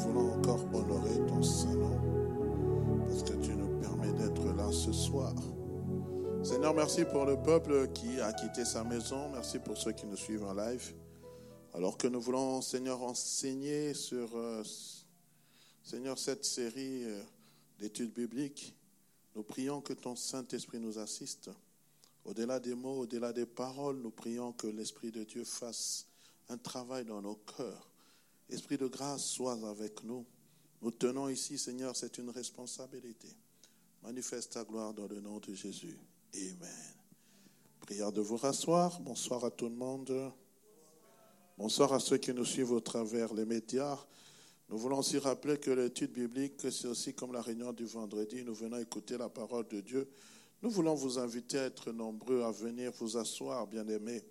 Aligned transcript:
Voulons 0.00 0.32
encore 0.32 0.64
honorer 0.72 1.26
ton 1.26 1.42
Saint-Nom 1.42 2.00
parce 3.06 3.22
que 3.22 3.34
tu 3.34 3.54
nous 3.54 3.78
permets 3.80 4.12
d'être 4.14 4.46
là 4.56 4.72
ce 4.72 4.92
soir. 4.92 5.34
Seigneur, 6.42 6.72
merci 6.72 7.04
pour 7.04 7.26
le 7.26 7.36
peuple 7.36 7.88
qui 7.92 8.18
a 8.18 8.32
quitté 8.32 8.64
sa 8.64 8.82
maison. 8.82 9.28
Merci 9.28 9.58
pour 9.58 9.76
ceux 9.76 9.92
qui 9.92 10.06
nous 10.06 10.16
suivent 10.16 10.44
en 10.44 10.54
live. 10.54 10.94
Alors 11.74 11.98
que 11.98 12.06
nous 12.06 12.20
voulons, 12.20 12.62
Seigneur, 12.62 13.02
enseigner 13.02 13.92
sur, 13.92 14.34
euh, 14.36 14.62
Seigneur, 15.82 16.18
cette 16.18 16.46
série 16.46 17.04
euh, 17.04 17.22
d'études 17.78 18.14
bibliques, 18.14 18.74
nous 19.36 19.42
prions 19.42 19.82
que 19.82 19.92
ton 19.92 20.16
Saint-Esprit 20.16 20.80
nous 20.80 20.98
assiste. 20.98 21.50
Au-delà 22.24 22.58
des 22.58 22.74
mots, 22.74 23.00
au-delà 23.00 23.34
des 23.34 23.46
paroles, 23.46 23.98
nous 23.98 24.10
prions 24.10 24.52
que 24.52 24.66
l'Esprit 24.66 25.10
de 25.10 25.24
Dieu 25.24 25.44
fasse 25.44 26.06
un 26.48 26.56
travail 26.56 27.04
dans 27.04 27.20
nos 27.20 27.36
cœurs. 27.36 27.89
Esprit 28.50 28.78
de 28.78 28.88
grâce, 28.88 29.24
sois 29.24 29.56
avec 29.68 30.02
nous. 30.02 30.26
Nous 30.82 30.90
tenons 30.90 31.28
ici, 31.28 31.56
Seigneur, 31.56 31.94
c'est 31.94 32.18
une 32.18 32.30
responsabilité. 32.30 33.28
Manifeste 34.02 34.54
ta 34.54 34.64
gloire 34.64 34.92
dans 34.92 35.06
le 35.06 35.20
nom 35.20 35.38
de 35.38 35.54
Jésus. 35.54 35.96
Amen. 36.34 36.94
Prière 37.78 38.10
de 38.10 38.20
vous 38.20 38.36
rasseoir. 38.36 38.98
Bonsoir 39.00 39.44
à 39.44 39.52
tout 39.52 39.68
le 39.68 39.76
monde. 39.76 40.32
Bonsoir 41.58 41.92
à 41.92 42.00
ceux 42.00 42.16
qui 42.16 42.34
nous 42.34 42.44
suivent 42.44 42.72
au 42.72 42.80
travers 42.80 43.32
les 43.34 43.44
médias. 43.44 43.96
Nous 44.68 44.78
voulons 44.78 44.98
aussi 44.98 45.18
rappeler 45.18 45.58
que 45.58 45.70
l'étude 45.70 46.12
biblique, 46.12 46.60
c'est 46.70 46.88
aussi 46.88 47.14
comme 47.14 47.32
la 47.32 47.42
réunion 47.42 47.72
du 47.72 47.84
vendredi. 47.84 48.42
Nous 48.42 48.54
venons 48.54 48.78
écouter 48.78 49.16
la 49.16 49.28
parole 49.28 49.68
de 49.68 49.80
Dieu. 49.80 50.10
Nous 50.60 50.70
voulons 50.70 50.96
vous 50.96 51.20
inviter 51.20 51.58
à 51.60 51.64
être 51.66 51.92
nombreux, 51.92 52.42
à 52.42 52.50
venir 52.50 52.90
vous 52.98 53.16
asseoir, 53.16 53.68
bien-aimés. 53.68 54.24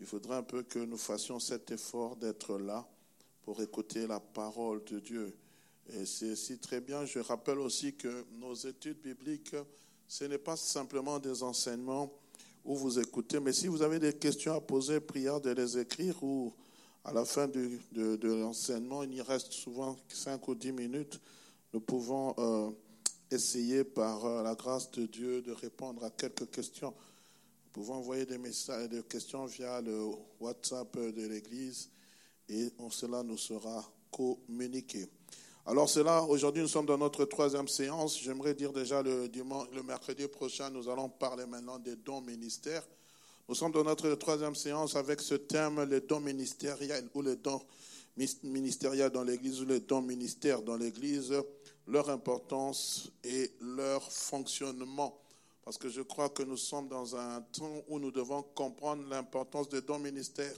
Il 0.00 0.06
faudra 0.06 0.38
un 0.38 0.42
peu 0.42 0.64
que 0.64 0.80
nous 0.80 0.98
fassions 0.98 1.38
cet 1.38 1.70
effort 1.70 2.16
d'être 2.16 2.58
là 2.58 2.88
pour 3.42 3.60
écouter 3.60 4.06
la 4.06 4.20
parole 4.20 4.82
de 4.84 5.00
Dieu. 5.00 5.34
Et 5.94 6.06
c'est 6.06 6.36
si 6.36 6.58
très 6.58 6.80
bien. 6.80 7.04
Je 7.04 7.18
rappelle 7.18 7.58
aussi 7.58 7.94
que 7.94 8.24
nos 8.38 8.54
études 8.54 9.00
bibliques, 9.02 9.56
ce 10.06 10.24
n'est 10.24 10.38
pas 10.38 10.56
simplement 10.56 11.18
des 11.18 11.42
enseignements 11.42 12.12
où 12.64 12.76
vous 12.76 12.98
écoutez, 13.00 13.40
mais 13.40 13.52
si 13.52 13.66
vous 13.66 13.82
avez 13.82 13.98
des 13.98 14.12
questions 14.12 14.54
à 14.54 14.60
poser, 14.60 15.00
prière 15.00 15.40
de 15.40 15.50
les 15.50 15.78
écrire 15.78 16.22
ou 16.22 16.52
à 17.04 17.12
la 17.12 17.24
fin 17.24 17.48
de, 17.48 18.18
l'enseignement, 18.22 19.02
il 19.02 19.14
y 19.14 19.20
reste 19.20 19.52
souvent 19.52 19.96
5 20.08 20.46
ou 20.46 20.54
10 20.54 20.70
minutes, 20.70 21.20
nous 21.72 21.80
pouvons 21.80 22.34
euh, 22.38 22.70
essayer 23.32 23.82
par 23.82 24.24
euh, 24.24 24.42
la 24.44 24.54
grâce 24.54 24.90
de 24.92 25.06
Dieu 25.06 25.42
de 25.42 25.50
répondre 25.50 26.04
à 26.04 26.10
quelques 26.10 26.48
questions. 26.50 26.90
Nous 26.90 27.72
pouvons 27.72 27.94
envoyer 27.94 28.24
des 28.24 28.38
messages, 28.38 28.88
des 28.88 29.02
questions 29.02 29.46
via 29.46 29.80
le 29.80 30.10
WhatsApp 30.38 30.96
de 30.96 31.26
l'Église 31.26 31.88
et 32.48 32.68
cela 32.90 33.22
nous 33.22 33.38
sera 33.38 33.84
communiqué. 34.10 35.08
Alors 35.64 35.88
cela, 35.88 36.24
aujourd'hui 36.24 36.62
nous 36.62 36.68
sommes 36.68 36.86
dans 36.86 36.98
notre 36.98 37.24
troisième 37.24 37.68
séance. 37.68 38.20
J'aimerais 38.20 38.54
dire 38.54 38.72
déjà 38.72 39.00
le, 39.00 39.28
dimanche, 39.28 39.68
le 39.72 39.82
mercredi 39.82 40.26
prochain, 40.26 40.70
nous 40.70 40.88
allons 40.88 41.08
parler 41.08 41.46
maintenant 41.46 41.78
des 41.78 41.94
dons 41.94 42.20
ministères. 42.20 42.82
Nous 43.48 43.54
sommes 43.54 43.70
dans 43.70 43.84
notre 43.84 44.12
troisième 44.14 44.56
séance 44.56 44.96
avec 44.96 45.20
ce 45.20 45.34
thème, 45.34 45.82
les 45.84 46.00
dons 46.00 46.20
ministériels 46.20 47.08
ou 47.14 47.22
les 47.22 47.36
dons 47.36 47.62
ministériels 48.42 49.10
dans 49.10 49.22
l'Église 49.22 49.60
ou 49.60 49.64
les 49.64 49.80
dons 49.80 50.02
ministères 50.02 50.62
dans 50.62 50.76
l'Église, 50.76 51.32
leur 51.86 52.10
importance 52.10 53.10
et 53.22 53.52
leur 53.60 54.02
fonctionnement. 54.10 55.16
Parce 55.64 55.78
que 55.78 55.88
je 55.88 56.02
crois 56.02 56.28
que 56.28 56.42
nous 56.42 56.56
sommes 56.56 56.88
dans 56.88 57.14
un 57.14 57.40
temps 57.40 57.84
où 57.88 58.00
nous 58.00 58.10
devons 58.10 58.42
comprendre 58.42 59.08
l'importance 59.08 59.68
des 59.68 59.80
dons 59.80 60.00
ministères 60.00 60.54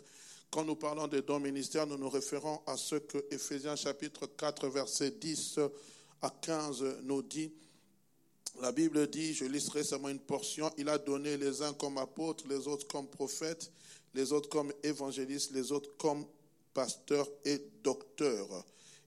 quand 0.54 0.62
nous 0.62 0.76
parlons 0.76 1.08
des 1.08 1.22
dons 1.22 1.40
ministères, 1.40 1.84
nous 1.84 1.98
nous 1.98 2.08
référons 2.08 2.60
à 2.68 2.76
ce 2.76 2.94
que 2.94 3.18
Ephésiens 3.32 3.74
chapitre 3.74 4.28
4, 4.36 4.68
verset 4.68 5.10
10 5.10 5.58
à 6.22 6.30
15 6.30 6.84
nous 7.02 7.22
dit. 7.22 7.50
La 8.62 8.70
Bible 8.70 9.08
dit, 9.10 9.34
je 9.34 9.46
listerai 9.46 9.82
seulement 9.82 10.10
une 10.10 10.20
portion, 10.20 10.70
il 10.78 10.88
a 10.88 10.96
donné 10.96 11.36
les 11.36 11.60
uns 11.60 11.72
comme 11.72 11.98
apôtres, 11.98 12.44
les 12.48 12.68
autres 12.68 12.86
comme 12.86 13.08
prophètes, 13.08 13.72
les 14.14 14.32
autres 14.32 14.48
comme 14.48 14.72
évangélistes, 14.84 15.50
les 15.50 15.72
autres 15.72 15.90
comme 15.98 16.24
pasteurs 16.72 17.28
et 17.44 17.60
docteurs. 17.82 18.64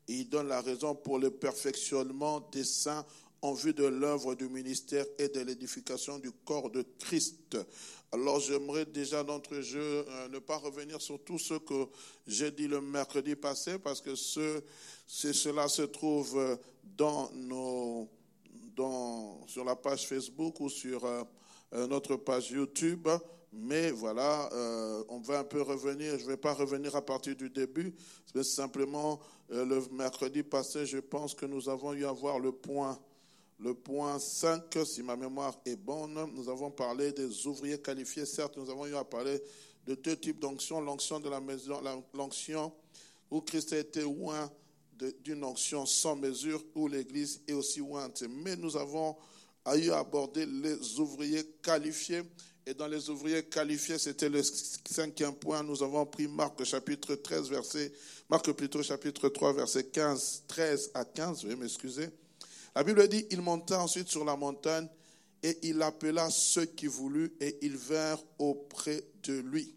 Il 0.10 0.28
donne 0.28 0.50
la 0.50 0.60
raison 0.60 0.96
pour 0.96 1.18
le 1.18 1.32
perfectionnement 1.32 2.42
des 2.52 2.66
saints 2.66 3.06
en 3.42 3.54
vue 3.54 3.74
de 3.74 3.86
l'œuvre 3.86 4.36
du 4.36 4.50
ministère 4.50 5.06
et 5.18 5.30
de 5.30 5.40
l'édification 5.40 6.20
du 6.20 6.32
corps 6.44 6.70
de 6.72 6.84
Christ. 7.00 7.58
Alors 8.14 8.40
j'aimerais 8.40 8.86
déjà 8.86 9.22
d'entre 9.22 9.60
jeu 9.60 10.06
euh, 10.08 10.30
ne 10.30 10.40
pas 10.40 10.56
revenir 10.58 11.02
sur 11.02 11.22
tout 11.22 11.38
ce 11.38 11.56
que 11.56 11.88
j'ai 12.26 12.52
dit 12.52 12.68
le 12.68 12.80
mercredi 12.80 13.36
passé 13.36 13.78
parce 13.80 14.00
que 14.00 14.16
ce, 14.16 14.62
cela 15.06 15.68
se 15.68 15.82
trouve 15.82 16.38
euh, 16.38 16.56
dans 16.84 17.30
nos, 17.34 18.08
sur 19.48 19.66
la 19.66 19.76
page 19.76 20.08
Facebook 20.08 20.62
ou 20.62 20.70
sur 20.70 21.04
euh, 21.04 21.24
notre 21.88 22.16
page 22.16 22.52
YouTube. 22.52 23.10
Mais 23.52 23.92
voilà, 23.92 24.50
on 25.10 25.20
va 25.20 25.40
un 25.40 25.44
peu 25.44 25.62
revenir. 25.62 26.20
Je 26.20 26.26
ne 26.26 26.30
vais 26.30 26.38
pas 26.38 26.54
revenir 26.54 26.96
à 26.96 27.04
partir 27.04 27.36
du 27.36 27.50
début. 27.50 27.96
Mais 28.36 28.44
simplement, 28.44 29.20
le 29.50 29.82
mercredi 29.92 30.44
passé, 30.44 30.86
je 30.86 31.00
pense 31.00 31.34
que 31.34 31.46
nous 31.46 31.68
avons 31.68 31.94
eu 31.94 32.06
à 32.06 32.12
voir 32.12 32.40
le 32.40 32.52
point 32.52 33.00
le 33.60 33.74
point 33.74 34.20
5, 34.20 34.64
si 34.86 35.02
ma 35.02 35.16
mémoire 35.16 35.60
est 35.66 35.76
bonne, 35.76 36.32
nous 36.34 36.48
avons 36.48 36.70
parlé 36.70 37.12
des 37.12 37.48
ouvriers 37.48 37.80
qualifiés. 37.80 38.26
Certes, 38.26 38.56
nous 38.58 38.70
avons 38.70 38.86
eu 38.86 38.96
à 38.96 39.04
parler 39.04 39.42
de 39.86 39.96
deux 39.96 40.16
types 40.16 40.40
d'onction. 40.40 40.80
L'onction 40.80 41.20
de 41.20 41.30
la 41.30 41.40
maison, 41.40 41.82
l'onction 42.14 42.72
où 43.32 43.42
Christ 43.42 43.74
a 43.74 43.80
été 43.80 44.04
oint 44.04 44.52
d'une 45.24 45.44
onction 45.44 45.86
sans 45.86 46.16
mesure, 46.16 46.64
où 46.76 46.88
l'Église 46.88 47.42
est 47.48 47.54
aussi 47.54 47.82
ointe. 47.82 48.24
Mais 48.30 48.56
nous 48.56 48.78
avons 48.78 49.16
eu 49.76 49.90
à 49.90 50.00
aborder 50.00 50.46
les 50.46 51.00
ouvriers 51.00 51.44
qualifiés. 51.62 52.22
Et 52.66 52.74
dans 52.74 52.88
les 52.88 53.10
ouvriers 53.10 53.44
qualifiés, 53.44 53.98
c'était 53.98 54.30
le 54.30 54.44
cinquième 54.44 55.34
point. 55.34 55.64
Nous 55.64 55.82
avons 55.82 56.06
pris 56.06 56.28
Marc 56.28 56.64
chapitre 56.64 57.16
13, 57.16 57.50
verset, 57.50 57.92
Marc 58.30 58.52
plutôt 58.52 58.84
chapitre 58.84 59.30
3, 59.30 59.54
verset 59.54 59.86
15, 59.86 60.44
13 60.48 60.92
à 60.94 61.06
15. 61.06 61.44
Veuillez 61.44 61.56
m'excuser. 61.56 62.10
La 62.78 62.84
Bible 62.84 63.08
dit, 63.08 63.26
il 63.32 63.42
monta 63.42 63.82
ensuite 63.82 64.08
sur 64.08 64.24
la 64.24 64.36
montagne 64.36 64.88
et 65.42 65.58
il 65.64 65.82
appela 65.82 66.30
ceux 66.30 66.66
qui 66.66 66.86
voulut 66.86 67.36
et 67.42 67.58
ils 67.64 67.76
vinrent 67.76 68.24
auprès 68.38 69.04
de 69.24 69.34
lui. 69.34 69.74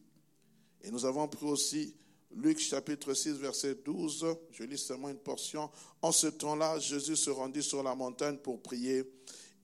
Et 0.82 0.90
nous 0.90 1.06
avons 1.06 1.26
pris 1.26 1.46
aussi 1.46 1.94
Luc 2.36 2.58
chapitre 2.58 3.14
6 3.14 3.38
verset 3.38 3.76
12, 3.82 4.26
je 4.50 4.64
lis 4.64 4.76
seulement 4.76 5.08
une 5.08 5.16
portion. 5.16 5.70
En 6.02 6.12
ce 6.12 6.26
temps-là, 6.26 6.78
Jésus 6.78 7.16
se 7.16 7.30
rendit 7.30 7.62
sur 7.62 7.82
la 7.82 7.94
montagne 7.94 8.36
pour 8.36 8.60
prier. 8.60 9.10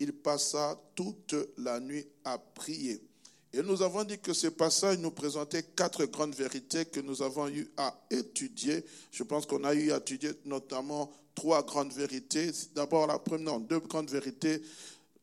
Il 0.00 0.14
passa 0.14 0.80
toute 0.94 1.34
la 1.58 1.78
nuit 1.78 2.08
à 2.24 2.38
prier. 2.38 3.02
Et 3.52 3.62
nous 3.62 3.82
avons 3.82 4.04
dit 4.04 4.18
que 4.18 4.32
ce 4.32 4.46
passage 4.46 4.96
nous 4.96 5.10
présentait 5.10 5.62
quatre 5.62 6.06
grandes 6.06 6.34
vérités 6.34 6.86
que 6.86 7.00
nous 7.00 7.20
avons 7.20 7.48
eu 7.48 7.70
à 7.76 7.98
étudier. 8.10 8.82
Je 9.10 9.24
pense 9.24 9.44
qu'on 9.44 9.64
a 9.64 9.74
eu 9.74 9.92
à 9.92 9.98
étudier 9.98 10.30
notamment 10.46 11.12
trois 11.36 11.62
grandes 11.62 11.92
vérités. 11.92 12.50
D'abord, 12.74 13.06
la 13.06 13.20
première, 13.20 13.52
non, 13.52 13.60
deux 13.60 13.78
grandes 13.78 14.10
vérités. 14.10 14.60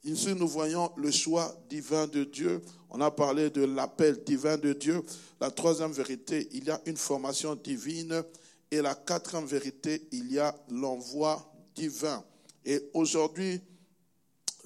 Ici, 0.05 0.33
nous 0.35 0.47
voyons 0.47 0.91
le 0.95 1.11
choix 1.11 1.53
divin 1.69 2.07
de 2.07 2.23
Dieu. 2.23 2.61
On 2.89 3.01
a 3.01 3.11
parlé 3.11 3.49
de 3.49 3.65
l'appel 3.65 4.23
divin 4.23 4.57
de 4.57 4.71
Dieu. 4.71 5.01
La 5.41 5.51
troisième 5.51 5.91
vérité, 5.91 6.47
il 6.53 6.65
y 6.65 6.69
a 6.69 6.79
une 6.85 6.97
formation 6.97 7.55
divine. 7.55 8.23
Et 8.71 8.81
la 8.81 8.95
quatrième 8.95 9.45
vérité, 9.45 10.07
il 10.11 10.31
y 10.31 10.39
a 10.39 10.55
l'envoi 10.69 11.51
divin. 11.75 12.23
Et 12.65 12.89
aujourd'hui, 12.93 13.59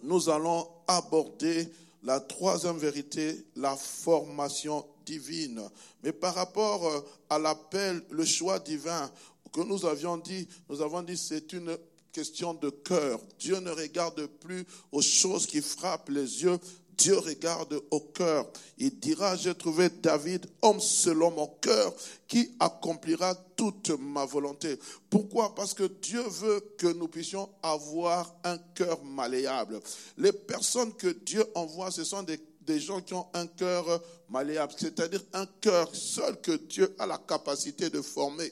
nous 0.04 0.30
allons 0.30 0.68
aborder 0.88 1.68
la 2.04 2.20
troisième 2.20 2.78
vérité, 2.78 3.46
la 3.56 3.76
formation 3.76 4.86
divine. 5.06 5.62
Mais 6.04 6.12
par 6.12 6.36
rapport 6.36 7.06
à 7.30 7.40
l'appel, 7.40 8.02
le 8.12 8.26
choix 8.26 8.60
divin, 8.60 9.10
que 9.52 9.62
nous 9.62 9.86
avions 9.86 10.18
dit, 10.18 10.48
nous 10.70 10.82
avons 10.82 11.02
dit 11.02 11.18
c'est 11.18 11.54
une 11.54 11.78
question 12.12 12.54
de 12.54 12.70
cœur. 12.70 13.20
Dieu 13.40 13.60
ne 13.60 13.72
regarde 13.72 14.26
plus 14.26 14.66
aux 14.92 15.02
choses 15.02 15.46
qui 15.46 15.62
frappent 15.62 16.10
les 16.10 16.44
yeux. 16.44 16.60
Dieu 16.98 17.18
regarde 17.20 17.80
au 17.92 18.00
cœur. 18.00 18.50
Il 18.80 18.98
dira, 19.00 19.36
j'ai 19.36 19.54
trouvé 19.54 19.90
David, 19.90 20.48
homme 20.64 20.80
selon 20.80 21.30
mon 21.30 21.48
cœur, 21.62 21.94
qui 22.28 22.56
accomplira 22.60 23.36
toute 23.56 23.92
ma 23.92 24.26
volonté. 24.26 24.80
Pourquoi? 25.10 25.54
Parce 25.54 25.76
que 25.76 25.84
Dieu 25.84 26.24
veut 26.24 26.60
que 26.78 26.88
nous 26.88 27.08
puissions 27.08 27.48
avoir 27.62 28.36
un 28.44 28.58
cœur 28.74 29.04
malléable. 29.04 29.80
Les 30.18 30.32
personnes 30.32 30.94
que 30.94 31.10
Dieu 31.24 31.46
envoie, 31.54 31.92
ce 31.92 32.04
sont 32.04 32.24
des, 32.24 32.40
des 32.62 32.80
gens 32.80 33.02
qui 33.02 33.14
ont 33.14 33.28
un 33.36 33.46
cœur 33.46 34.02
malléable, 34.28 34.74
c'est-à-dire 34.76 35.24
un 35.34 35.46
cœur 35.62 35.96
seul 35.96 36.42
que 36.42 36.52
Dieu 36.52 36.96
a 36.98 37.06
la 37.06 37.20
capacité 37.20 37.92
de 37.92 38.02
former. 38.02 38.52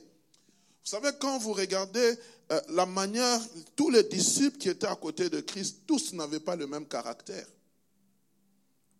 Vous 0.85 0.91
savez, 0.91 1.09
quand 1.19 1.39
vous 1.39 1.53
regardez 1.53 2.15
euh, 2.51 2.61
la 2.69 2.85
manière, 2.85 3.41
tous 3.75 3.89
les 3.89 4.03
disciples 4.03 4.59
qui 4.59 4.69
étaient 4.69 4.85
à 4.85 4.95
côté 4.95 5.31
de 5.31 5.41
Christ, 5.41 5.79
tous 5.87 6.13
n'avaient 6.13 6.39
pas 6.39 6.55
le 6.55 6.67
même 6.67 6.85
caractère. 6.87 7.47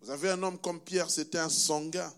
Vous 0.02 0.10
avez 0.10 0.32
un 0.32 0.42
homme 0.42 0.58
comme 0.58 0.80
Pierre, 0.80 1.12
c'était 1.12 1.38
un 1.38 1.50
sanguin, 1.50 2.12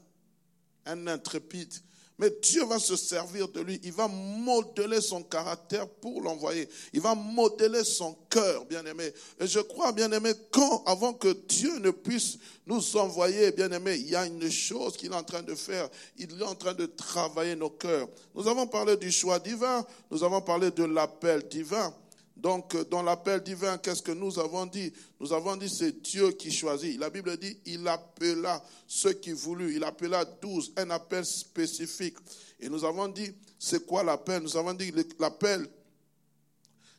un 0.85 1.07
intrépide. 1.07 1.73
Mais 2.19 2.31
Dieu 2.41 2.65
va 2.65 2.79
se 2.79 2.95
servir 2.95 3.47
de 3.49 3.61
lui. 3.61 3.79
Il 3.83 3.91
va 3.91 4.07
modeler 4.07 5.01
son 5.01 5.21
caractère 5.21 5.87
pour 5.87 6.21
l'envoyer. 6.21 6.67
Il 6.91 7.01
va 7.01 7.13
modeler 7.13 7.83
son 7.83 8.17
cœur, 8.29 8.65
bien-aimé. 8.65 9.13
Et 9.39 9.45
je 9.45 9.59
crois, 9.59 9.91
bien-aimé, 9.91 10.31
quand, 10.51 10.83
avant 10.85 11.13
que 11.13 11.27
Dieu 11.47 11.77
ne 11.77 11.91
puisse 11.91 12.39
nous 12.65 12.97
envoyer, 12.97 13.51
bien-aimé, 13.51 13.95
il 13.97 14.09
y 14.09 14.15
a 14.15 14.25
une 14.25 14.49
chose 14.49 14.97
qu'il 14.97 15.11
est 15.11 15.15
en 15.15 15.23
train 15.23 15.43
de 15.43 15.53
faire. 15.53 15.89
Il 16.17 16.41
est 16.41 16.43
en 16.43 16.55
train 16.55 16.73
de 16.73 16.87
travailler 16.87 17.55
nos 17.55 17.69
cœurs. 17.69 18.07
Nous 18.33 18.47
avons 18.47 18.65
parlé 18.65 18.97
du 18.97 19.11
choix 19.11 19.37
divin. 19.37 19.85
Nous 20.09 20.23
avons 20.23 20.41
parlé 20.41 20.71
de 20.71 20.85
l'appel 20.85 21.47
divin. 21.47 21.93
Donc, 22.38 22.75
euh, 22.75 22.84
dans 22.86 23.01
l'appel 23.01 23.42
divin, 23.42 23.78
qu'est-ce 23.78 24.01
que 24.01 24.12
nous 24.12 24.38
avons 24.39 24.66
dit? 24.66 24.94
Nous 25.19 25.34
avons 25.34 25.56
dit 25.56 25.69
c'est 25.69 26.01
Dieu 26.01 26.31
qui 26.31 26.51
choisit. 26.51 27.00
La 27.00 27.10
Bible 27.10 27.36
dit 27.38 27.57
il 27.66 27.88
appela 27.88 28.63
ceux 28.88 29.13
qui 29.13 29.31
voulut. 29.31 29.75
Il 29.75 29.84
appela 29.84 30.24
douze, 30.24 30.72
un 30.78 30.89
appel 30.92 31.25
spécifique. 31.25 32.18
Et 32.60 32.69
nous 32.69 32.86
avons 32.86 33.07
dit 33.07 33.34
c'est 33.57 33.86
quoi 33.86 34.04
l'appel? 34.04 34.44
Nous 34.44 34.56
avons 34.56 34.74
dit 34.74 34.94
l'appel, 35.19 35.68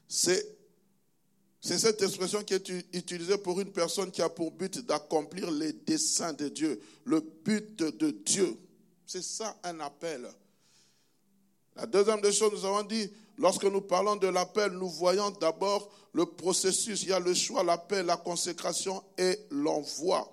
c'est 0.08 0.58
c'est 1.60 1.78
cette 1.78 2.00
expression 2.02 2.42
qui 2.44 2.54
est 2.54 2.68
utilisée 2.92 3.36
pour 3.36 3.60
une 3.60 3.72
personne 3.72 4.10
qui 4.10 4.22
a 4.22 4.28
pour 4.28 4.52
but 4.52 4.78
d'accomplir 4.86 5.50
les 5.50 5.72
desseins 5.72 6.32
de 6.32 6.48
Dieu, 6.48 6.80
le 7.04 7.20
but 7.20 7.76
de 7.76 8.10
Dieu. 8.10 8.56
C'est 9.04 9.24
ça 9.24 9.56
un 9.64 9.80
appel. 9.80 10.28
La 11.74 11.86
deuxième 11.86 12.20
des 12.20 12.32
choses, 12.32 12.52
nous 12.52 12.64
avons 12.64 12.84
dit, 12.84 13.10
lorsque 13.38 13.64
nous 13.64 13.80
parlons 13.80 14.16
de 14.16 14.26
l'appel, 14.26 14.72
nous 14.72 14.88
voyons 14.88 15.30
d'abord 15.30 15.88
le 16.12 16.26
processus. 16.26 17.02
Il 17.04 17.10
y 17.10 17.12
a 17.12 17.20
le 17.20 17.34
choix, 17.34 17.62
l'appel, 17.62 18.06
la 18.06 18.16
consécration 18.16 19.02
et 19.16 19.38
l'envoi. 19.50 20.30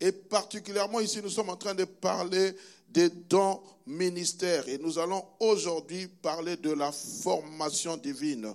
Et 0.00 0.12
particulièrement 0.12 1.00
ici, 1.00 1.20
nous 1.22 1.30
sommes 1.30 1.50
en 1.50 1.56
train 1.56 1.74
de 1.74 1.84
parler 1.84 2.54
des 2.88 3.10
dons 3.10 3.60
ministères. 3.86 4.68
Et 4.68 4.78
nous 4.78 4.98
allons 4.98 5.24
aujourd'hui 5.40 6.06
parler 6.06 6.56
de 6.56 6.70
la 6.70 6.92
formation 6.92 7.96
divine. 7.96 8.54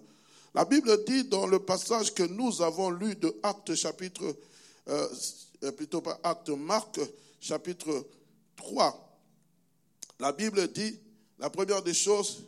La 0.55 0.65
Bible 0.65 1.03
dit 1.05 1.25
dans 1.25 1.47
le 1.47 1.59
passage 1.59 2.13
que 2.13 2.23
nous 2.23 2.61
avons 2.61 2.91
lu 2.91 3.15
de 3.15 3.35
Actes 3.43 3.75
chapitre, 3.75 4.35
euh, 4.87 5.07
plutôt 5.75 6.01
pas 6.01 6.19
Actes, 6.23 6.49
Marc 6.49 6.99
chapitre 7.39 8.05
3. 8.55 9.19
La 10.19 10.31
Bible 10.31 10.71
dit, 10.71 10.99
la 11.39 11.49
première 11.49 11.81
des 11.81 11.93
choses, 11.93 12.43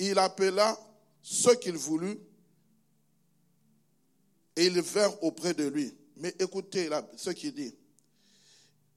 il 0.00 0.18
appela 0.18 0.78
ceux 1.22 1.54
qu'il 1.56 1.76
voulut 1.76 2.18
et 4.56 4.66
ils 4.66 4.80
vinrent 4.80 5.22
auprès 5.22 5.54
de 5.54 5.68
lui. 5.68 5.94
Mais 6.16 6.34
écoutez 6.38 6.88
ce 7.16 7.30
qu'il 7.30 7.54
dit. 7.54 7.74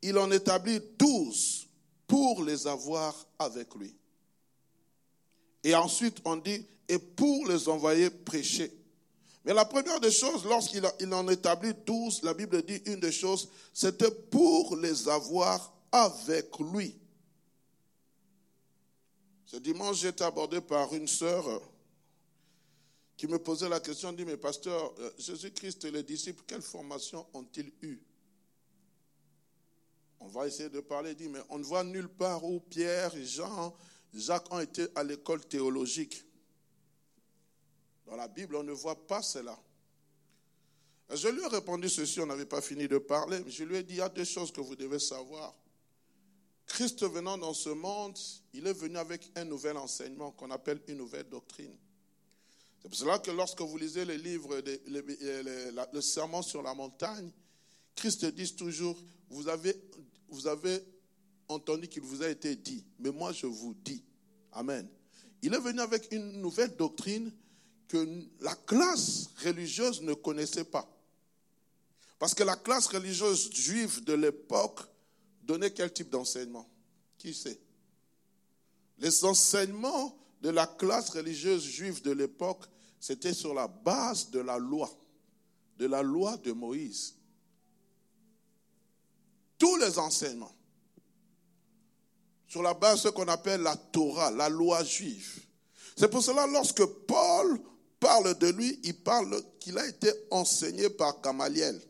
Il 0.02 0.18
en 0.18 0.32
établit 0.32 0.82
douze 0.98 1.68
pour 2.08 2.44
les 2.44 2.68
avoir 2.68 3.16
avec 3.40 3.74
lui. 3.76 3.96
Et 5.64 5.76
ensuite, 5.76 6.18
on 6.26 6.36
dit, 6.38 6.66
et 6.90 7.00
pour 7.00 7.48
les 7.48 7.70
envoyer 7.70 8.10
prêcher. 8.10 8.72
Mais 9.46 9.54
la 9.54 9.66
première 9.66 10.00
des 10.00 10.12
choses, 10.12 10.46
lorsqu'il 10.46 10.86
en 11.14 11.28
établit 11.30 11.74
douze, 11.86 12.22
la 12.24 12.34
Bible 12.34 12.62
dit 12.64 12.82
une 12.86 13.00
des 13.00 13.12
choses, 13.12 13.50
c'était 13.74 14.12
pour 14.12 14.76
les 14.76 15.08
avoir 15.08 15.74
avec 15.92 16.58
lui. 16.60 16.98
Ce 19.54 19.60
dimanche, 19.60 19.98
j'ai 19.98 20.08
été 20.08 20.24
abordé 20.24 20.62
par 20.62 20.92
une 20.96 21.08
sœur 21.08 21.62
qui 23.16 23.28
me 23.28 23.38
posait 23.38 23.70
la 23.70 23.80
question, 23.80 24.12
dit, 24.12 24.26
mais 24.26 24.36
pasteur, 24.36 24.92
euh, 24.98 25.12
Jésus-Christ 25.20 25.86
et 25.86 25.92
les 25.92 26.02
disciples, 26.02 26.44
quelle 26.48 26.64
formation 26.64 27.24
ont-ils 27.36 27.72
eu 27.84 28.02
On 30.20 30.26
va 30.26 30.48
essayer 30.48 30.70
de 30.70 30.80
parler, 30.80 31.14
dit, 31.14 31.30
mais 31.30 31.42
on 31.50 31.60
ne 31.60 31.64
voit 31.64 31.84
nulle 31.84 32.10
part 32.10 32.44
où 32.44 32.62
Pierre, 32.62 33.12
Jean, 33.24 33.78
Jacques 34.12 34.52
ont 34.52 34.60
été 34.60 34.88
à 34.96 35.04
l'école 35.04 35.46
théologique. 35.46 36.26
Dans 38.08 38.16
la 38.16 38.28
Bible, 38.28 38.56
on 38.56 38.64
ne 38.64 38.74
voit 38.74 39.06
pas 39.06 39.22
cela. 39.22 39.56
Je 41.12 41.28
lui 41.28 41.44
ai 41.44 41.48
répondu 41.48 41.90
ceci, 41.90 42.20
on 42.22 42.26
n'avait 42.26 42.48
pas 42.48 42.62
fini 42.62 42.88
de 42.88 42.98
parler, 42.98 43.40
mais 43.46 43.52
je 43.52 43.64
lui 43.66 43.76
ai 43.76 43.84
dit, 43.84 43.94
il 43.94 43.98
y 43.98 44.02
a 44.02 44.10
deux 44.10 44.26
choses 44.26 44.52
que 44.52 44.62
vous 44.62 44.76
devez 44.76 44.98
savoir. 44.98 45.54
Christ 46.68 47.04
venant 47.04 47.38
dans 47.38 47.54
ce 47.54 47.70
monde, 47.70 48.18
il 48.54 48.66
est 48.68 48.74
venu 48.74 48.98
avec 48.98 49.32
un 49.36 49.46
nouvel 49.46 49.78
enseignement 49.78 50.32
qu'on 50.32 50.52
appelle 50.52 50.82
une 50.88 50.98
nouvelle 50.98 51.28
doctrine. 51.30 51.76
C'est 52.82 52.90
pour 52.90 52.98
cela 52.98 53.20
que 53.20 53.32
lorsque 53.32 53.62
vous 53.62 53.78
lisez 53.78 54.06
les 54.06 54.18
livres, 54.18 54.62
le 54.88 56.02
serment 56.02 56.42
sur 56.42 56.62
la 56.62 56.74
montagne, 56.74 57.32
Christ 57.96 58.26
dit 58.26 58.56
toujours, 58.56 58.98
vous 59.30 59.48
avez, 59.48 59.76
vous 60.30 60.48
avez 60.48 60.84
entendu 61.48 61.88
qu'il 61.88 62.02
vous 62.02 62.24
a 62.24 62.30
été 62.30 62.56
dit, 62.56 62.84
mais 63.00 63.12
moi 63.12 63.32
je 63.32 63.46
vous 63.46 63.74
dis. 63.74 64.04
Amen. 64.52 64.88
Il 65.42 65.54
est 65.54 65.60
venu 65.60 65.80
avec 65.80 66.12
une 66.12 66.42
nouvelle 66.42 66.76
doctrine 66.76 67.32
que 67.88 68.08
la 68.40 68.56
classe 68.56 69.30
religieuse 69.44 70.02
ne 70.02 70.14
connaissait 70.14 70.64
pas. 70.64 70.90
Parce 72.20 72.34
que 72.34 72.44
la 72.44 72.56
classe 72.56 72.88
religieuse 72.88 73.52
juive 73.52 74.04
de 74.04 74.14
l'époque 74.14 74.80
donner 75.44 75.72
quel 75.72 75.92
type 75.92 76.10
d'enseignement? 76.10 76.68
Qui 77.18 77.34
sait? 77.34 77.60
Les 78.98 79.24
enseignements 79.26 80.18
de 80.42 80.50
la 80.50 80.68
classe 80.68 81.10
religieuse 81.10 81.64
juive 81.64 82.02
de 82.02 82.12
l'époque, 82.12 82.66
c'était 83.00 83.34
sur 83.34 83.54
la 83.54 83.68
base 83.68 84.30
de 84.30 84.40
la 84.40 84.58
loi, 84.58 84.90
de 85.78 85.86
la 85.86 86.02
loi 86.02 86.38
de 86.38 86.52
Moïse. 86.52 87.16
Tous 89.58 89.76
les 89.78 89.98
enseignements, 90.00 90.56
sur 92.48 92.62
la 92.62 92.74
base 92.74 92.98
de 92.98 93.08
ce 93.08 93.10
qu'on 93.10 93.28
appelle 93.28 93.62
la 93.62 93.76
Torah, 93.76 94.30
la 94.32 94.48
loi 94.48 94.84
juive. 94.84 95.44
C'est 95.98 96.10
pour 96.10 96.24
cela, 96.24 96.46
lorsque 96.48 96.86
Paul 96.86 97.60
parle 98.00 98.38
de 98.38 98.50
lui, 98.50 98.80
il 98.84 98.96
parle 98.96 99.42
qu'il 99.60 99.78
a 99.78 99.88
été 99.88 100.12
enseigné 100.30 100.90
par 100.90 101.22
Gamaliel. 101.22 101.82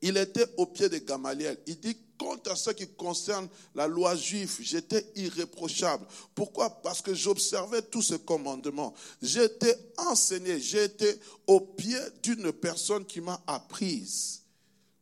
Il 0.00 0.16
était 0.16 0.46
au 0.58 0.66
pied 0.66 0.88
de 0.88 0.98
Gamaliel. 0.98 1.58
Il 1.66 1.80
dit 1.80 1.96
Quant 2.22 2.52
à 2.52 2.54
ce 2.54 2.70
qui 2.70 2.86
concerne 2.86 3.48
la 3.74 3.88
loi 3.88 4.14
juive, 4.14 4.58
j'étais 4.60 5.04
irréprochable. 5.16 6.06
Pourquoi? 6.36 6.70
Parce 6.80 7.02
que 7.02 7.12
j'observais 7.14 7.82
tous 7.82 8.02
ces 8.02 8.20
commandements. 8.20 8.94
J'étais 9.20 9.76
enseigné, 9.96 10.60
j'étais 10.60 11.18
au 11.48 11.58
pied 11.58 11.98
d'une 12.22 12.52
personne 12.52 13.04
qui 13.04 13.20
m'a 13.20 13.42
apprise 13.48 14.42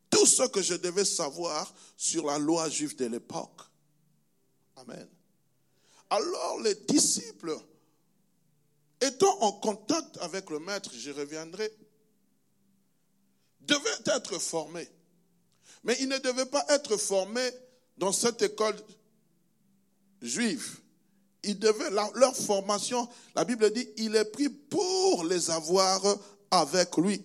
tout 0.08 0.24
ce 0.24 0.44
que 0.44 0.62
je 0.62 0.72
devais 0.72 1.04
savoir 1.04 1.70
sur 1.94 2.24
la 2.24 2.38
loi 2.38 2.70
juive 2.70 2.96
de 2.96 3.04
l'époque. 3.04 3.60
Amen. 4.76 5.06
Alors 6.08 6.60
les 6.60 6.74
disciples, 6.74 7.54
étant 8.98 9.42
en 9.42 9.52
contact 9.52 10.16
avec 10.22 10.48
le 10.48 10.58
maître, 10.58 10.90
je 10.96 11.10
reviendrai, 11.10 11.70
devaient 13.60 13.90
être 14.06 14.38
formés. 14.38 14.88
Mais 15.84 15.96
ils 16.00 16.08
ne 16.08 16.18
devaient 16.18 16.46
pas 16.46 16.64
être 16.68 16.96
formés 16.96 17.50
dans 17.96 18.12
cette 18.12 18.42
école 18.42 18.76
juive. 20.20 20.78
Ils 21.42 21.58
devaient, 21.58 21.90
leur 21.90 22.36
formation, 22.36 23.08
la 23.34 23.44
Bible 23.44 23.70
dit, 23.72 23.88
il 23.96 24.14
est 24.16 24.26
pris 24.26 24.48
pour 24.48 25.24
les 25.24 25.50
avoir 25.50 26.02
avec 26.50 26.96
lui. 26.98 27.22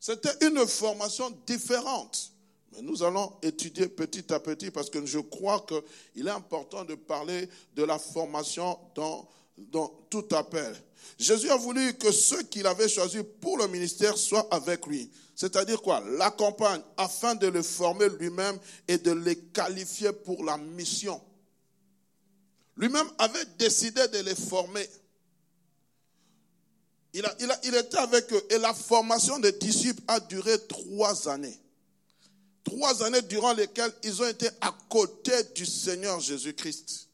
C'était 0.00 0.46
une 0.46 0.66
formation 0.66 1.30
différente. 1.46 2.32
Mais 2.72 2.82
nous 2.82 3.02
allons 3.02 3.32
étudier 3.42 3.88
petit 3.88 4.32
à 4.32 4.40
petit 4.40 4.70
parce 4.70 4.90
que 4.90 5.04
je 5.04 5.18
crois 5.18 5.64
qu'il 5.66 6.26
est 6.26 6.32
important 6.32 6.84
de 6.84 6.94
parler 6.94 7.48
de 7.74 7.82
la 7.84 7.98
formation 7.98 8.78
dans 8.94 9.28
tout 10.10 10.26
appel. 10.32 10.74
Jésus 11.18 11.50
a 11.50 11.56
voulu 11.56 11.94
que 11.94 12.12
ceux 12.12 12.42
qu'il 12.42 12.66
avait 12.66 12.88
choisis 12.88 13.22
pour 13.40 13.58
le 13.58 13.68
ministère 13.68 14.16
soient 14.16 14.46
avec 14.50 14.86
lui. 14.86 15.10
C'est-à-dire 15.38 15.80
quoi? 15.80 16.02
L'accompagne 16.18 16.82
afin 16.96 17.36
de 17.36 17.46
le 17.46 17.62
former 17.62 18.08
lui-même 18.18 18.58
et 18.88 18.98
de 18.98 19.12
les 19.12 19.36
qualifier 19.38 20.12
pour 20.12 20.42
la 20.42 20.58
mission. 20.58 21.22
Lui-même 22.76 23.06
avait 23.18 23.44
décidé 23.56 24.08
de 24.08 24.18
les 24.18 24.34
former. 24.34 24.84
Il, 27.12 27.24
a, 27.24 27.36
il 27.62 27.72
était 27.76 27.98
avec 27.98 28.32
eux 28.32 28.46
et 28.50 28.58
la 28.58 28.74
formation 28.74 29.38
des 29.38 29.52
disciples 29.52 30.02
a 30.08 30.18
duré 30.18 30.58
trois 30.66 31.28
années. 31.28 31.56
Trois 32.64 33.04
années 33.04 33.22
durant 33.22 33.52
lesquelles 33.52 33.94
ils 34.02 34.20
ont 34.20 34.26
été 34.26 34.48
à 34.60 34.76
côté 34.88 35.44
du 35.54 35.64
Seigneur 35.64 36.18
Jésus-Christ. 36.18 37.07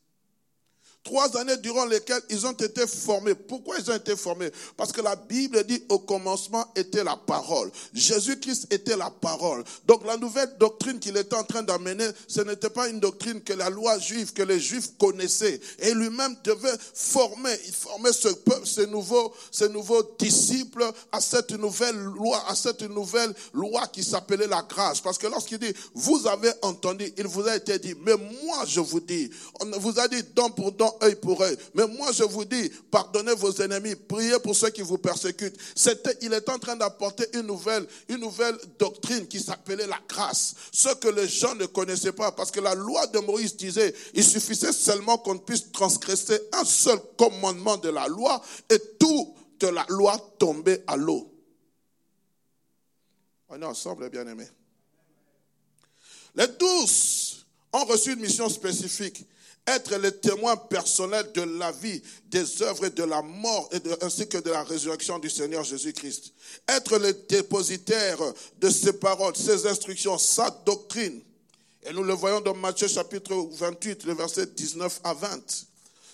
Trois 1.04 1.37
années 1.37 1.58
durant 1.58 1.84
lesquelles 1.84 2.23
ils 2.30 2.46
ont 2.46 2.52
été 2.52 2.87
formés. 2.87 3.34
Pourquoi 3.34 3.76
ils 3.78 3.90
ont 3.90 3.94
été 3.94 4.16
formés? 4.16 4.50
Parce 4.75 4.90
que 4.90 5.02
la 5.02 5.16
Bible 5.16 5.62
dit 5.64 5.84
au 5.90 5.99
commencement 5.99 6.66
était 6.75 7.04
la 7.04 7.14
parole. 7.14 7.70
Jésus-Christ 7.92 8.68
était 8.70 8.96
la 8.96 9.11
parole. 9.11 9.62
Donc 9.87 10.06
la 10.06 10.16
nouvelle 10.16 10.56
doctrine 10.58 10.99
qu'il 10.99 11.18
était 11.18 11.37
en 11.37 11.44
train 11.44 11.62
d'amener, 11.62 12.08
ce 12.26 12.40
n'était 12.40 12.70
pas 12.70 12.88
une 12.88 13.00
doctrine 13.00 13.42
que 13.42 13.52
la 13.52 13.68
loi 13.68 13.99
juive, 13.99 14.32
que 14.32 14.42
les 14.42 14.58
juifs 14.58 14.96
connaissaient. 14.99 15.61
Et 15.80 15.92
lui-même 15.92 16.37
devait 16.42 16.76
former, 16.94 17.52
il 17.66 17.75
formait 17.75 18.14
ce 18.14 18.28
peuple, 18.28 18.66
ces 18.66 18.87
nouveaux, 18.87 19.34
ces 19.50 19.68
nouveaux 19.68 20.02
disciples 20.18 20.90
à 21.12 21.20
cette 21.20 21.52
nouvelle 21.52 21.96
loi, 21.96 22.42
à 22.49 22.54
cette 22.54 22.80
nouvelle 22.82 23.34
loi 23.52 23.87
qui 23.88 24.02
s'appelait 24.02 24.46
la 24.46 24.62
grâce. 24.62 25.02
Parce 25.02 25.18
que 25.18 25.26
lorsqu'il 25.26 25.58
dit, 25.58 25.75
vous 25.92 26.26
avez 26.26 26.50
entendu, 26.62 27.12
il 27.18 27.26
vous 27.26 27.46
a 27.46 27.56
été 27.56 27.78
dit, 27.78 27.94
mais 28.06 28.16
moi 28.16 28.64
je 28.66 28.80
vous 28.80 29.00
dis, 29.00 29.28
on 29.61 29.78
vous 29.78 29.99
a 30.00 30.08
dit 30.08 30.23
don 30.34 30.49
pour 30.49 30.73
don, 30.73 30.93
œil 31.02 31.16
pour 31.16 31.42
œil. 31.42 31.56
Mais 31.74 31.86
moi, 31.86 32.12
je 32.12 32.24
vous 32.24 32.44
dis, 32.44 32.70
pardonnez 32.90 33.34
vos 33.34 33.52
ennemis, 33.52 33.94
priez 33.94 34.38
pour 34.40 34.54
ceux 34.54 34.70
qui 34.70 34.82
vous 34.82 34.98
persécutent. 34.98 35.56
Il 36.20 36.32
est 36.32 36.48
en 36.48 36.58
train 36.58 36.76
d'apporter 36.76 37.26
une 37.34 37.46
nouvelle, 37.46 37.86
une 38.08 38.20
nouvelle 38.20 38.56
doctrine 38.78 39.26
qui 39.26 39.40
s'appelait 39.40 39.86
la 39.86 39.98
grâce. 40.08 40.54
Ce 40.72 40.94
que 40.94 41.08
les 41.08 41.28
gens 41.28 41.54
ne 41.54 41.66
connaissaient 41.66 42.12
pas, 42.12 42.32
parce 42.32 42.50
que 42.50 42.60
la 42.60 42.74
loi 42.74 43.06
de 43.08 43.18
Moïse 43.20 43.56
disait, 43.56 43.94
il 44.14 44.24
suffisait 44.24 44.72
seulement 44.72 45.18
qu'on 45.18 45.38
puisse 45.38 45.70
transgresser 45.72 46.40
un 46.52 46.64
seul 46.64 46.98
commandement 47.16 47.76
de 47.76 47.88
la 47.88 48.08
loi 48.08 48.42
et 48.70 48.78
tout 48.98 49.34
de 49.60 49.68
la 49.68 49.84
loi 49.88 50.16
tombait 50.38 50.82
à 50.86 50.96
l'eau. 50.96 51.30
On 53.48 53.60
est 53.60 53.64
ensemble, 53.64 54.10
bien 54.10 54.26
aimés. 54.26 54.48
Les 56.34 56.48
douze 56.48 57.46
ont 57.72 57.84
reçu 57.84 58.12
une 58.12 58.20
mission 58.20 58.48
spécifique 58.48 59.24
être 59.66 59.97
les 59.97 60.12
témoins 60.12 60.56
personnels 60.56 61.30
de 61.35 61.42
la 61.42 61.73
vie, 61.73 62.02
des 62.26 62.62
œuvres 62.62 62.87
et 62.87 62.90
de 62.90 63.02
la 63.02 63.23
mort, 63.23 63.68
et 63.73 64.04
ainsi 64.04 64.28
que 64.28 64.38
de 64.38 64.50
la 64.50 64.62
résurrection 64.62 65.18
du 65.18 65.30
Seigneur 65.30 65.64
Jésus-Christ. 65.64 66.33
Être 66.68 66.99
les 66.99 67.14
dépositaires 67.14 68.21
de 68.61 68.71
ses 68.71 68.92
paroles, 68.92 69.37
ses 69.37 69.66
instructions, 69.66 70.18
sa 70.18 70.50
doctrine. 70.66 71.21
Et 71.83 71.92
nous 71.92 72.02
le 72.02 72.12
voyons 72.12 72.40
dans 72.40 72.54
Matthieu 72.54 72.88
chapitre 72.88 73.35
28, 73.52 74.04
le 74.04 74.14
verset 74.14 74.47
19 74.47 75.00
à 75.04 75.14
20. 75.14 75.66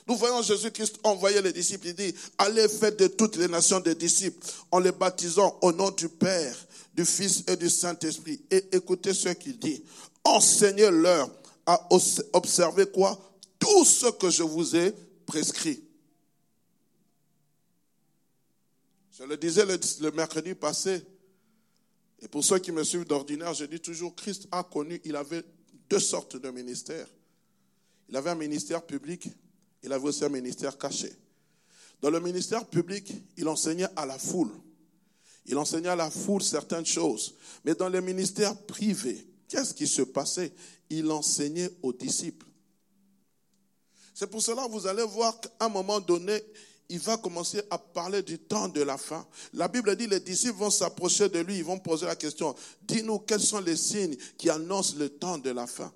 Nous 0.06 0.16
voyons 0.16 0.42
Jésus-Christ 0.42 0.96
envoyer 1.02 1.42
les 1.42 1.52
disciples. 1.52 1.88
Il 1.88 1.94
dit, 1.94 2.14
allez 2.38 2.68
faites 2.68 2.98
de 2.98 3.06
toutes 3.08 3.36
les 3.36 3.48
nations 3.48 3.80
des 3.80 3.94
disciples 3.94 4.44
en 4.70 4.78
les 4.78 4.92
baptisant 4.92 5.58
au 5.60 5.72
nom 5.72 5.90
du 5.90 6.08
Père, 6.08 6.56
du 6.94 7.04
Fils 7.04 7.44
et 7.46 7.56
du 7.56 7.68
Saint-Esprit. 7.68 8.40
Et 8.50 8.64
écoutez 8.72 9.14
ce 9.14 9.28
qu'il 9.30 9.58
dit. 9.58 9.82
Enseignez-leur 10.24 11.30
à 11.66 11.88
observer 12.32 12.86
quoi? 12.86 13.18
Tout 13.80 13.86
ce 13.86 14.10
que 14.10 14.28
je 14.28 14.42
vous 14.42 14.76
ai 14.76 14.92
prescrit. 15.24 15.82
Je 19.18 19.24
le 19.24 19.38
disais 19.38 19.64
le, 19.64 20.10
mercredi 20.10 20.54
passé, 20.54 21.02
et 22.20 22.28
pour 22.28 22.44
ceux 22.44 22.58
qui 22.58 22.72
me 22.72 22.84
suivent 22.84 23.06
d'ordinaire, 23.06 23.54
je 23.54 23.64
dis 23.64 23.80
toujours, 23.80 24.14
Christ 24.14 24.48
a 24.52 24.64
connu, 24.64 25.00
il 25.06 25.16
avait 25.16 25.42
deux 25.88 25.98
sortes 25.98 26.36
de 26.36 26.50
ministères. 26.50 27.06
Il 28.10 28.16
avait 28.18 28.28
un 28.28 28.34
ministère 28.34 28.84
public, 28.84 29.28
il 29.82 29.90
avait 29.94 30.08
aussi 30.08 30.26
un 30.26 30.28
ministère 30.28 30.76
caché. 30.76 31.10
Dans 32.02 32.10
le 32.10 32.20
ministère 32.20 32.66
public, 32.66 33.10
il 33.38 33.48
enseignait 33.48 33.88
à 33.96 34.04
la 34.04 34.18
foule. 34.18 34.52
Il 35.46 35.56
enseignait 35.56 35.88
à 35.88 35.96
la 35.96 36.10
foule 36.10 36.42
certaines 36.42 36.84
choses. 36.84 37.34
Mais 37.64 37.74
dans 37.74 37.88
le 37.88 38.02
ministère 38.02 38.54
privé, 38.66 39.26
qu'est-ce 39.48 39.72
qui 39.72 39.86
se 39.86 40.02
passait? 40.02 40.52
Il 40.90 41.10
enseignait 41.10 41.70
aux 41.82 41.94
disciples. 41.94 42.49
C'est 44.20 44.26
pour 44.26 44.42
cela 44.42 44.66
que 44.66 44.70
vous 44.72 44.86
allez 44.86 45.02
voir 45.02 45.40
qu'à 45.40 45.48
un 45.60 45.70
moment 45.70 45.98
donné, 45.98 46.44
il 46.90 46.98
va 46.98 47.16
commencer 47.16 47.62
à 47.70 47.78
parler 47.78 48.20
du 48.20 48.38
temps 48.38 48.68
de 48.68 48.82
la 48.82 48.98
fin. 48.98 49.26
La 49.54 49.66
Bible 49.66 49.96
dit 49.96 50.06
les 50.06 50.20
disciples 50.20 50.58
vont 50.58 50.68
s'approcher 50.68 51.30
de 51.30 51.38
lui, 51.38 51.56
ils 51.56 51.64
vont 51.64 51.78
poser 51.78 52.04
la 52.04 52.16
question, 52.16 52.54
dis-nous 52.82 53.20
quels 53.20 53.40
sont 53.40 53.60
les 53.60 53.76
signes 53.76 54.14
qui 54.36 54.50
annoncent 54.50 54.96
le 54.98 55.08
temps 55.08 55.38
de 55.38 55.48
la 55.48 55.66
fin? 55.66 55.90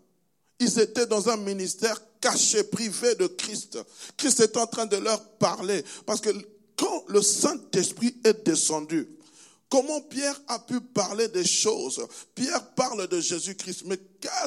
Ils 0.59 0.79
étaient 0.79 1.05
dans 1.05 1.29
un 1.29 1.37
ministère 1.37 2.01
caché, 2.19 2.65
privé 2.65 3.15
de 3.17 3.27
Christ. 3.27 3.79
Christ 4.17 4.41
est 4.41 4.57
en 4.57 4.67
train 4.67 4.87
de 4.87 4.97
leur 4.97 5.23
parler 5.33 5.85
parce 6.07 6.23
que 6.23 6.31
quand 6.77 7.05
le 7.09 7.21
Saint-Esprit 7.21 8.17
est 8.25 8.47
descendu, 8.47 9.07
Comment 9.75 10.01
Pierre 10.03 10.41
a 10.47 10.61
pu 10.61 10.81
parler 10.81 11.27
des 11.27 11.45
choses? 11.45 12.07
Pierre 12.37 12.65
parle 12.77 13.09
de 13.09 13.21
Jésus-Christ, 13.21 13.83
mais 13.87 13.99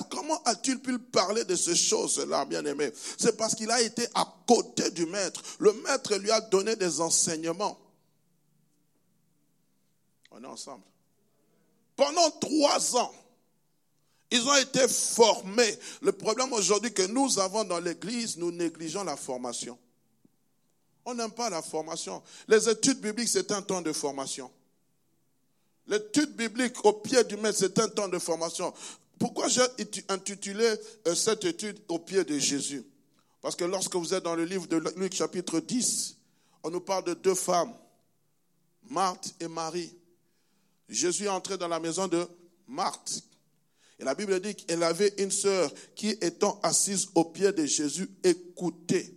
comment 0.09 0.41
a-t-il 0.43 0.79
pu 0.79 0.97
parler 0.99 1.43
de 1.43 1.53
ces 1.53 1.75
choses-là, 1.75 2.45
bien-aimé? 2.45 2.93
C'est 3.17 3.35
parce 3.35 3.53
qu'il 3.53 3.69
a 3.69 3.81
été 3.81 4.07
à 4.15 4.25
côté 4.47 4.89
du 4.91 5.05
maître. 5.05 5.41
Le 5.59 5.73
maître 5.83 6.15
lui 6.15 6.31
a 6.31 6.39
donné 6.39 6.77
des 6.77 7.01
enseignements. 7.01 7.77
On 10.31 10.41
est 10.41 10.47
ensemble. 10.47 10.85
Pendant 11.97 12.31
trois 12.39 12.95
ans, 12.95 13.13
ils 14.31 14.47
ont 14.47 14.55
été 14.55 14.87
formés. 14.87 15.77
Le 16.03 16.13
problème 16.13 16.53
aujourd'hui 16.53 16.93
que 16.93 17.05
nous 17.05 17.37
avons 17.37 17.65
dans 17.65 17.79
l'Église, 17.79 18.37
nous 18.37 18.53
négligeons 18.53 19.03
la 19.03 19.17
formation. 19.17 19.77
On 21.03 21.13
n'aime 21.15 21.31
pas 21.31 21.49
la 21.49 21.61
formation. 21.61 22.23
Les 22.47 22.69
études 22.69 23.01
bibliques, 23.01 23.27
c'est 23.27 23.51
un 23.51 23.61
temps 23.61 23.81
de 23.81 23.91
formation. 23.91 24.49
L'étude 25.87 26.35
biblique 26.35 26.83
au 26.83 26.93
pied 26.93 27.23
du 27.23 27.37
maître, 27.37 27.57
c'est 27.59 27.79
un 27.79 27.87
temps 27.87 28.09
de 28.09 28.19
formation. 28.19 28.73
Pourquoi 29.17 29.47
j'ai 29.47 29.63
intitulé 30.09 30.65
euh, 31.07 31.15
cette 31.15 31.45
étude 31.45 31.79
au 31.87 31.99
pied 31.99 32.23
de 32.23 32.37
Jésus? 32.37 32.83
Parce 33.41 33.55
que 33.55 33.63
lorsque 33.63 33.95
vous 33.95 34.13
êtes 34.13 34.23
dans 34.23 34.35
le 34.35 34.43
livre 34.43 34.67
de 34.67 34.77
Luc 34.97 35.13
chapitre 35.13 35.59
10, 35.59 36.17
on 36.63 36.69
nous 36.69 36.81
parle 36.81 37.05
de 37.05 37.13
deux 37.13 37.35
femmes, 37.35 37.73
Marthe 38.89 39.33
et 39.39 39.47
Marie. 39.47 39.95
Jésus 40.89 41.25
est 41.25 41.29
entré 41.29 41.57
dans 41.57 41.67
la 41.67 41.79
maison 41.79 42.07
de 42.07 42.27
Marthe. 42.67 43.23
Et 43.99 44.03
la 44.03 44.13
Bible 44.13 44.39
dit 44.39 44.55
qu'elle 44.55 44.83
avait 44.83 45.13
une 45.17 45.31
sœur 45.31 45.71
qui, 45.95 46.09
étant 46.21 46.59
assise 46.61 47.07
au 47.15 47.25
pied 47.25 47.51
de 47.51 47.65
Jésus, 47.65 48.09
écoutait. 48.23 49.13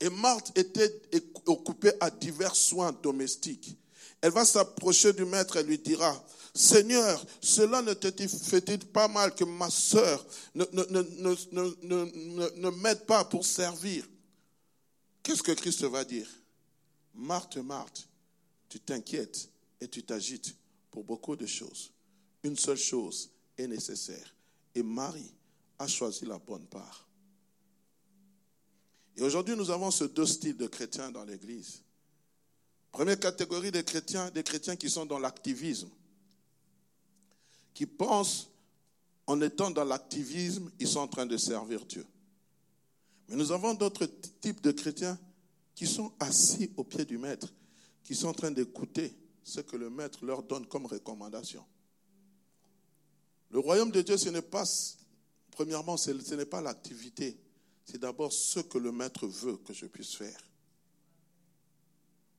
Et 0.00 0.08
Marthe 0.08 0.56
était 0.58 1.02
occupée 1.46 1.92
à 2.00 2.10
divers 2.10 2.56
soins 2.56 2.92
domestiques. 2.92 3.76
Elle 4.24 4.32
va 4.32 4.46
s'approcher 4.46 5.12
du 5.12 5.26
maître 5.26 5.58
et 5.58 5.62
lui 5.62 5.76
dira, 5.76 6.24
Seigneur, 6.54 7.22
cela 7.42 7.82
ne 7.82 7.92
te 7.92 8.08
fait-il 8.26 8.78
pas 8.78 9.06
mal 9.06 9.34
que 9.34 9.44
ma 9.44 9.68
sœur 9.68 10.24
ne, 10.54 10.64
ne, 10.72 12.70
m'aide 12.70 13.04
pas 13.04 13.22
pour 13.26 13.44
servir? 13.44 14.08
Qu'est-ce 15.22 15.42
que 15.42 15.52
Christ 15.52 15.84
va 15.84 16.06
dire? 16.06 16.26
Marthe, 17.12 17.58
Marthe, 17.58 18.08
tu 18.70 18.80
t'inquiètes 18.80 19.50
et 19.78 19.88
tu 19.88 20.02
t'agites 20.02 20.56
pour 20.90 21.04
beaucoup 21.04 21.36
de 21.36 21.44
choses. 21.44 21.92
Une 22.44 22.56
seule 22.56 22.78
chose 22.78 23.28
est 23.58 23.66
nécessaire. 23.66 24.34
Et 24.74 24.82
Marie 24.82 25.34
a 25.78 25.86
choisi 25.86 26.24
la 26.24 26.38
bonne 26.38 26.64
part. 26.64 27.06
Et 29.18 29.22
aujourd'hui, 29.22 29.54
nous 29.54 29.70
avons 29.70 29.90
ce 29.90 30.04
deux 30.04 30.24
styles 30.24 30.56
de 30.56 30.66
chrétiens 30.66 31.10
dans 31.10 31.24
l'Église. 31.24 31.83
Première 32.94 33.18
catégorie 33.18 33.72
des 33.72 33.82
chrétiens, 33.82 34.30
des 34.30 34.44
chrétiens 34.44 34.76
qui 34.76 34.88
sont 34.88 35.04
dans 35.04 35.18
l'activisme, 35.18 35.88
qui 37.74 37.86
pensent 37.86 38.48
en 39.26 39.40
étant 39.40 39.72
dans 39.72 39.82
l'activisme, 39.82 40.70
ils 40.78 40.86
sont 40.86 41.00
en 41.00 41.08
train 41.08 41.26
de 41.26 41.36
servir 41.36 41.84
Dieu. 41.86 42.06
Mais 43.28 43.34
nous 43.34 43.50
avons 43.50 43.74
d'autres 43.74 44.06
types 44.40 44.60
de 44.60 44.70
chrétiens 44.70 45.18
qui 45.74 45.88
sont 45.88 46.12
assis 46.20 46.70
au 46.76 46.84
pied 46.84 47.04
du 47.04 47.18
maître, 47.18 47.52
qui 48.04 48.14
sont 48.14 48.28
en 48.28 48.32
train 48.32 48.52
d'écouter 48.52 49.12
ce 49.42 49.60
que 49.60 49.76
le 49.76 49.90
maître 49.90 50.24
leur 50.24 50.44
donne 50.44 50.64
comme 50.66 50.86
recommandation. 50.86 51.64
Le 53.50 53.58
royaume 53.58 53.90
de 53.90 54.02
Dieu, 54.02 54.16
ce 54.16 54.28
n'est 54.28 54.40
pas, 54.40 54.62
premièrement, 55.50 55.96
ce 55.96 56.12
n'est 56.12 56.46
pas 56.46 56.60
l'activité, 56.60 57.36
c'est 57.84 57.98
d'abord 57.98 58.32
ce 58.32 58.60
que 58.60 58.78
le 58.78 58.92
maître 58.92 59.26
veut 59.26 59.56
que 59.56 59.72
je 59.72 59.86
puisse 59.86 60.14
faire. 60.14 60.38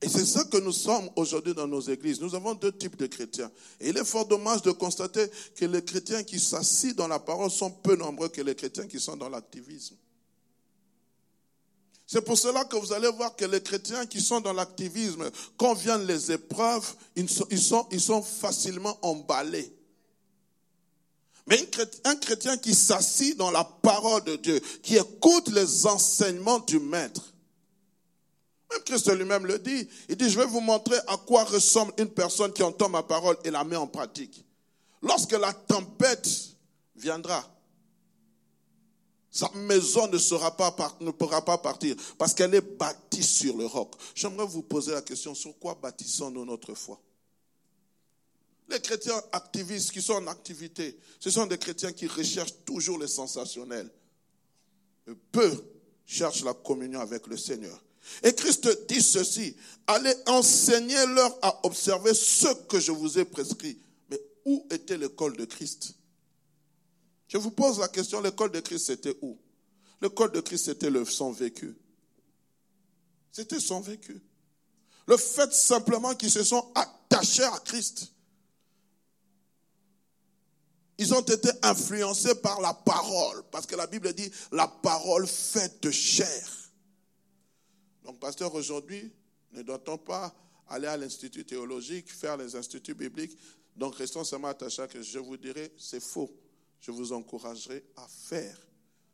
Et 0.02 0.08
c'est 0.08 0.26
ça 0.26 0.44
que 0.44 0.58
nous 0.58 0.72
sommes 0.72 1.08
aujourd'hui 1.16 1.54
dans 1.54 1.66
nos 1.66 1.80
églises. 1.80 2.20
Nous 2.20 2.34
avons 2.34 2.54
deux 2.54 2.72
types 2.72 2.96
de 2.96 3.06
chrétiens. 3.06 3.50
Et 3.80 3.88
il 3.88 3.96
est 3.96 4.04
fort 4.04 4.26
dommage 4.26 4.60
de 4.62 4.70
constater 4.70 5.26
que 5.54 5.64
les 5.64 5.82
chrétiens 5.82 6.22
qui 6.22 6.38
s'assient 6.38 6.94
dans 6.94 7.08
la 7.08 7.18
parole 7.18 7.50
sont 7.50 7.70
peu 7.70 7.96
nombreux 7.96 8.28
que 8.28 8.42
les 8.42 8.54
chrétiens 8.54 8.86
qui 8.86 9.00
sont 9.00 9.16
dans 9.16 9.30
l'activisme. 9.30 9.96
C'est 12.06 12.20
pour 12.20 12.38
cela 12.38 12.64
que 12.64 12.76
vous 12.76 12.92
allez 12.92 13.10
voir 13.10 13.34
que 13.34 13.44
les 13.46 13.60
chrétiens 13.60 14.06
qui 14.06 14.20
sont 14.20 14.40
dans 14.40 14.52
l'activisme, 14.52 15.28
quand 15.56 15.74
viennent 15.74 16.06
les 16.06 16.30
épreuves, 16.30 16.94
ils 17.16 17.28
sont, 17.28 17.86
ils 17.90 18.00
sont, 18.00 18.22
facilement 18.22 18.96
emballés. 19.02 19.72
Mais 21.48 21.68
un 22.04 22.16
chrétien 22.16 22.56
qui 22.58 22.74
s'assit 22.74 23.36
dans 23.36 23.50
la 23.50 23.64
parole 23.64 24.22
de 24.24 24.36
Dieu, 24.36 24.60
qui 24.82 24.96
écoute 24.96 25.48
les 25.48 25.86
enseignements 25.86 26.60
du 26.60 26.78
Maître, 26.78 27.32
même 28.70 28.82
Christ 28.84 29.12
lui-même 29.12 29.46
le 29.46 29.58
dit. 29.58 29.88
Il 30.08 30.16
dit, 30.16 30.28
je 30.28 30.38
vais 30.38 30.46
vous 30.46 30.60
montrer 30.60 30.96
à 31.06 31.16
quoi 31.16 31.44
ressemble 31.44 31.92
une 31.98 32.10
personne 32.10 32.52
qui 32.52 32.62
entend 32.62 32.88
ma 32.88 33.02
parole 33.02 33.36
et 33.44 33.50
la 33.50 33.64
met 33.64 33.76
en 33.76 33.86
pratique. 33.86 34.44
Lorsque 35.02 35.32
la 35.32 35.52
tempête 35.52 36.28
viendra, 36.96 37.44
Sa 39.36 39.50
maison 39.54 40.08
ne, 40.08 40.16
sera 40.16 40.56
pas, 40.56 40.74
ne 40.98 41.10
pourra 41.10 41.44
pas 41.44 41.58
partir 41.58 41.94
parce 42.16 42.32
qu'elle 42.32 42.54
est 42.54 42.62
bâtie 42.62 43.22
sur 43.22 43.54
le 43.54 43.66
roc. 43.66 43.94
J'aimerais 44.14 44.46
vous 44.46 44.62
poser 44.62 44.92
la 44.92 45.02
question, 45.02 45.34
sur 45.34 45.58
quoi 45.58 45.74
bâtissons-nous 45.74 46.46
notre 46.46 46.72
foi? 46.72 46.98
Les 48.70 48.80
chrétiens 48.80 49.22
activistes 49.32 49.92
qui 49.92 50.00
sont 50.00 50.14
en 50.14 50.26
activité, 50.28 50.98
ce 51.20 51.30
sont 51.30 51.44
des 51.44 51.58
chrétiens 51.58 51.92
qui 51.92 52.06
recherchent 52.06 52.64
toujours 52.64 52.96
le 52.96 53.06
sensationnel. 53.06 53.90
Peu 55.30 55.52
cherchent 56.06 56.42
la 56.42 56.54
communion 56.54 57.00
avec 57.00 57.26
le 57.26 57.36
Seigneur. 57.36 57.78
Et 58.22 58.34
Christ 58.34 58.68
dit 58.88 59.02
ceci, 59.02 59.56
allez 59.86 60.14
enseigner 60.26 61.06
leur 61.06 61.38
à 61.42 61.66
observer 61.66 62.14
ce 62.14 62.48
que 62.66 62.80
je 62.80 62.92
vous 62.92 63.18
ai 63.18 63.24
prescrit. 63.24 63.78
Mais 64.10 64.20
où 64.44 64.66
était 64.70 64.98
l'école 64.98 65.36
de 65.36 65.44
Christ? 65.44 65.94
Je 67.28 67.38
vous 67.38 67.50
pose 67.50 67.78
la 67.78 67.88
question, 67.88 68.20
l'école 68.20 68.52
de 68.52 68.60
Christ, 68.60 68.86
c'était 68.86 69.16
où? 69.22 69.38
L'école 70.00 70.32
de 70.32 70.40
Christ, 70.40 70.66
c'était 70.66 70.90
le 70.90 71.04
son 71.04 71.32
vécu. 71.32 71.76
C'était 73.32 73.60
son 73.60 73.80
vécu. 73.80 74.20
Le 75.06 75.16
fait 75.16 75.52
simplement 75.52 76.14
qu'ils 76.14 76.30
se 76.30 76.44
sont 76.44 76.72
attachés 76.74 77.44
à 77.44 77.58
Christ. 77.64 78.12
Ils 80.98 81.12
ont 81.12 81.20
été 81.20 81.50
influencés 81.62 82.34
par 82.36 82.60
la 82.60 82.72
parole, 82.72 83.42
parce 83.50 83.66
que 83.66 83.76
la 83.76 83.86
Bible 83.86 84.12
dit 84.14 84.30
la 84.52 84.66
parole 84.66 85.26
faite 85.26 85.90
chair. 85.90 86.65
Donc, 88.06 88.18
pasteur, 88.20 88.54
aujourd'hui, 88.54 89.12
ne 89.52 89.62
doit-on 89.62 89.98
pas 89.98 90.34
aller 90.68 90.86
à 90.86 90.96
l'institut 90.96 91.44
théologique, 91.44 92.10
faire 92.10 92.36
les 92.36 92.54
instituts 92.56 92.94
bibliques? 92.94 93.36
Donc, 93.74 93.96
restons 93.96 94.24
seulement 94.24 94.48
attachés 94.48 94.82
à 94.82 94.88
que 94.88 95.02
je 95.02 95.18
vous 95.18 95.36
dirai, 95.36 95.72
c'est 95.76 96.00
faux 96.00 96.30
je 96.80 96.92
vous 96.92 97.12
encouragerai 97.12 97.84
à 97.96 98.06
faire. 98.06 98.56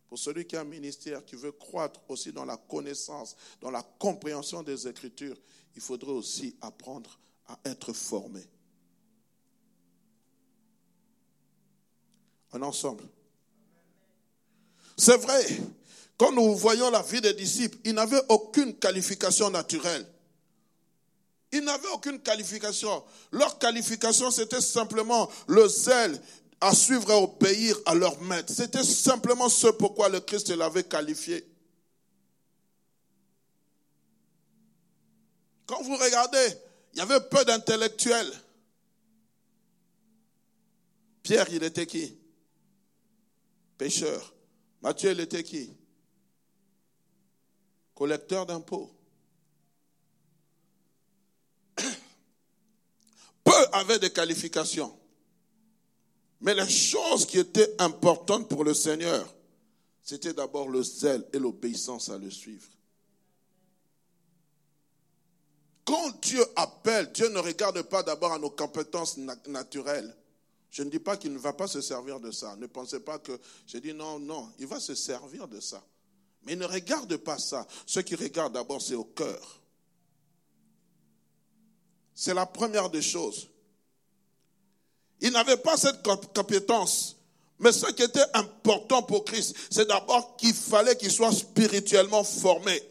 Pour 0.08 0.18
celui 0.18 0.44
qui 0.44 0.56
a 0.56 0.60
un 0.60 0.64
ministère, 0.64 1.24
qui 1.24 1.36
veut 1.36 1.52
croître 1.52 2.00
aussi 2.08 2.30
dans 2.32 2.44
la 2.44 2.58
connaissance, 2.58 3.34
dans 3.62 3.70
la 3.70 3.82
compréhension 3.82 4.62
des 4.62 4.86
Écritures, 4.86 5.38
il 5.74 5.80
faudrait 5.80 6.12
aussi 6.12 6.54
apprendre 6.60 7.18
à 7.46 7.58
être 7.64 7.94
formé. 7.94 8.44
En 12.52 12.60
ensemble. 12.60 13.04
C'est 14.98 15.16
vrai, 15.16 15.46
quand 16.22 16.30
nous 16.30 16.54
voyons 16.54 16.88
la 16.88 17.02
vie 17.02 17.20
des 17.20 17.34
disciples, 17.34 17.76
ils 17.82 17.94
n'avaient 17.94 18.22
aucune 18.28 18.78
qualification 18.78 19.50
naturelle. 19.50 20.06
Ils 21.50 21.64
n'avaient 21.64 21.88
aucune 21.88 22.20
qualification. 22.20 23.02
Leur 23.32 23.58
qualification, 23.58 24.30
c'était 24.30 24.60
simplement 24.60 25.28
le 25.48 25.66
zèle 25.66 26.22
à 26.60 26.76
suivre 26.76 27.10
et 27.10 27.14
obéir 27.14 27.76
à 27.86 27.96
leur 27.96 28.20
maître. 28.22 28.52
C'était 28.54 28.84
simplement 28.84 29.48
ce 29.48 29.66
pourquoi 29.66 30.08
le 30.10 30.20
Christ 30.20 30.50
l'avait 30.50 30.84
qualifié. 30.84 31.44
Quand 35.66 35.82
vous 35.82 35.96
regardez, 35.96 36.56
il 36.92 36.98
y 37.00 37.02
avait 37.02 37.20
peu 37.32 37.44
d'intellectuels. 37.44 38.32
Pierre, 41.24 41.48
il 41.50 41.64
était 41.64 41.88
qui? 41.88 42.16
Pêcheur. 43.76 44.32
Matthieu, 44.82 45.10
il 45.10 45.18
était 45.18 45.42
qui? 45.42 45.81
Collecteur 47.94 48.46
d'impôts. 48.46 48.90
Peu 53.44 53.66
avaient 53.72 53.98
des 53.98 54.10
qualifications. 54.10 54.98
Mais 56.40 56.54
les 56.54 56.68
choses 56.68 57.24
qui 57.24 57.38
étaient 57.38 57.74
importantes 57.78 58.48
pour 58.48 58.64
le 58.64 58.74
Seigneur, 58.74 59.32
c'était 60.02 60.32
d'abord 60.34 60.68
le 60.68 60.82
zèle 60.82 61.24
et 61.32 61.38
l'obéissance 61.38 62.08
à 62.08 62.18
le 62.18 62.30
suivre. 62.30 62.66
Quand 65.84 66.20
Dieu 66.20 66.44
appelle, 66.56 67.12
Dieu 67.12 67.28
ne 67.28 67.38
regarde 67.38 67.82
pas 67.82 68.02
d'abord 68.02 68.32
à 68.32 68.38
nos 68.38 68.50
compétences 68.50 69.18
naturelles. 69.46 70.16
Je 70.70 70.82
ne 70.82 70.90
dis 70.90 70.98
pas 70.98 71.16
qu'il 71.16 71.32
ne 71.32 71.38
va 71.38 71.52
pas 71.52 71.68
se 71.68 71.80
servir 71.80 72.18
de 72.18 72.30
ça. 72.30 72.56
Ne 72.56 72.66
pensez 72.66 73.00
pas 73.00 73.18
que 73.18 73.38
j'ai 73.66 73.80
dit 73.80 73.92
non, 73.92 74.18
non, 74.18 74.50
il 74.58 74.66
va 74.66 74.80
se 74.80 74.94
servir 74.94 75.46
de 75.46 75.60
ça. 75.60 75.84
Mais 76.44 76.56
ne 76.56 76.64
regarde 76.64 77.16
pas 77.18 77.38
ça. 77.38 77.66
Ce 77.86 78.00
qui 78.00 78.14
regarde 78.14 78.54
d'abord, 78.54 78.82
c'est 78.82 78.94
au 78.94 79.04
cœur. 79.04 79.60
C'est 82.14 82.34
la 82.34 82.46
première 82.46 82.90
des 82.90 83.02
choses. 83.02 83.48
Il 85.20 85.30
n'avait 85.30 85.56
pas 85.56 85.76
cette 85.76 86.02
compétence. 86.34 87.16
Mais 87.58 87.70
ce 87.70 87.86
qui 87.92 88.02
était 88.02 88.24
important 88.34 89.02
pour 89.04 89.24
Christ, 89.24 89.54
c'est 89.70 89.86
d'abord 89.86 90.36
qu'il 90.36 90.52
fallait 90.52 90.96
qu'il 90.96 91.12
soit 91.12 91.32
spirituellement 91.32 92.24
formé. 92.24 92.82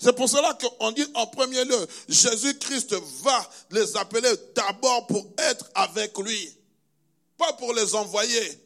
C'est 0.00 0.14
pour 0.14 0.28
cela 0.28 0.54
qu'on 0.54 0.90
dit 0.92 1.06
en 1.14 1.26
premier 1.26 1.64
lieu, 1.64 1.86
Jésus-Christ 2.08 2.94
va 3.22 3.50
les 3.70 3.96
appeler 3.96 4.32
d'abord 4.54 5.06
pour 5.06 5.26
être 5.36 5.70
avec 5.74 6.18
lui, 6.18 6.56
pas 7.36 7.52
pour 7.54 7.74
les 7.74 7.94
envoyer. 7.94 8.63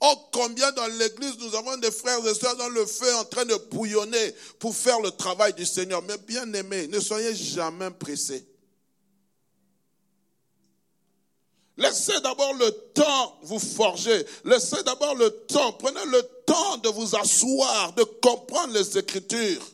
Oh, 0.00 0.14
combien 0.32 0.70
dans 0.72 0.86
l'église 0.86 1.38
nous 1.38 1.54
avons 1.56 1.76
des 1.78 1.90
frères 1.90 2.24
et 2.24 2.34
sœurs 2.34 2.56
dans 2.56 2.68
le 2.68 2.86
feu 2.86 3.12
en 3.16 3.24
train 3.24 3.44
de 3.44 3.56
bouillonner 3.70 4.34
pour 4.60 4.74
faire 4.74 5.00
le 5.00 5.10
travail 5.10 5.52
du 5.54 5.66
Seigneur. 5.66 6.02
Mais 6.02 6.18
bien 6.18 6.52
aimés, 6.52 6.86
ne 6.86 7.00
soyez 7.00 7.34
jamais 7.34 7.90
pressés. 7.90 8.46
Laissez 11.76 12.20
d'abord 12.22 12.54
le 12.54 12.70
temps 12.92 13.38
vous 13.42 13.58
forger. 13.58 14.24
Laissez 14.44 14.82
d'abord 14.84 15.14
le 15.14 15.30
temps. 15.30 15.72
Prenez 15.74 16.04
le 16.06 16.22
temps 16.44 16.76
de 16.78 16.88
vous 16.88 17.16
asseoir, 17.16 17.92
de 17.94 18.02
comprendre 18.02 18.74
les 18.74 18.98
Écritures. 18.98 19.64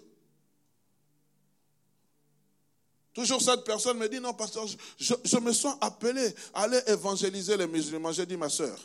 Toujours 3.15 3.41
cette 3.41 3.65
personne 3.65 3.97
me 3.97 4.09
dit, 4.09 4.21
non, 4.21 4.35
pasteur, 4.35 4.67
je, 4.99 5.39
me 5.39 5.53
sens 5.53 5.77
appelé 5.81 6.35
à 6.53 6.63
aller 6.63 6.81
évangéliser 6.89 7.57
les 7.57 7.67
musulmans. 7.67 8.11
J'ai 8.11 8.27
dit, 8.27 8.37
ma 8.37 8.49
soeur, 8.49 8.77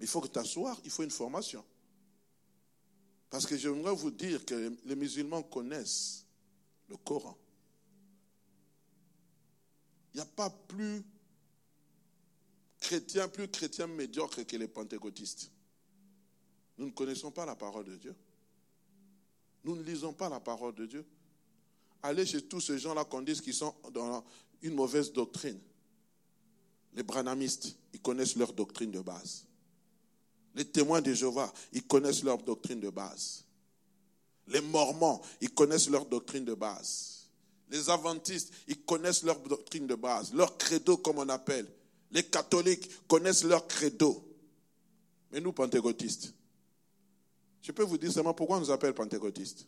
il 0.00 0.06
faut 0.06 0.20
que 0.20 0.28
t'asseoir, 0.28 0.78
il 0.84 0.90
faut 0.90 1.02
une 1.02 1.10
formation. 1.10 1.64
Parce 3.30 3.46
que 3.46 3.56
j'aimerais 3.56 3.94
vous 3.94 4.10
dire 4.10 4.44
que 4.44 4.76
les 4.84 4.96
musulmans 4.96 5.42
connaissent 5.42 6.24
le 6.88 6.96
Coran. 6.96 7.36
Il 10.14 10.18
n'y 10.18 10.22
a 10.22 10.26
pas 10.26 10.50
plus 10.50 11.02
chrétiens, 12.80 13.28
plus 13.28 13.48
chrétiens 13.48 13.86
médiocres 13.86 14.46
que 14.46 14.56
les 14.56 14.68
pentecôtistes. 14.68 15.50
Nous 16.78 16.86
ne 16.86 16.92
connaissons 16.92 17.30
pas 17.30 17.44
la 17.44 17.56
parole 17.56 17.84
de 17.84 17.96
Dieu. 17.96 18.14
Nous 19.64 19.74
ne 19.76 19.82
lisons 19.82 20.12
pas 20.12 20.28
la 20.28 20.40
parole 20.40 20.74
de 20.74 20.86
Dieu. 20.86 21.04
Allez 22.02 22.24
chez 22.24 22.42
tous 22.42 22.60
ces 22.60 22.78
gens-là 22.78 23.04
qu'on 23.04 23.22
dit 23.22 23.34
qu'ils 23.40 23.54
sont 23.54 23.74
dans 23.92 24.24
une 24.62 24.74
mauvaise 24.74 25.12
doctrine. 25.12 25.58
Les 26.94 27.02
branamistes, 27.02 27.76
ils 27.92 28.00
connaissent 28.00 28.36
leur 28.36 28.52
doctrine 28.52 28.90
de 28.90 29.00
base. 29.00 29.44
Les 30.56 30.64
témoins 30.64 31.02
de 31.02 31.12
Jéhovah, 31.12 31.52
ils 31.72 31.86
connaissent 31.86 32.24
leur 32.24 32.38
doctrine 32.38 32.80
de 32.80 32.88
base. 32.88 33.44
Les 34.48 34.62
mormons, 34.62 35.20
ils 35.42 35.52
connaissent 35.52 35.90
leur 35.90 36.06
doctrine 36.06 36.46
de 36.46 36.54
base. 36.54 37.28
Les 37.68 37.90
adventistes, 37.90 38.52
ils 38.66 38.82
connaissent 38.82 39.22
leur 39.22 39.38
doctrine 39.40 39.86
de 39.86 39.94
base, 39.94 40.32
leur 40.32 40.56
credo 40.56 40.96
comme 40.96 41.18
on 41.18 41.28
appelle. 41.28 41.70
Les 42.10 42.22
catholiques 42.22 43.06
connaissent 43.06 43.44
leur 43.44 43.66
credo. 43.66 44.26
Mais 45.30 45.40
nous, 45.40 45.52
pentecôtistes, 45.52 46.32
je 47.60 47.72
peux 47.72 47.82
vous 47.82 47.98
dire 47.98 48.10
seulement 48.10 48.32
pourquoi 48.32 48.56
on 48.56 48.60
nous 48.60 48.70
appelle 48.70 48.94
pentecôtistes. 48.94 49.66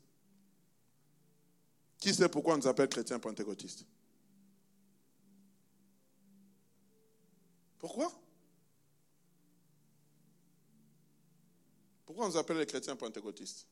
Qui 1.98 2.14
sait 2.14 2.28
pourquoi 2.30 2.54
on 2.54 2.58
nous 2.58 2.66
appelle 2.66 2.88
chrétiens 2.88 3.18
pentecôtistes? 3.18 3.84
Pourquoi? 7.78 8.10
Pourquoi 12.18 12.30
on 12.30 12.34
nous 12.34 12.40
appelle 12.40 12.58
les 12.58 12.66
chrétiens 12.66 12.96
pentecôtistes 12.96 13.64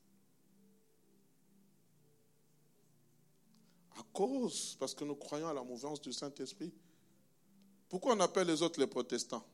À 3.97 4.03
cause, 4.13 4.77
parce 4.79 4.95
que 4.95 5.03
nous 5.03 5.17
croyons 5.17 5.49
à 5.49 5.53
la 5.53 5.63
mouvance 5.63 5.99
du 5.99 6.13
Saint-Esprit. 6.13 6.73
Pourquoi 7.89 8.15
on 8.15 8.19
appelle 8.21 8.47
les 8.47 8.61
autres 8.61 8.79
les 8.79 8.87
protestants 8.87 9.45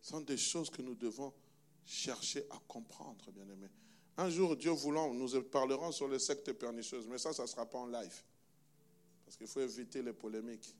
Ce 0.00 0.12
sont 0.12 0.22
des 0.22 0.38
choses 0.38 0.70
que 0.70 0.80
nous 0.80 0.94
devons 0.94 1.34
chercher 1.84 2.46
à 2.48 2.58
comprendre, 2.66 3.30
bien 3.32 3.46
aimés. 3.50 3.68
Un 4.16 4.30
jour, 4.30 4.56
Dieu 4.56 4.70
voulant, 4.70 5.12
nous 5.12 5.42
parlerons 5.42 5.92
sur 5.92 6.08
les 6.08 6.18
sectes 6.18 6.50
pernicieuses, 6.54 7.06
mais 7.06 7.18
ça, 7.18 7.34
ça 7.34 7.42
ne 7.42 7.48
sera 7.48 7.66
pas 7.66 7.80
en 7.80 7.88
live. 7.88 8.22
Parce 9.26 9.36
qu'il 9.36 9.46
faut 9.46 9.60
éviter 9.60 10.00
les 10.00 10.14
polémiques. 10.14 10.74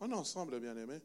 On 0.00 0.10
est 0.10 0.14
ensemble, 0.14 0.60
bien 0.60 0.76
aimés. 0.76 1.00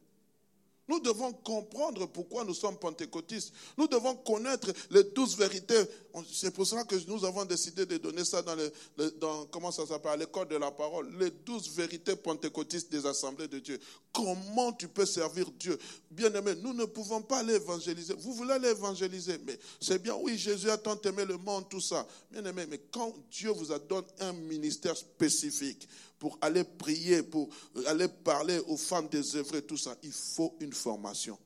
Nous 0.86 1.00
devons 1.00 1.32
comprendre 1.32 2.06
pourquoi 2.06 2.44
nous 2.44 2.52
sommes 2.52 2.76
pentecôtistes. 2.76 3.54
Nous 3.78 3.88
devons 3.88 4.16
connaître 4.16 4.70
les 4.90 5.02
douze 5.02 5.34
vérités. 5.34 5.82
C'est 6.30 6.50
pour 6.50 6.66
cela 6.66 6.84
que 6.84 6.94
nous 7.08 7.24
avons 7.24 7.46
décidé 7.46 7.86
de 7.86 7.96
donner 7.96 8.22
ça 8.22 8.42
dans, 8.42 8.54
le, 8.54 8.70
dans 9.12 9.46
comment 9.46 9.70
ça 9.70 9.86
s'appelle, 9.86 10.20
l'école 10.20 10.48
de 10.48 10.56
la 10.56 10.70
parole. 10.70 11.10
Les 11.18 11.30
douze 11.30 11.70
vérités 11.70 12.16
pentecôtistes 12.16 12.92
des 12.92 13.06
assemblées 13.06 13.48
de 13.48 13.60
Dieu. 13.60 13.80
Comment 14.12 14.74
tu 14.74 14.86
peux 14.86 15.06
servir 15.06 15.50
Dieu? 15.52 15.78
Bien 16.10 16.32
aimé, 16.34 16.54
nous 16.62 16.74
ne 16.74 16.84
pouvons 16.84 17.22
pas 17.22 17.42
l'évangéliser. 17.42 18.12
Vous 18.18 18.34
voulez 18.34 18.58
l'évangéliser, 18.58 19.38
mais 19.46 19.58
c'est 19.80 20.00
bien, 20.02 20.14
oui, 20.16 20.36
Jésus 20.36 20.70
a 20.70 20.76
tant 20.76 21.00
aimé 21.00 21.24
le 21.24 21.38
monde, 21.38 21.66
tout 21.70 21.80
ça. 21.80 22.06
Bien 22.30 22.44
aimé, 22.44 22.66
mais 22.68 22.78
quand 22.92 23.14
Dieu 23.30 23.50
vous 23.50 23.72
a 23.72 23.78
donné 23.78 24.06
un 24.20 24.34
ministère 24.34 24.98
spécifique, 24.98 25.88
pour 26.24 26.38
aller 26.40 26.64
prier, 26.64 27.22
pour 27.22 27.50
aller 27.86 28.08
parler 28.08 28.58
aux 28.60 28.78
femmes 28.78 29.08
désœuvrées, 29.08 29.60
tout 29.60 29.76
ça, 29.76 29.94
il 30.02 30.10
faut 30.10 30.56
une 30.58 30.72
formation. 30.72 31.38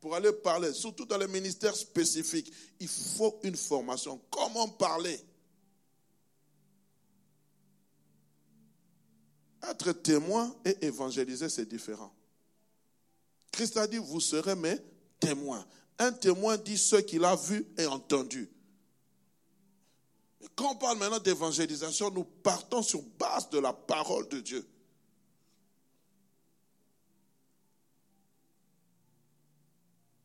Pour 0.00 0.14
aller 0.14 0.32
parler, 0.32 0.72
surtout 0.72 1.04
dans 1.04 1.18
les 1.18 1.26
ministères 1.26 1.74
spécifiques, 1.74 2.52
il 2.78 2.86
faut 2.86 3.40
une 3.42 3.56
formation. 3.56 4.20
Comment 4.30 4.68
parler? 4.68 5.18
Être 9.68 9.90
témoin 9.90 10.54
et 10.64 10.86
évangéliser, 10.86 11.48
c'est 11.48 11.68
différent. 11.68 12.14
Christ 13.50 13.78
a 13.78 13.88
dit, 13.88 13.98
vous 13.98 14.20
serez 14.20 14.54
mes 14.54 14.76
témoins. 15.18 15.66
Un 15.98 16.12
témoin 16.12 16.56
dit 16.56 16.78
ce 16.78 16.94
qu'il 16.94 17.24
a 17.24 17.34
vu 17.34 17.66
et 17.76 17.86
entendu. 17.86 18.48
Quand 20.56 20.72
on 20.72 20.76
parle 20.76 20.98
maintenant 20.98 21.20
d'évangélisation, 21.20 22.10
nous 22.10 22.24
partons 22.24 22.82
sur 22.82 23.02
base 23.02 23.48
de 23.50 23.58
la 23.58 23.72
parole 23.72 24.28
de 24.28 24.40
Dieu. 24.40 24.68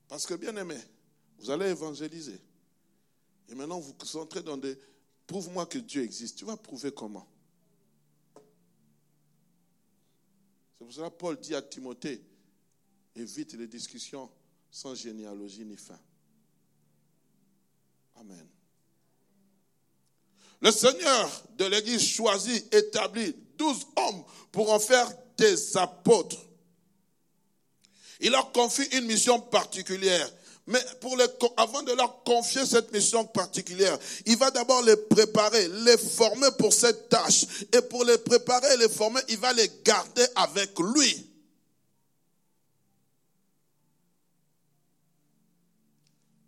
Parce 0.07 0.25
que, 0.25 0.33
bien 0.33 0.55
aimé, 0.55 0.77
vous 1.39 1.49
allez 1.51 1.69
évangéliser. 1.69 2.41
Et 3.49 3.55
maintenant, 3.55 3.79
vous 3.79 3.93
entrez 4.17 4.41
dans 4.41 4.57
des... 4.57 4.77
Prouve-moi 5.27 5.65
que 5.65 5.77
Dieu 5.77 6.03
existe. 6.03 6.37
Tu 6.37 6.45
vas 6.45 6.57
prouver 6.57 6.91
comment? 6.91 7.27
C'est 10.77 10.85
pour 10.85 10.93
cela 10.93 11.09
que 11.09 11.15
Paul 11.15 11.37
dit 11.37 11.53
à 11.53 11.61
Timothée, 11.61 12.23
évite 13.13 13.53
les 13.53 13.67
discussions 13.67 14.31
sans 14.71 14.95
généalogie 14.95 15.65
ni 15.65 15.75
fin. 15.75 15.99
Amen. 18.15 18.47
Le 20.61 20.71
Seigneur 20.71 21.43
de 21.57 21.65
l'Église 21.65 22.01
choisit, 22.01 22.73
établit 22.73 23.35
douze 23.57 23.85
hommes 23.95 24.23
pour 24.51 24.71
en 24.71 24.79
faire 24.79 25.07
des 25.37 25.77
apôtres. 25.77 26.37
Il 28.19 28.31
leur 28.31 28.51
confie 28.51 28.87
une 28.93 29.05
mission 29.05 29.39
particulière. 29.39 30.29
Mais 30.65 30.83
avant 31.55 31.81
de 31.83 31.93
leur 31.93 32.23
confier 32.23 32.65
cette 32.65 32.91
mission 32.91 33.23
particulière, 33.23 33.97
il 34.25 34.35
va 34.35 34.51
d'abord 34.51 34.81
les 34.81 34.97
préparer, 34.97 35.67
les 35.69 35.97
former 35.97 36.49
pour 36.57 36.73
cette 36.73 37.07
tâche. 37.07 37.45
Et 37.71 37.81
pour 37.81 38.03
les 38.03 38.17
préparer 38.17 38.75
les 38.77 38.89
former, 38.89 39.21
il 39.29 39.37
va 39.37 39.53
les 39.53 39.71
garder 39.85 40.25
avec 40.35 40.77
lui. 40.79 41.25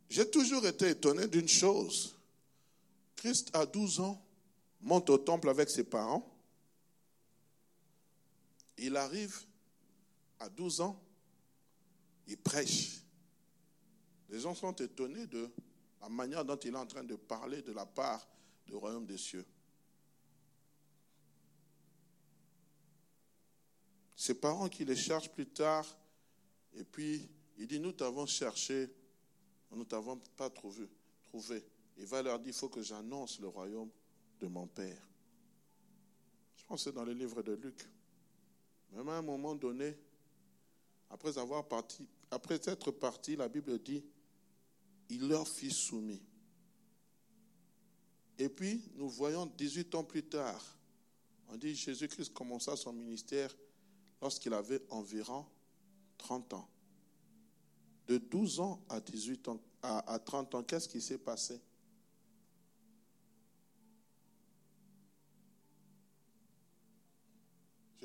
J'ai 0.09 0.29
toujours 0.29 0.65
été 0.67 0.89
étonné 0.89 1.27
d'une 1.27 1.47
chose. 1.47 2.15
Christ, 3.19 3.53
à 3.53 3.65
12 3.65 3.99
ans, 3.99 4.25
monte 4.79 5.09
au 5.09 5.17
temple 5.17 5.49
avec 5.49 5.69
ses 5.69 5.83
parents. 5.83 6.25
Il 8.77 8.95
arrive 8.95 9.37
à 10.39 10.47
12 10.47 10.79
ans, 10.79 11.03
il 12.27 12.37
prêche. 12.37 13.01
Les 14.29 14.39
gens 14.39 14.55
sont 14.55 14.71
étonnés 14.71 15.27
de 15.27 15.51
la 15.99 16.07
manière 16.07 16.45
dont 16.45 16.55
il 16.55 16.73
est 16.73 16.77
en 16.77 16.85
train 16.85 17.03
de 17.03 17.17
parler 17.17 17.61
de 17.61 17.73
la 17.73 17.85
part 17.85 18.25
du 18.65 18.73
royaume 18.75 19.05
des 19.05 19.17
cieux. 19.17 19.45
Ses 24.15 24.35
parents 24.35 24.69
qui 24.69 24.85
les 24.85 24.95
cherchent 24.95 25.29
plus 25.29 25.47
tard, 25.47 25.85
et 26.73 26.85
puis 26.85 27.29
il 27.57 27.67
dit, 27.67 27.81
nous 27.81 27.91
t'avons 27.91 28.25
cherché, 28.25 28.89
nous 29.71 29.79
ne 29.79 29.83
t'avons 29.83 30.21
pas 30.37 30.49
trouvé. 30.49 30.87
trouvé. 31.23 31.65
Il 31.99 32.05
va 32.05 32.21
leur 32.21 32.39
dire, 32.39 32.53
il 32.53 32.57
faut 32.57 32.69
que 32.69 32.81
j'annonce 32.81 33.39
le 33.39 33.49
royaume 33.49 33.89
de 34.39 34.47
mon 34.47 34.67
Père. 34.67 35.01
Je 36.55 36.63
pense 36.63 36.83
que 36.83 36.89
c'est 36.89 36.95
dans 36.95 37.03
le 37.03 37.13
livre 37.13 37.41
de 37.43 37.51
Luc. 37.53 37.87
Même 38.93 39.09
à 39.09 39.17
un 39.17 39.21
moment 39.21 39.53
donné, 39.53 39.97
après 41.09 41.37
avoir 41.37 41.67
parti, 41.67 42.07
après 42.31 42.55
être 42.69 42.91
parti, 42.91 43.35
la 43.35 43.49
Bible 43.49 43.77
dit, 43.79 44.03
il 45.09 45.27
leur 45.27 45.47
fit 45.47 45.71
soumis. 45.71 46.21
Et 48.37 48.47
puis, 48.47 48.81
nous 48.95 49.09
voyons 49.09 49.45
18 49.45 49.95
ans 49.95 50.03
plus 50.03 50.23
tard, 50.23 50.63
on 51.49 51.57
dit 51.57 51.75
Jésus-Christ 51.75 52.31
commença 52.33 52.77
son 52.77 52.93
ministère 52.93 53.53
lorsqu'il 54.21 54.53
avait 54.53 54.81
environ 54.89 55.45
30 56.17 56.53
ans. 56.53 56.69
De 58.07 58.17
12 58.17 58.59
ans 58.61 58.81
à 58.87 59.01
18 59.01 59.47
ans, 59.49 59.59
à, 59.81 60.13
à 60.13 60.19
30 60.19 60.55
ans, 60.55 60.63
qu'est-ce 60.63 60.87
qui 60.87 61.01
s'est 61.01 61.17
passé? 61.17 61.59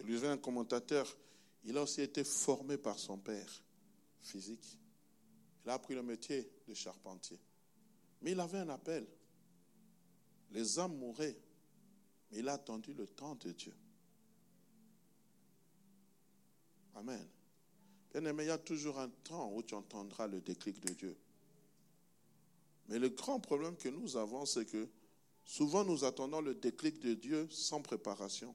Lui 0.05 0.27
un 0.27 0.37
commentateur, 0.37 1.17
il 1.65 1.79
a 1.79 1.83
aussi 1.83 2.03
été 2.03 2.25
formé 2.25 2.77
par 2.77 2.99
son 2.99 3.17
père 3.17 3.63
physique. 4.21 4.79
Il 5.65 5.71
a 5.71 5.75
appris 5.75 5.95
le 5.95 6.03
métier 6.03 6.51
de 6.69 6.75
charpentier. 6.75 7.39
Mais 8.21 8.33
il 8.33 8.41
avait 8.41 8.59
un 8.59 8.69
appel. 8.69 9.07
Les 10.51 10.79
âmes 10.79 10.97
mouraient, 10.97 11.37
mais 12.31 12.39
il 12.39 12.49
a 12.49 12.55
attendu 12.55 12.93
le 12.93 13.07
temps 13.07 13.35
de 13.37 13.51
Dieu. 13.53 13.75
Amen. 16.95 17.27
Bien 18.13 18.25
aimé, 18.27 18.45
il 18.45 18.49
y 18.49 18.51
a 18.51 18.59
toujours 18.59 19.01
un 19.01 19.09
temps 19.09 19.51
où 19.53 19.63
tu 19.63 19.75
entendras 19.75 20.27
le 20.27 20.41
déclic 20.41 20.81
de 20.81 20.93
Dieu. 20.93 21.17
Mais 22.89 22.99
le 22.99 23.09
grand 23.09 23.41
problème 23.41 23.77
que 23.77 23.89
nous 23.89 24.17
avons, 24.17 24.45
c'est 24.45 24.67
que 24.67 24.87
souvent 25.45 25.85
nous 25.85 26.05
attendons 26.05 26.43
le 26.43 26.55
déclic 26.55 27.01
de 27.01 27.15
Dieu 27.15 27.49
sans 27.51 27.81
préparation. 27.81 28.55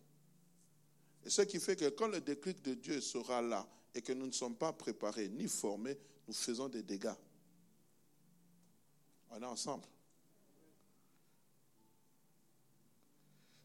Et 1.25 1.29
ce 1.29 1.41
qui 1.41 1.59
fait 1.59 1.75
que 1.75 1.89
quand 1.89 2.07
le 2.07 2.21
déclic 2.21 2.61
de 2.63 2.73
Dieu 2.73 3.01
sera 3.01 3.41
là 3.41 3.67
et 3.93 4.01
que 4.01 4.13
nous 4.13 4.27
ne 4.27 4.31
sommes 4.31 4.55
pas 4.55 4.73
préparés 4.73 5.29
ni 5.29 5.47
formés, 5.47 5.97
nous 6.27 6.33
faisons 6.33 6.69
des 6.69 6.83
dégâts. 6.83 7.13
On 9.31 9.41
est 9.41 9.45
ensemble. 9.45 9.83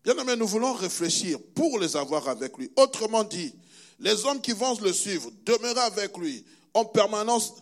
Bien 0.04 0.16
aimé, 0.18 0.36
nous 0.36 0.46
voulons 0.46 0.74
réfléchir 0.74 1.38
pour 1.54 1.78
les 1.78 1.96
avoir 1.96 2.28
avec 2.28 2.58
lui. 2.58 2.70
Autrement 2.76 3.24
dit, 3.24 3.54
les 3.98 4.26
hommes 4.26 4.40
qui 4.40 4.52
vont 4.52 4.78
le 4.80 4.92
suivre, 4.92 5.30
demeurer 5.46 5.80
avec 5.80 6.18
lui, 6.18 6.44
en 6.74 6.84
permanence, 6.84 7.54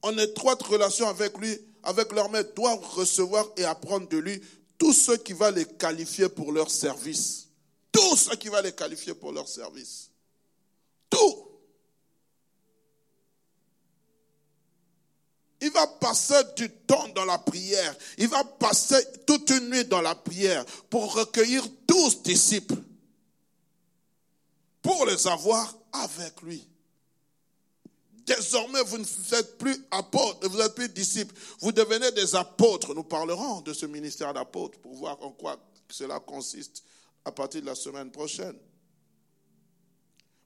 en 0.00 0.16
étroite 0.16 0.62
relation 0.62 1.08
avec 1.08 1.36
lui, 1.36 1.58
avec 1.82 2.12
leur 2.12 2.30
maître, 2.30 2.54
doivent 2.54 2.82
recevoir 2.94 3.46
et 3.58 3.64
apprendre 3.64 4.08
de 4.08 4.16
lui 4.16 4.40
tout 4.78 4.94
ce 4.94 5.12
qui 5.12 5.34
va 5.34 5.50
les 5.50 5.66
qualifier 5.66 6.30
pour 6.30 6.52
leur 6.52 6.70
service. 6.70 7.49
Tout 7.92 8.16
ce 8.16 8.34
qui 8.36 8.48
va 8.48 8.62
les 8.62 8.72
qualifier 8.72 9.14
pour 9.14 9.32
leur 9.32 9.48
service. 9.48 10.10
Tout. 11.08 11.46
Il 15.60 15.70
va 15.70 15.86
passer 15.86 16.42
du 16.56 16.70
temps 16.70 17.08
dans 17.08 17.24
la 17.24 17.38
prière. 17.38 17.94
Il 18.16 18.28
va 18.28 18.44
passer 18.44 19.04
toute 19.26 19.50
une 19.50 19.68
nuit 19.68 19.84
dans 19.84 20.00
la 20.00 20.14
prière 20.14 20.64
pour 20.88 21.14
recueillir 21.14 21.66
douze 21.86 22.22
disciples. 22.22 22.82
Pour 24.80 25.04
les 25.04 25.26
avoir 25.26 25.76
avec 25.92 26.40
lui. 26.42 26.66
Désormais, 28.24 28.82
vous 28.84 28.98
ne 28.98 29.04
êtes 29.34 29.58
plus 29.58 29.76
apôtres, 29.90 30.48
vous 30.48 30.58
n'êtes 30.58 30.74
plus 30.74 30.88
disciples. 30.88 31.34
Vous 31.60 31.72
devenez 31.72 32.10
des 32.12 32.34
apôtres. 32.34 32.94
Nous 32.94 33.04
parlerons 33.04 33.60
de 33.60 33.74
ce 33.74 33.86
ministère 33.86 34.32
d'apôtres 34.32 34.78
pour 34.78 34.94
voir 34.94 35.20
en 35.22 35.32
quoi 35.32 35.58
cela 35.90 36.20
consiste 36.20 36.84
à 37.24 37.32
partir 37.32 37.60
de 37.60 37.66
la 37.66 37.74
semaine 37.74 38.10
prochaine. 38.10 38.58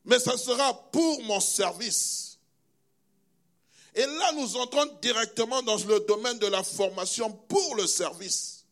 Mais 0.05 0.19
ça 0.19 0.37
sera 0.37 0.91
pour 0.91 1.23
mon 1.23 1.41
service. 1.41 2.39
Et 3.95 4.05
là, 4.05 4.33
nous 4.33 4.57
entrons 4.57 4.87
directement 5.01 5.63
dans 5.63 5.77
le 5.77 6.01
domaine 6.01 6.39
de 6.39 6.47
la 6.49 6.63
formation 6.63 7.31
pour 7.31 7.77
le 7.77 7.87
service. 7.87 8.64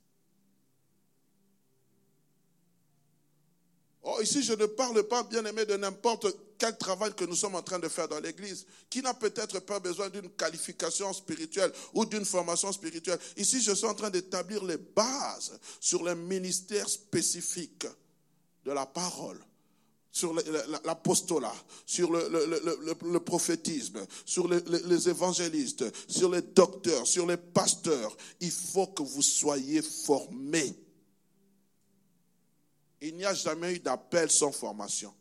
Oh, 4.05 4.19
ici, 4.21 4.43
je 4.43 4.55
ne 4.55 4.67
parle 4.67 5.05
pas, 5.05 5.23
bien 5.23 5.45
aimé, 5.45 5.65
de 5.65 5.77
n'importe 5.77 6.27
quel 6.59 6.77
travail 6.77 7.15
que 7.15 7.25
nous 7.25 7.37
sommes 7.37 7.55
en 7.55 7.63
train 7.63 7.79
de 7.79 7.89
faire 7.89 8.09
dans 8.09 8.19
l'Église, 8.19 8.67
qui 8.91 9.01
n'a 9.01 9.15
peut-être 9.15 9.61
pas 9.61 9.79
besoin 9.79 10.09
d'une 10.11 10.29
qualification 10.31 11.13
spirituelle 11.13 11.73
ou 11.95 12.05
d'une 12.05 12.25
formation 12.25 12.73
spirituelle. 12.73 13.19
Ici, 13.37 13.61
je 13.63 13.73
suis 13.73 13.87
en 13.87 13.95
train 13.95 14.11
d'établir 14.11 14.65
les 14.65 14.77
bases 14.77 15.59
sur 15.81 16.03
les 16.03 16.17
ministères 16.17 16.89
spécifiques 16.89 17.87
de 18.65 18.73
la 18.73 18.87
parole, 18.87 19.39
sur 20.11 20.35
l'apostolat, 20.85 21.55
sur 21.87 22.11
le, 22.13 23.19
prophétisme, 23.19 24.05
sur 24.25 24.49
les 24.49 25.09
évangélistes, 25.09 25.85
sur 26.09 26.29
les 26.29 26.43
docteurs, 26.43 27.07
sur 27.07 27.27
les 27.27 27.37
pasteurs. 27.37 28.17
Il 28.41 28.51
faut 28.51 28.89
que 28.89 29.05
vous 29.05 29.23
soyez 29.23 29.81
formés. 29.81 30.75
Il 33.03 33.17
n'y 33.17 33.25
a 33.25 33.35
jamais 33.35 33.75
eu 33.75 33.79
d'appel 33.81 34.31
sans 34.31 34.53
formation. 34.53 35.13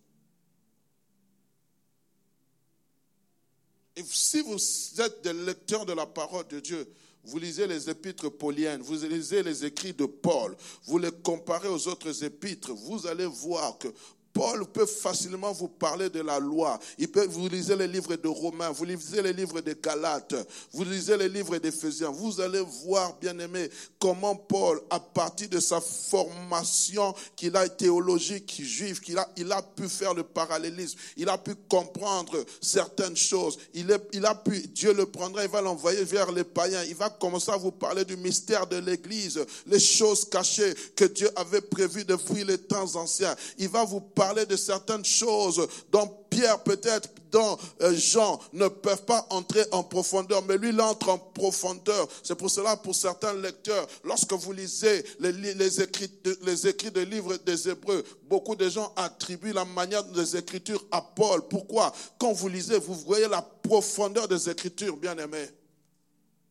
Et 3.95 4.03
si 4.03 4.41
vous 4.41 5.01
êtes 5.01 5.21
des 5.23 5.33
lecteurs 5.33 5.85
de 5.85 5.93
la 5.93 6.05
parole 6.05 6.47
de 6.47 6.59
Dieu, 6.59 6.87
vous 7.23 7.39
lisez 7.39 7.65
les 7.65 7.89
épîtres 7.89 8.29
pauliennes, 8.29 8.81
vous 8.81 8.95
lisez 8.95 9.41
les 9.41 9.65
écrits 9.65 9.93
de 9.93 10.05
Paul, 10.05 10.55
vous 10.85 10.99
les 10.99 11.11
comparez 11.11 11.67
aux 11.67 11.87
autres 11.87 12.23
épîtres, 12.23 12.71
vous 12.71 13.07
allez 13.07 13.25
voir 13.25 13.77
que 13.79 13.87
Paul 14.33 14.65
peut 14.67 14.85
facilement 14.85 15.51
vous 15.51 15.67
parler 15.67 16.09
de 16.09 16.21
la 16.21 16.39
loi. 16.39 16.79
Il 16.97 17.09
peut, 17.11 17.25
vous 17.27 17.49
lisez 17.49 17.75
les 17.75 17.87
livres 17.87 18.15
de 18.15 18.27
Romains, 18.27 18.71
vous 18.71 18.85
lisez 18.85 19.21
les 19.21 19.33
livres 19.33 19.59
de 19.59 19.73
Galates, 19.73 20.35
vous 20.71 20.83
lisez 20.83 21.17
les 21.17 21.27
livres 21.27 21.57
d'Éphésiens. 21.57 22.09
Vous 22.09 22.39
allez 22.39 22.63
voir, 22.83 23.17
bien 23.19 23.37
aimé, 23.39 23.69
comment 23.99 24.35
Paul, 24.35 24.81
à 24.89 24.99
partir 24.99 25.49
de 25.49 25.59
sa 25.59 25.81
formation 25.81 27.13
qu'il 27.35 27.55
a 27.57 27.67
théologique 27.67 28.61
juive, 28.63 29.01
qu'il 29.01 29.17
a, 29.17 29.29
il 29.35 29.51
a 29.51 29.61
pu 29.61 29.89
faire 29.89 30.13
le 30.13 30.23
parallélisme, 30.23 30.97
il 31.17 31.27
a 31.27 31.37
pu 31.37 31.55
comprendre 31.67 32.43
certaines 32.61 33.17
choses. 33.17 33.57
Il, 33.73 33.91
est, 33.91 34.01
il 34.13 34.25
a 34.25 34.35
pu, 34.35 34.59
Dieu 34.67 34.93
le 34.93 35.05
prendra, 35.05 35.43
il 35.43 35.49
va 35.49 35.61
l'envoyer 35.61 36.03
vers 36.03 36.31
les 36.31 36.43
païens. 36.43 36.83
Il 36.85 36.95
va 36.95 37.09
commencer 37.09 37.51
à 37.51 37.57
vous 37.57 37.71
parler 37.71 38.05
du 38.05 38.15
mystère 38.15 38.65
de 38.65 38.77
l'Église, 38.77 39.43
les 39.65 39.79
choses 39.79 40.25
cachées 40.25 40.73
que 40.95 41.05
Dieu 41.05 41.29
avait 41.35 41.61
prévues 41.61 42.05
depuis 42.05 42.43
les 42.43 42.57
temps 42.57 42.95
anciens. 42.95 43.35
Il 43.57 43.67
va 43.67 43.83
vous 43.83 43.99
parler 43.99 44.20
parler 44.21 44.45
de 44.45 44.55
certaines 44.55 45.03
choses 45.03 45.67
dont 45.91 46.05
Pierre 46.29 46.62
peut-être, 46.62 47.10
dont 47.31 47.57
euh, 47.81 47.91
Jean 47.95 48.39
ne 48.53 48.67
peuvent 48.67 49.03
pas 49.03 49.25
entrer 49.31 49.65
en 49.71 49.84
profondeur, 49.84 50.43
mais 50.43 50.60
lui, 50.60 50.69
il 50.69 50.79
entre 50.79 51.10
en 51.10 51.17
profondeur. 51.17 52.07
C'est 52.21 52.36
pour 52.36 52.51
cela, 52.51 52.77
pour 52.77 52.93
certains 52.93 53.34
lecteurs, 53.34 53.88
lorsque 54.03 54.31
vous 54.34 54.51
lisez 54.51 55.03
les, 55.19 55.81
écrits, 55.81 56.91
des 56.91 57.05
livres 57.05 57.36
des 57.38 57.67
Hébreux, 57.67 58.03
beaucoup 58.29 58.55
de 58.55 58.69
gens 58.69 58.93
attribuent 58.95 59.53
la 59.53 59.65
manière 59.65 60.03
des 60.03 60.38
Écritures 60.38 60.86
à 60.91 61.01
Paul. 61.01 61.47
Pourquoi? 61.47 61.91
Quand 62.19 62.31
vous 62.31 62.47
lisez, 62.47 62.77
vous 62.77 62.93
voyez 62.93 63.27
la 63.27 63.41
profondeur 63.41 64.27
des 64.27 64.51
Écritures, 64.51 64.97
bien 64.97 65.17
aimés. 65.17 65.49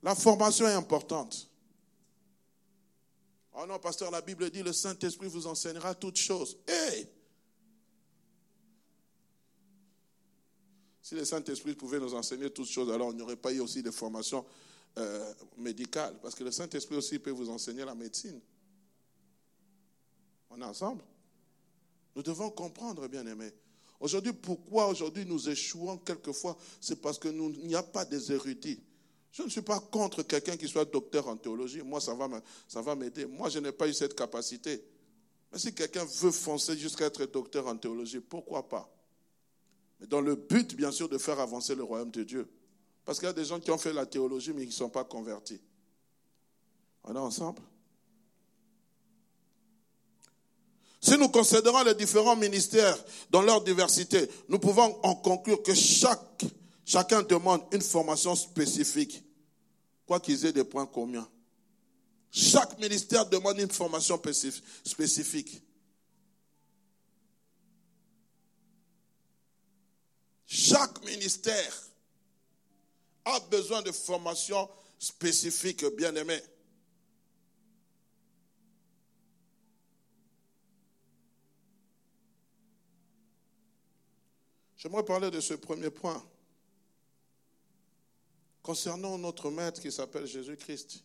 La 0.03 0.17
formation 0.17 0.67
est 0.67 0.73
importante. 0.73 1.49
Oh 3.55 3.65
non, 3.69 3.79
pasteur, 3.79 4.11
la 4.11 4.23
Bible 4.23 4.51
dit 4.51 4.65
le 4.65 4.73
Saint-Esprit 4.73 5.29
vous 5.29 5.47
enseignera 5.47 5.95
toutes 5.95 6.17
choses. 6.17 6.57
Hé 6.67 7.07
Si 11.11 11.17
le 11.17 11.25
Saint-Esprit 11.25 11.75
pouvait 11.75 11.99
nous 11.99 12.15
enseigner 12.15 12.51
toutes 12.51 12.69
choses, 12.69 12.89
alors 12.89 13.09
on 13.09 13.13
n'y 13.13 13.21
aurait 13.21 13.35
pas 13.35 13.53
eu 13.53 13.59
aussi 13.59 13.83
de 13.83 13.91
formation 13.91 14.47
euh, 14.97 15.35
médicale. 15.57 16.17
Parce 16.23 16.37
que 16.37 16.45
le 16.45 16.53
Saint-Esprit 16.53 16.95
aussi 16.95 17.19
peut 17.19 17.33
vous 17.33 17.51
enseigner 17.51 17.85
la 17.85 17.97
médecine. 17.97 18.41
On 20.51 20.61
est 20.61 20.65
ensemble 20.65 21.03
Nous 22.15 22.23
devons 22.23 22.51
comprendre, 22.51 23.09
bien 23.09 23.27
aimés. 23.27 23.53
Aujourd'hui, 23.99 24.33
pourquoi 24.33 24.87
aujourd'hui 24.87 25.27
nous 25.27 25.49
échouons 25.49 25.99
quelquefois? 25.99 26.57
C'est 26.81 27.01
parce 27.01 27.19
qu'il 27.19 27.37
n'y 27.37 27.75
a 27.75 27.83
pas 27.83 28.05
des 28.05 28.31
érudits. 28.31 28.81
Je 29.33 29.43
ne 29.43 29.49
suis 29.49 29.63
pas 29.63 29.81
contre 29.81 30.23
quelqu'un 30.23 30.57
qui 30.57 30.69
soit 30.69 30.85
docteur 30.85 31.27
en 31.27 31.37
théologie. 31.37 31.83
Moi, 31.83 32.01
ça 32.01 32.15
va 32.15 32.95
m'aider. 32.95 33.27
Moi, 33.27 33.49
je 33.49 33.59
n'ai 33.59 33.73
pas 33.73 33.89
eu 33.89 33.95
cette 33.95 34.15
capacité. 34.15 34.81
Mais 35.51 35.59
si 35.59 35.75
quelqu'un 35.75 36.05
veut 36.05 36.31
foncer 36.31 36.77
jusqu'à 36.77 37.07
être 37.07 37.27
docteur 37.27 37.67
en 37.67 37.77
théologie, 37.77 38.21
pourquoi 38.21 38.69
pas? 38.69 38.89
Mais 40.01 40.07
dans 40.07 40.21
le 40.21 40.35
but, 40.35 40.75
bien 40.75 40.91
sûr, 40.91 41.09
de 41.09 41.19
faire 41.19 41.39
avancer 41.41 41.75
le 41.75 41.83
royaume 41.83 42.11
de 42.11 42.25
Dieu. 42.25 42.49
Parce 43.05 43.19
qu'il 43.19 43.27
y 43.27 43.31
a 43.31 43.35
des 43.35 43.45
gens 43.45 43.61
qui 43.61 43.71
ont 43.71 43.79
fait 43.79 43.93
la 43.93 44.07
théologie, 44.07 44.53
mais 44.53 44.63
qui 44.63 44.69
ne 44.69 44.73
sont 44.73 44.89
pas 44.89 45.05
convertis. 45.05 45.61
On 47.05 47.15
est 47.15 47.19
ensemble 47.19 47.63
Si 51.01 51.17
nous 51.17 51.29
considérons 51.29 51.83
les 51.83 51.95
différents 51.95 52.37
ministères 52.37 52.97
dans 53.31 53.41
leur 53.41 53.63
diversité, 53.63 54.29
nous 54.49 54.59
pouvons 54.59 54.99
en 55.03 55.15
conclure 55.15 55.63
que 55.63 55.75
chaque, 55.75 56.45
chacun 56.85 57.23
demande 57.23 57.63
une 57.73 57.81
formation 57.81 58.35
spécifique, 58.35 59.23
quoi 60.07 60.21
qu'ils 60.21 60.45
aient 60.45 60.53
des 60.53 60.65
points 60.65 60.87
communs. 60.87 61.27
Chaque 62.31 62.79
ministère 62.79 63.27
demande 63.27 63.59
une 63.59 63.71
formation 63.71 64.21
spécifique. 64.85 65.63
Chaque 70.53 71.05
ministère 71.05 71.81
a 73.25 73.39
besoin 73.39 73.83
de 73.83 73.93
formation 73.93 74.69
spécifique, 74.99 75.85
bien 75.97 76.13
aimé. 76.17 76.41
J'aimerais 84.77 85.05
parler 85.05 85.31
de 85.31 85.39
ce 85.39 85.55
premier 85.55 85.89
point 85.89 86.21
concernant 88.61 89.17
notre 89.19 89.53
maître 89.53 89.81
qui 89.81 89.93
s'appelle 89.93 90.27
Jésus-Christ. 90.27 91.05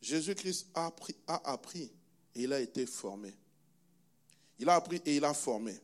Jésus-Christ 0.00 0.68
a 0.72 0.86
appris, 0.86 1.16
a 1.26 1.50
appris 1.50 1.90
et 2.36 2.44
il 2.44 2.52
a 2.52 2.60
été 2.60 2.86
formé. 2.86 3.34
Il 4.60 4.68
a 4.68 4.76
appris 4.76 5.02
et 5.04 5.16
il 5.16 5.24
a 5.24 5.34
formé. 5.34 5.80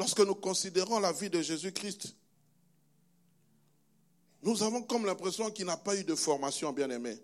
Lorsque 0.00 0.20
nous 0.20 0.34
considérons 0.34 0.98
la 0.98 1.12
vie 1.12 1.28
de 1.28 1.42
Jésus-Christ, 1.42 2.14
nous 4.42 4.62
avons 4.62 4.80
comme 4.80 5.04
l'impression 5.04 5.50
qu'il 5.50 5.66
n'a 5.66 5.76
pas 5.76 5.94
eu 5.94 6.04
de 6.04 6.14
formation, 6.14 6.72
bien 6.72 6.88
aimé. 6.88 7.18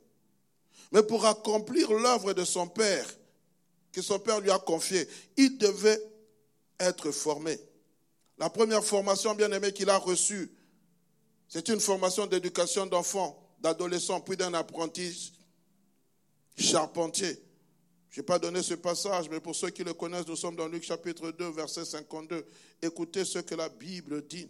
Mais 0.93 1.03
pour 1.03 1.25
accomplir 1.25 1.91
l'œuvre 1.91 2.35
de 2.35 2.45
son 2.45 2.69
Père, 2.69 3.07
que 3.93 4.03
son 4.03 4.19
Père 4.19 4.41
lui 4.41 4.51
a 4.51 4.59
confiée, 4.59 5.09
il 5.39 5.57
devait 5.57 5.99
être 6.79 7.13
formé. 7.13 7.59
La 8.37 8.51
première 8.51 8.85
formation, 8.85 9.35
bien 9.35 9.51
aimé, 9.53 9.73
qu'il 9.73 9.89
a 9.89 9.97
reçue, 9.97 10.53
c'est 11.49 11.71
une 11.71 11.81
formation 11.81 12.27
d'éducation 12.27 12.85
d'enfants, 12.85 13.43
d'adolescents, 13.59 14.21
puis 14.21 14.37
d'un 14.37 14.53
apprenti 14.53 15.33
charpentier. 16.59 17.43
Je 18.17 18.23
n'ai 18.23 18.25
pas 18.25 18.39
donné 18.39 18.63
ce 18.63 18.73
passage, 18.73 19.29
mais 19.29 19.41
pour 19.41 19.55
ceux 19.55 19.69
qui 19.69 19.85
le 19.85 19.93
connaissent, 19.93 20.27
nous 20.27 20.37
sommes 20.37 20.57
dans 20.57 20.69
Luc 20.69 20.83
chapitre 20.85 21.33
2, 21.33 21.51
verset 21.51 21.85
52. 21.85 22.47
Écoutez 22.81 23.27
ce 23.27 23.41
que 23.41 23.55
la 23.55 23.69
Bible 23.69 24.27
dit. 24.27 24.49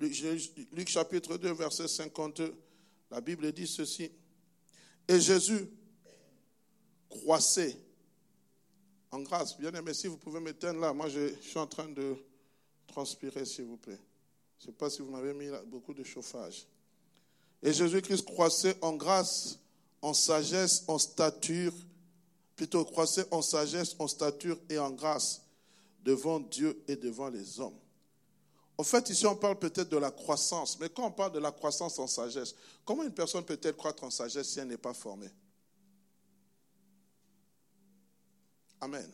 Luc 0.00 0.88
chapitre 0.88 1.36
2, 1.36 1.52
verset 1.52 1.86
52. 1.86 2.52
La 3.08 3.20
Bible 3.20 3.52
dit 3.52 3.68
ceci. 3.68 4.10
Et 5.06 5.20
Jésus 5.20 5.68
croissait 7.08 7.76
en 9.12 9.20
grâce. 9.20 9.56
Bien 9.56 9.70
aimé, 9.74 9.94
si 9.94 10.08
vous 10.08 10.16
pouvez 10.16 10.40
m'éteindre 10.40 10.80
là, 10.80 10.92
moi 10.92 11.08
je 11.08 11.34
suis 11.40 11.58
en 11.58 11.68
train 11.68 11.88
de 11.88 12.16
transpirer, 12.88 13.44
s'il 13.44 13.66
vous 13.66 13.76
plaît. 13.76 14.00
Je 14.58 14.66
ne 14.66 14.72
sais 14.72 14.76
pas 14.76 14.90
si 14.90 15.02
vous 15.02 15.10
m'avez 15.12 15.34
mis 15.34 15.50
beaucoup 15.66 15.94
de 15.94 16.02
chauffage. 16.02 16.66
Et 17.62 17.72
Jésus-Christ 17.72 18.24
croissait 18.24 18.76
en 18.80 18.96
grâce 18.96 19.61
en 20.02 20.12
sagesse, 20.12 20.84
en 20.88 20.98
stature, 20.98 21.72
plutôt 22.56 22.84
croissez 22.84 23.24
en 23.30 23.40
sagesse, 23.40 23.94
en 23.98 24.08
stature 24.08 24.58
et 24.68 24.78
en 24.78 24.90
grâce 24.90 25.42
devant 26.04 26.40
Dieu 26.40 26.82
et 26.88 26.96
devant 26.96 27.28
les 27.28 27.60
hommes. 27.60 27.78
En 28.76 28.84
fait, 28.84 29.10
ici, 29.10 29.26
on 29.26 29.36
parle 29.36 29.58
peut-être 29.58 29.88
de 29.88 29.96
la 29.96 30.10
croissance, 30.10 30.78
mais 30.80 30.88
quand 30.88 31.06
on 31.06 31.12
parle 31.12 31.32
de 31.32 31.38
la 31.38 31.52
croissance 31.52 31.98
en 31.98 32.08
sagesse, 32.08 32.54
comment 32.84 33.04
une 33.04 33.14
personne 33.14 33.44
peut-elle 33.44 33.76
croître 33.76 34.02
en 34.02 34.10
sagesse 34.10 34.48
si 34.48 34.58
elle 34.58 34.68
n'est 34.68 34.76
pas 34.76 34.94
formée? 34.94 35.30
Amen. 38.80 39.10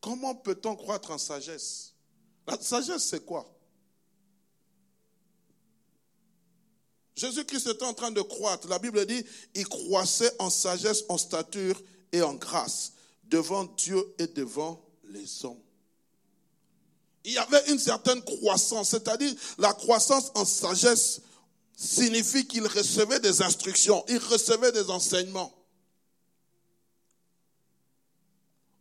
Comment 0.00 0.34
peut-on 0.34 0.76
croître 0.76 1.10
en 1.10 1.18
sagesse? 1.18 1.92
La 2.46 2.58
sagesse, 2.58 3.04
c'est 3.04 3.24
quoi? 3.24 3.53
Jésus-Christ 7.16 7.68
était 7.68 7.84
en 7.84 7.94
train 7.94 8.10
de 8.10 8.20
croître. 8.20 8.68
La 8.68 8.78
Bible 8.78 9.06
dit, 9.06 9.24
il 9.54 9.66
croissait 9.68 10.32
en 10.38 10.50
sagesse, 10.50 11.04
en 11.08 11.18
stature 11.18 11.80
et 12.12 12.22
en 12.22 12.34
grâce 12.34 12.92
devant 13.24 13.64
Dieu 13.64 14.14
et 14.18 14.26
devant 14.26 14.84
les 15.08 15.44
hommes. 15.44 15.60
Il 17.24 17.32
y 17.32 17.38
avait 17.38 17.70
une 17.70 17.78
certaine 17.78 18.22
croissance, 18.22 18.90
c'est-à-dire 18.90 19.34
la 19.58 19.72
croissance 19.72 20.30
en 20.34 20.44
sagesse 20.44 21.20
signifie 21.76 22.46
qu'il 22.46 22.66
recevait 22.66 23.20
des 23.20 23.42
instructions, 23.42 24.04
il 24.08 24.18
recevait 24.18 24.72
des 24.72 24.90
enseignements. 24.90 25.52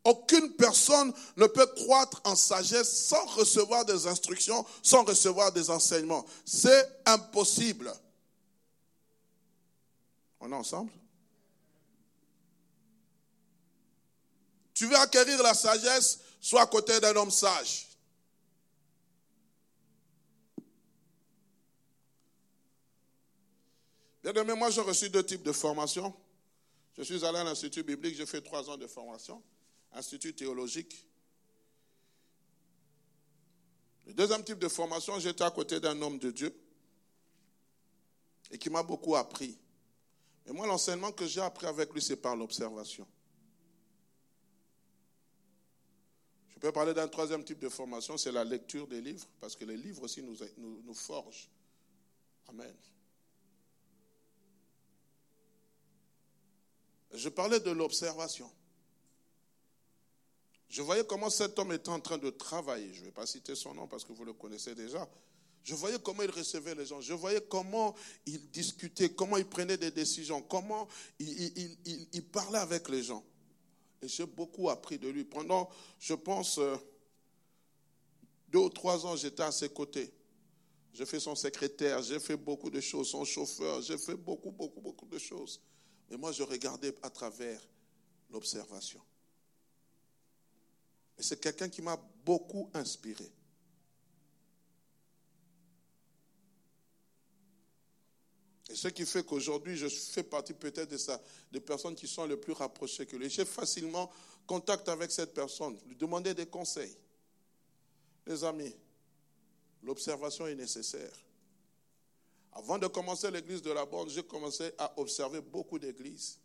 Aucune 0.03 0.51
personne 0.53 1.13
ne 1.37 1.47
peut 1.47 1.65
croître 1.65 2.21
en 2.25 2.35
sagesse 2.35 3.05
sans 3.07 3.25
recevoir 3.27 3.85
des 3.85 4.05
instructions, 4.05 4.65
sans 4.81 5.03
recevoir 5.03 5.53
des 5.53 5.69
enseignements. 5.69 6.25
C'est 6.45 7.01
impossible. 7.05 7.93
On 10.45 10.51
est 10.51 10.55
ensemble? 10.55 10.91
Tu 14.73 14.85
veux 14.87 14.97
acquérir 14.97 15.41
la 15.41 15.53
sagesse, 15.53 16.19
sois 16.41 16.63
à 16.63 16.65
côté 16.65 16.99
d'un 16.99 17.15
homme 17.15 17.31
sage. 17.31 17.87
Bien 24.21 24.33
aimé, 24.33 24.53
moi 24.53 24.69
j'ai 24.69 24.81
reçu 24.81 25.09
deux 25.09 25.25
types 25.25 25.43
de 25.43 25.53
formations. 25.53 26.13
Je 26.97 27.03
suis 27.03 27.23
allé 27.23 27.37
à 27.37 27.45
l'Institut 27.45 27.83
biblique, 27.83 28.17
j'ai 28.17 28.25
fait 28.25 28.41
trois 28.41 28.69
ans 28.69 28.75
de 28.75 28.87
formation, 28.87 29.41
Institut 29.93 30.33
théologique. 30.33 31.05
Le 34.07 34.13
deuxième 34.13 34.43
type 34.43 34.59
de 34.59 34.67
formation, 34.67 35.17
j'étais 35.21 35.45
à 35.45 35.51
côté 35.51 35.79
d'un 35.79 36.01
homme 36.01 36.19
de 36.19 36.31
Dieu 36.31 36.53
et 38.51 38.57
qui 38.57 38.69
m'a 38.69 38.83
beaucoup 38.83 39.15
appris. 39.15 39.57
Mais 40.45 40.53
moi, 40.53 40.67
l'enseignement 40.67 41.11
que 41.11 41.25
j'ai 41.25 41.41
appris 41.41 41.67
avec 41.67 41.93
lui, 41.93 42.01
c'est 42.01 42.17
par 42.17 42.35
l'observation. 42.35 43.07
Je 46.49 46.59
peux 46.59 46.71
parler 46.71 46.93
d'un 46.93 47.07
troisième 47.07 47.43
type 47.43 47.59
de 47.59 47.69
formation, 47.69 48.17
c'est 48.17 48.31
la 48.31 48.43
lecture 48.43 48.87
des 48.87 49.01
livres, 49.01 49.27
parce 49.39 49.55
que 49.55 49.65
les 49.65 49.77
livres 49.77 50.03
aussi 50.03 50.21
nous 50.23 50.93
forgent. 50.93 51.49
Amen. 52.47 52.73
Je 57.13 57.29
parlais 57.29 57.59
de 57.59 57.71
l'observation. 57.71 58.49
Je 60.67 60.81
voyais 60.81 61.05
comment 61.05 61.29
cet 61.29 61.59
homme 61.59 61.71
était 61.71 61.89
en 61.89 61.99
train 61.99 62.17
de 62.17 62.31
travailler. 62.31 62.91
Je 62.93 63.01
ne 63.01 63.05
vais 63.05 63.11
pas 63.11 63.27
citer 63.27 63.53
son 63.53 63.75
nom 63.75 63.87
parce 63.87 64.03
que 64.03 64.11
vous 64.11 64.25
le 64.25 64.33
connaissez 64.33 64.73
déjà. 64.73 65.07
Je 65.63 65.75
voyais 65.75 65.97
comment 66.03 66.23
il 66.23 66.31
recevait 66.31 66.75
les 66.75 66.85
gens. 66.85 66.99
Je 66.99 67.13
voyais 67.13 67.41
comment 67.41 67.95
il 68.25 68.49
discutait, 68.51 69.09
comment 69.13 69.37
il 69.37 69.45
prenait 69.45 69.77
des 69.77 69.91
décisions, 69.91 70.41
comment 70.41 70.87
il, 71.19 72.23
parlait 72.31 72.59
avec 72.59 72.89
les 72.89 73.03
gens. 73.03 73.23
Et 74.01 74.07
j'ai 74.09 74.25
beaucoup 74.25 74.69
appris 74.69 74.99
de 74.99 75.07
lui. 75.07 75.23
Pendant, 75.23 75.69
je 75.99 76.13
pense, 76.13 76.57
euh, 76.57 76.75
deux 78.49 78.59
ou 78.59 78.69
trois 78.69 79.05
ans, 79.05 79.15
j'étais 79.15 79.43
à 79.43 79.51
ses 79.53 79.69
côtés. 79.69 80.13
J'ai 80.93 81.05
fait 81.05 81.19
son 81.19 81.33
secrétaire, 81.33 82.03
j'ai 82.03 82.19
fait 82.19 82.35
beaucoup 82.35 82.69
de 82.69 82.81
choses, 82.81 83.09
son 83.09 83.23
chauffeur, 83.23 83.81
j'ai 83.81 83.97
fait 83.97 84.15
beaucoup, 84.15 84.51
beaucoup, 84.51 84.81
beaucoup 84.81 85.07
de 85.07 85.17
choses. 85.17 85.61
Et 86.11 86.17
moi, 86.17 86.33
je 86.33 86.43
regardais 86.43 86.93
à 87.01 87.09
travers 87.09 87.59
l'observation. 88.29 89.01
Et 91.17 91.23
c'est 91.23 91.39
quelqu'un 91.39 91.69
qui 91.69 91.81
m'a 91.81 91.97
beaucoup 92.25 92.69
inspiré. 92.73 93.31
Ce 98.73 98.87
qui 98.87 99.05
fait 99.05 99.25
qu'aujourd'hui, 99.25 99.75
je 99.77 99.87
fais 99.87 100.23
partie 100.23 100.53
peut-être 100.53 100.89
de 100.89 100.97
ça, 100.97 101.21
des 101.51 101.59
personnes 101.59 101.95
qui 101.95 102.07
sont 102.07 102.25
les 102.25 102.37
plus 102.37 102.53
rapprochées 102.53 103.05
que 103.05 103.15
lui. 103.15 103.29
J'ai 103.29 103.45
facilement 103.45 104.11
contact 104.47 104.89
avec 104.89 105.11
cette 105.11 105.33
personne, 105.33 105.77
lui 105.87 105.95
demander 105.95 106.33
des 106.33 106.45
conseils. 106.45 106.95
Les 108.25 108.43
amis, 108.43 108.75
l'observation 109.83 110.47
est 110.47 110.55
nécessaire. 110.55 111.11
Avant 112.53 112.77
de 112.77 112.87
commencer 112.87 113.29
l'église 113.31 113.61
de 113.61 113.71
la 113.71 113.85
bande, 113.85 114.09
j'ai 114.09 114.23
commencé 114.23 114.71
à 114.77 114.99
observer 114.99 115.41
beaucoup 115.41 115.79
d'églises. 115.79 116.39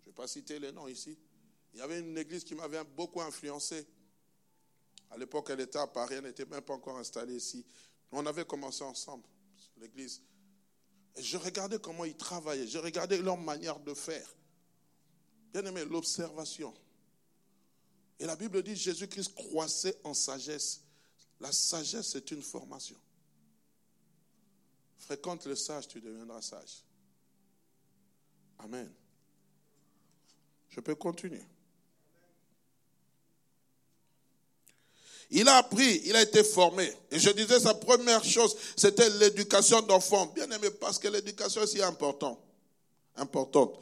Je 0.00 0.08
ne 0.08 0.12
vais 0.12 0.16
pas 0.16 0.28
citer 0.28 0.58
les 0.58 0.70
noms 0.70 0.86
ici. 0.86 1.16
Il 1.72 1.80
y 1.80 1.82
avait 1.82 2.00
une 2.00 2.16
église 2.16 2.44
qui 2.44 2.54
m'avait 2.54 2.84
beaucoup 2.84 3.20
influencé. 3.20 3.86
À 5.10 5.16
l'époque, 5.16 5.48
elle 5.50 5.60
était 5.60 5.78
à 5.78 5.86
Paris, 5.86 6.16
elle 6.16 6.24
n'était 6.24 6.46
même 6.46 6.62
pas 6.62 6.74
encore 6.74 6.98
installée 6.98 7.34
ici. 7.34 7.64
On 8.12 8.24
avait 8.26 8.44
commencé 8.44 8.84
ensemble, 8.84 9.24
l'église. 9.78 10.22
Je 11.18 11.36
regardais 11.36 11.78
comment 11.78 12.04
ils 12.04 12.16
travaillaient, 12.16 12.66
je 12.66 12.78
regardais 12.78 13.18
leur 13.18 13.38
manière 13.38 13.78
de 13.80 13.94
faire. 13.94 14.28
Bien 15.52 15.64
aimé, 15.64 15.84
l'observation. 15.84 16.74
Et 18.18 18.26
la 18.26 18.36
Bible 18.36 18.62
dit 18.62 18.76
Jésus-Christ 18.76 19.34
croissait 19.34 19.98
en 20.04 20.14
sagesse. 20.14 20.82
La 21.40 21.52
sagesse, 21.52 22.12
c'est 22.12 22.30
une 22.30 22.42
formation. 22.42 22.96
Fréquente 24.98 25.46
le 25.46 25.54
sage, 25.54 25.88
tu 25.88 26.00
deviendras 26.00 26.42
sage. 26.42 26.82
Amen. 28.58 28.90
Je 30.68 30.80
peux 30.80 30.94
continuer. 30.94 31.42
Il 35.30 35.48
a 35.48 35.56
appris, 35.56 36.02
il 36.04 36.14
a 36.14 36.22
été 36.22 36.44
formé. 36.44 36.92
Et 37.10 37.18
je 37.18 37.30
disais, 37.30 37.58
sa 37.58 37.74
première 37.74 38.24
chose, 38.24 38.56
c'était 38.76 39.08
l'éducation 39.10 39.82
d'enfants. 39.82 40.26
Bien 40.26 40.48
aimé, 40.50 40.70
parce 40.70 40.98
que 40.98 41.08
l'éducation 41.08 41.62
est 41.62 41.66
si 41.66 41.82
important. 41.82 42.40
Importante. 43.16 43.74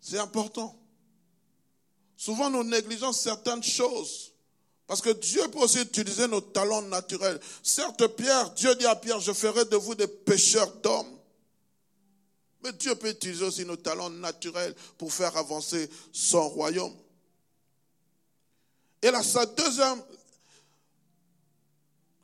C'est 0.00 0.18
important. 0.18 0.76
Souvent, 2.16 2.50
nous 2.50 2.64
négligeons 2.64 3.12
certaines 3.12 3.62
choses. 3.62 4.32
Parce 4.86 5.00
que 5.00 5.10
Dieu 5.10 5.42
peut 5.48 5.58
aussi 5.58 5.80
utiliser 5.80 6.28
nos 6.28 6.40
talents 6.40 6.82
naturels. 6.82 7.40
Certes, 7.62 8.06
Pierre, 8.16 8.50
Dieu 8.50 8.74
dit 8.76 8.86
à 8.86 8.94
Pierre, 8.94 9.20
je 9.20 9.32
ferai 9.32 9.64
de 9.64 9.76
vous 9.76 9.94
des 9.94 10.06
pêcheurs 10.06 10.72
d'hommes. 10.76 11.18
Mais 12.62 12.72
Dieu 12.72 12.94
peut 12.94 13.10
utiliser 13.10 13.44
aussi 13.44 13.64
nos 13.64 13.76
talents 13.76 14.10
naturels 14.10 14.74
pour 14.96 15.12
faire 15.12 15.36
avancer 15.36 15.90
son 16.12 16.48
royaume. 16.48 16.94
Et 19.02 19.10
là, 19.10 19.22
sa 19.22 19.46
deuxième, 19.46 20.02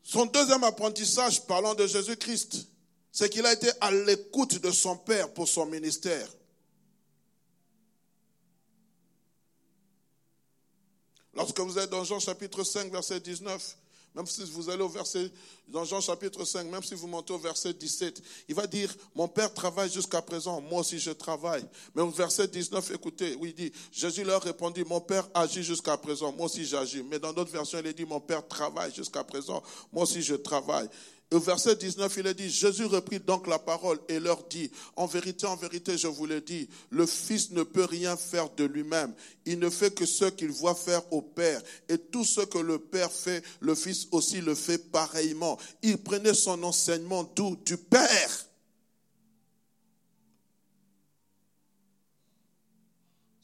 son 0.03 0.27
deuxième 0.27 0.65
apprentissage 0.65 1.47
parlant 1.47 1.75
de 1.75 1.87
Jésus-Christ, 1.87 2.67
c'est 3.11 3.29
qu'il 3.29 3.45
a 3.45 3.53
été 3.53 3.71
à 3.81 3.91
l'écoute 3.91 4.61
de 4.61 4.71
son 4.71 4.97
Père 4.97 5.33
pour 5.33 5.49
son 5.49 5.67
ministère. 5.67 6.29
Lorsque 11.35 11.59
vous 11.61 11.79
êtes 11.79 11.91
dans 11.91 12.05
Jean 12.05 12.21
chapitre 12.21 12.63
5, 12.63 12.91
verset 12.93 13.21
19, 13.21 13.77
même 14.14 14.27
si 14.27 14.44
vous 14.44 14.68
allez 14.68 14.83
au 14.83 14.88
verset, 14.88 15.31
dans 15.68 15.85
Jean 15.85 16.01
chapitre 16.01 16.44
5, 16.44 16.66
même 16.66 16.83
si 16.83 16.94
vous 16.94 17.07
montez 17.07 17.33
au 17.33 17.38
verset 17.38 17.72
17, 17.72 18.22
il 18.48 18.55
va 18.55 18.66
dire, 18.66 18.94
mon 19.14 19.27
Père 19.27 19.53
travaille 19.53 19.90
jusqu'à 19.90 20.20
présent, 20.20 20.61
moi 20.61 20.81
aussi 20.81 20.98
je 20.98 21.11
travaille. 21.11 21.64
Mais 21.94 22.03
au 22.03 22.11
verset 22.11 22.46
19, 22.46 22.90
écoutez, 22.90 23.37
où 23.37 23.46
il 23.46 23.55
dit, 23.55 23.72
Jésus 23.90 24.25
leur 24.25 24.42
répondit, 24.42 24.85
mon 24.85 25.01
Père 25.01 25.29
agit 25.33 25.62
jusqu'à 25.62 25.96
présent, 25.96 26.33
moi 26.33 26.46
aussi 26.46 26.64
j'agis. 26.64 27.03
Mais 27.03 27.18
dans 27.18 27.33
d'autres 27.33 27.53
versions, 27.53 27.81
il 27.83 27.92
dit, 27.94 28.05
mon 28.05 28.20
Père 28.20 28.46
travaille 28.46 28.92
jusqu'à 28.94 29.25
présent, 29.25 29.62
moi 29.92 30.03
aussi 30.03 30.22
je 30.22 30.35
travaille. 30.35 30.88
Au 31.33 31.38
verset 31.38 31.77
19, 31.77 32.14
il 32.18 32.27
est 32.27 32.35
dit, 32.35 32.51
Jésus 32.51 32.85
reprit 32.85 33.18
donc 33.18 33.47
la 33.47 33.59
parole 33.59 33.99
et 34.07 34.21
leur 34.21 34.45
dit, 34.45 34.71
en 34.97 35.07
vérité, 35.07 35.47
en 35.47 35.57
vérité, 35.57 35.97
je 35.97 36.07
vous 36.07 36.27
le 36.27 36.42
dis, 36.42 36.68
le 36.90 37.07
Fils 37.07 37.53
ne 37.53 37.62
peut 37.62 37.87
rien 37.87 38.18
faire 38.18 38.51
de 38.51 38.64
lui-même. 38.64 39.14
Il 39.47 39.59
ne 39.59 39.71
fait 39.71 39.95
que 39.95 40.05
ce 40.05 40.27
qu'il 40.27 40.51
voit 40.51 40.75
faire 40.75 41.11
au 41.11 41.23
Père. 41.23 41.62
Et 41.88 41.97
tout 41.97 42.25
ce 42.25 42.42
que 42.42 42.59
le 42.59 42.79
Père 42.79 43.11
fait, 43.11 43.42
le 43.61 43.75
Fils 43.75 44.09
aussi 44.11 44.42
le 44.42 44.55
fait 44.55 44.77
pareillement. 44.77 45.59
Il 45.83 45.97
prenait 45.97 46.35
son 46.35 46.62
enseignement 46.64 47.25
d'où? 47.35 47.57
Du 47.57 47.79
Père. 47.79 48.47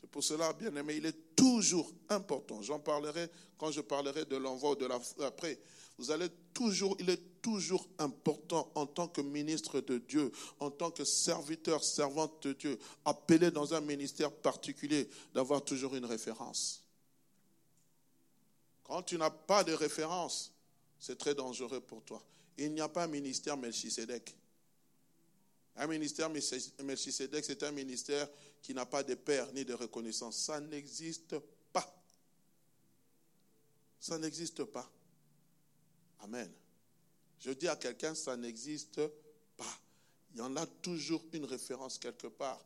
C'est 0.02 0.10
pour 0.10 0.22
cela, 0.22 0.52
bien 0.52 0.76
aimé, 0.76 0.96
il 0.98 1.06
est 1.06 1.34
toujours 1.34 1.90
important. 2.10 2.60
J'en 2.60 2.80
parlerai 2.80 3.30
quand 3.56 3.70
je 3.70 3.80
parlerai 3.80 4.26
de 4.26 4.36
l'envoi 4.36 4.74
de 4.74 4.84
la, 4.84 5.00
après 5.26 5.58
vous 5.98 6.12
allez 6.12 6.28
toujours, 6.54 6.96
il 7.00 7.10
est 7.10 7.40
toujours 7.42 7.88
important 7.98 8.70
en 8.76 8.86
tant 8.86 9.08
que 9.08 9.20
ministre 9.20 9.80
de 9.80 9.98
Dieu, 9.98 10.30
en 10.60 10.70
tant 10.70 10.92
que 10.92 11.04
serviteur, 11.04 11.82
servante 11.82 12.46
de 12.46 12.52
Dieu, 12.52 12.78
appelé 13.04 13.50
dans 13.50 13.74
un 13.74 13.80
ministère 13.80 14.32
particulier, 14.32 15.08
d'avoir 15.34 15.64
toujours 15.64 15.96
une 15.96 16.04
référence. 16.04 16.84
Quand 18.84 19.02
tu 19.02 19.18
n'as 19.18 19.30
pas 19.30 19.64
de 19.64 19.72
référence, 19.72 20.52
c'est 21.00 21.18
très 21.18 21.34
dangereux 21.34 21.80
pour 21.80 22.02
toi. 22.04 22.22
Il 22.56 22.72
n'y 22.72 22.80
a 22.80 22.88
pas 22.88 23.04
un 23.04 23.08
ministère 23.08 23.56
Melchisedec. 23.56 24.36
Un 25.76 25.86
ministère 25.86 26.30
Melchisedec, 26.30 27.44
c'est 27.44 27.62
un 27.62 27.72
ministère 27.72 28.28
qui 28.62 28.72
n'a 28.72 28.86
pas 28.86 29.02
de 29.02 29.14
père 29.14 29.52
ni 29.52 29.64
de 29.64 29.74
reconnaissance. 29.74 30.44
Ça 30.44 30.60
n'existe 30.60 31.36
pas. 31.72 32.02
Ça 34.00 34.18
n'existe 34.18 34.64
pas. 34.64 34.90
Amen. 36.20 36.50
Je 37.40 37.50
dis 37.50 37.68
à 37.68 37.76
quelqu'un, 37.76 38.14
ça 38.14 38.36
n'existe 38.36 39.00
pas. 39.56 39.78
Il 40.32 40.38
y 40.38 40.40
en 40.40 40.56
a 40.56 40.66
toujours 40.66 41.22
une 41.32 41.44
référence 41.44 41.98
quelque 41.98 42.26
part. 42.26 42.60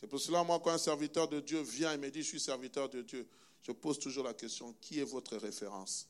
C'est 0.00 0.06
pour 0.06 0.20
cela, 0.20 0.44
moi, 0.44 0.60
quand 0.62 0.70
un 0.70 0.78
serviteur 0.78 1.28
de 1.28 1.40
Dieu 1.40 1.60
vient 1.60 1.92
et 1.92 1.96
me 1.96 2.10
dit, 2.10 2.22
je 2.22 2.28
suis 2.28 2.40
serviteur 2.40 2.88
de 2.88 3.02
Dieu, 3.02 3.28
je 3.62 3.72
pose 3.72 3.98
toujours 3.98 4.24
la 4.24 4.34
question, 4.34 4.74
qui 4.80 5.00
est 5.00 5.04
votre 5.04 5.36
référence? 5.36 6.08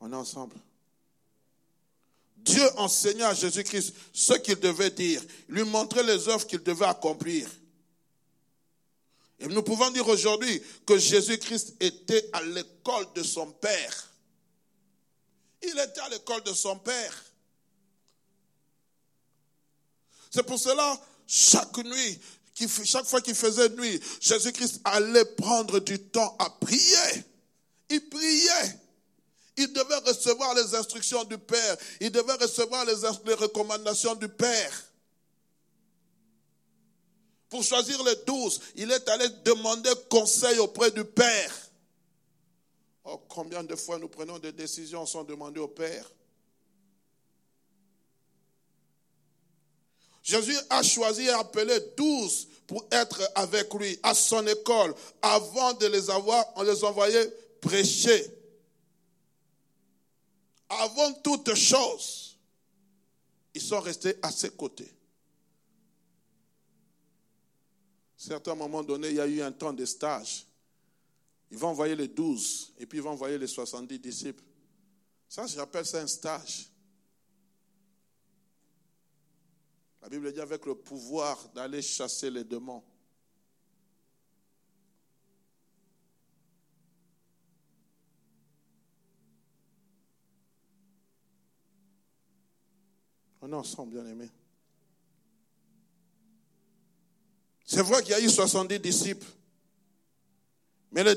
On 0.00 0.12
est 0.12 0.16
ensemble. 0.16 0.56
Dieu 2.36 2.62
enseigna 2.76 3.28
à 3.28 3.34
Jésus-Christ 3.34 3.94
ce 4.12 4.34
qu'il 4.34 4.58
devait 4.58 4.90
dire, 4.90 5.22
lui 5.48 5.62
montrer 5.62 6.02
les 6.02 6.28
œuvres 6.28 6.46
qu'il 6.46 6.62
devait 6.62 6.86
accomplir. 6.86 7.48
Nous 9.48 9.62
pouvons 9.62 9.90
dire 9.90 10.06
aujourd'hui 10.08 10.62
que 10.86 10.98
Jésus-Christ 10.98 11.74
était 11.80 12.28
à 12.32 12.42
l'école 12.42 13.06
de 13.14 13.22
son 13.22 13.50
Père. 13.50 14.10
Il 15.62 15.78
était 15.78 16.00
à 16.00 16.08
l'école 16.08 16.42
de 16.42 16.52
son 16.52 16.78
Père. 16.78 17.24
C'est 20.30 20.42
pour 20.42 20.58
cela, 20.58 20.98
chaque 21.26 21.76
nuit, 21.78 22.20
chaque 22.84 23.06
fois 23.06 23.20
qu'il 23.20 23.34
faisait 23.34 23.68
nuit, 23.70 24.00
Jésus-Christ 24.20 24.80
allait 24.84 25.24
prendre 25.24 25.80
du 25.80 25.98
temps 25.98 26.36
à 26.38 26.50
prier. 26.50 27.24
Il 27.90 28.08
priait. 28.08 28.78
Il 29.56 29.72
devait 29.72 29.98
recevoir 29.98 30.54
les 30.54 30.74
instructions 30.74 31.24
du 31.24 31.36
Père. 31.36 31.76
Il 32.00 32.10
devait 32.10 32.34
recevoir 32.34 32.84
les, 32.86 32.94
les 33.26 33.34
recommandations 33.34 34.14
du 34.14 34.28
Père. 34.28 34.91
Pour 37.52 37.62
choisir 37.62 38.02
les 38.02 38.16
douze, 38.26 38.62
il 38.76 38.90
est 38.90 39.06
allé 39.10 39.28
demander 39.44 39.90
conseil 40.08 40.58
auprès 40.58 40.90
du 40.90 41.04
Père. 41.04 41.54
Oh, 43.04 43.20
combien 43.28 43.62
de 43.62 43.76
fois 43.76 43.98
nous 43.98 44.08
prenons 44.08 44.38
des 44.38 44.52
décisions 44.52 45.04
sans 45.04 45.22
demander 45.22 45.60
au 45.60 45.68
Père? 45.68 46.10
Jésus 50.22 50.56
a 50.70 50.82
choisi 50.82 51.24
et 51.24 51.28
appelé 51.28 51.78
douze 51.94 52.48
pour 52.66 52.86
être 52.90 53.20
avec 53.34 53.74
lui 53.74 54.00
à 54.02 54.14
son 54.14 54.46
école 54.46 54.94
avant 55.20 55.74
de 55.74 55.88
les 55.88 56.08
avoir, 56.08 56.46
on 56.56 56.62
les 56.62 56.82
envoyait 56.82 57.30
prêcher. 57.60 58.34
Avant 60.70 61.12
toute 61.22 61.54
chose, 61.54 62.38
ils 63.52 63.60
sont 63.60 63.80
restés 63.80 64.16
à 64.22 64.32
ses 64.32 64.48
côtés. 64.48 64.90
À 68.22 68.24
un 68.24 68.28
certain 68.28 68.54
moment 68.54 68.84
donné, 68.84 69.08
il 69.08 69.16
y 69.16 69.20
a 69.20 69.26
eu 69.26 69.42
un 69.42 69.50
temps 69.50 69.72
de 69.72 69.84
stage. 69.84 70.46
Il 71.50 71.58
va 71.58 71.66
envoyer 71.66 71.96
les 71.96 72.06
douze 72.06 72.72
et 72.78 72.86
puis 72.86 72.98
il 72.98 73.02
va 73.02 73.10
envoyer 73.10 73.36
les 73.36 73.48
70 73.48 73.98
disciples. 73.98 74.44
Ça, 75.28 75.44
j'appelle 75.48 75.84
ça 75.84 76.00
un 76.00 76.06
stage. 76.06 76.70
La 80.00 80.08
Bible 80.08 80.32
dit 80.32 80.40
avec 80.40 80.64
le 80.66 80.76
pouvoir 80.76 81.48
d'aller 81.48 81.82
chasser 81.82 82.30
les 82.30 82.44
démons. 82.44 82.84
On 93.40 93.50
est 93.50 93.56
ensemble, 93.56 93.94
bien 93.94 94.06
aimés. 94.06 94.30
C'est 97.72 97.80
vrai 97.80 98.02
qu'il 98.02 98.10
y 98.10 98.14
a 98.14 98.20
eu 98.20 98.28
70 98.28 98.78
disciples. 98.80 99.26
Mais 100.90 101.02
les 101.02 101.14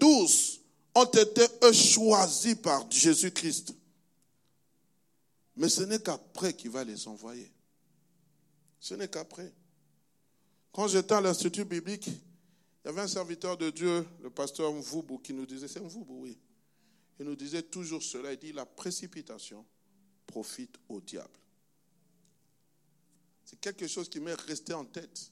douze 0.00 0.60
ont 0.94 1.04
été 1.04 1.42
eux 1.62 1.72
choisis 1.74 2.54
par 2.54 2.90
Jésus-Christ. 2.90 3.74
Mais 5.56 5.68
ce 5.68 5.82
n'est 5.82 5.98
qu'après 5.98 6.54
qu'il 6.54 6.70
va 6.70 6.84
les 6.84 7.06
envoyer. 7.06 7.52
Ce 8.80 8.94
n'est 8.94 9.08
qu'après. 9.08 9.52
Quand 10.72 10.88
j'étais 10.88 11.12
à 11.12 11.20
l'Institut 11.20 11.66
biblique, 11.66 12.06
il 12.06 12.86
y 12.86 12.88
avait 12.88 13.02
un 13.02 13.08
serviteur 13.08 13.58
de 13.58 13.68
Dieu, 13.68 14.06
le 14.22 14.30
pasteur 14.30 14.72
Mvubu, 14.72 15.18
qui 15.22 15.34
nous 15.34 15.44
disait, 15.44 15.68
c'est 15.68 15.80
Mvubu, 15.80 16.14
oui. 16.14 16.38
Il 17.20 17.26
nous 17.26 17.36
disait 17.36 17.62
toujours 17.62 18.02
cela, 18.02 18.32
il 18.32 18.38
dit, 18.38 18.52
la 18.54 18.64
précipitation 18.64 19.66
profite 20.26 20.76
au 20.88 21.02
diable. 21.02 21.28
C'est 23.44 23.60
quelque 23.60 23.86
chose 23.86 24.08
qui 24.08 24.18
m'est 24.18 24.40
resté 24.40 24.72
en 24.72 24.86
tête. 24.86 25.30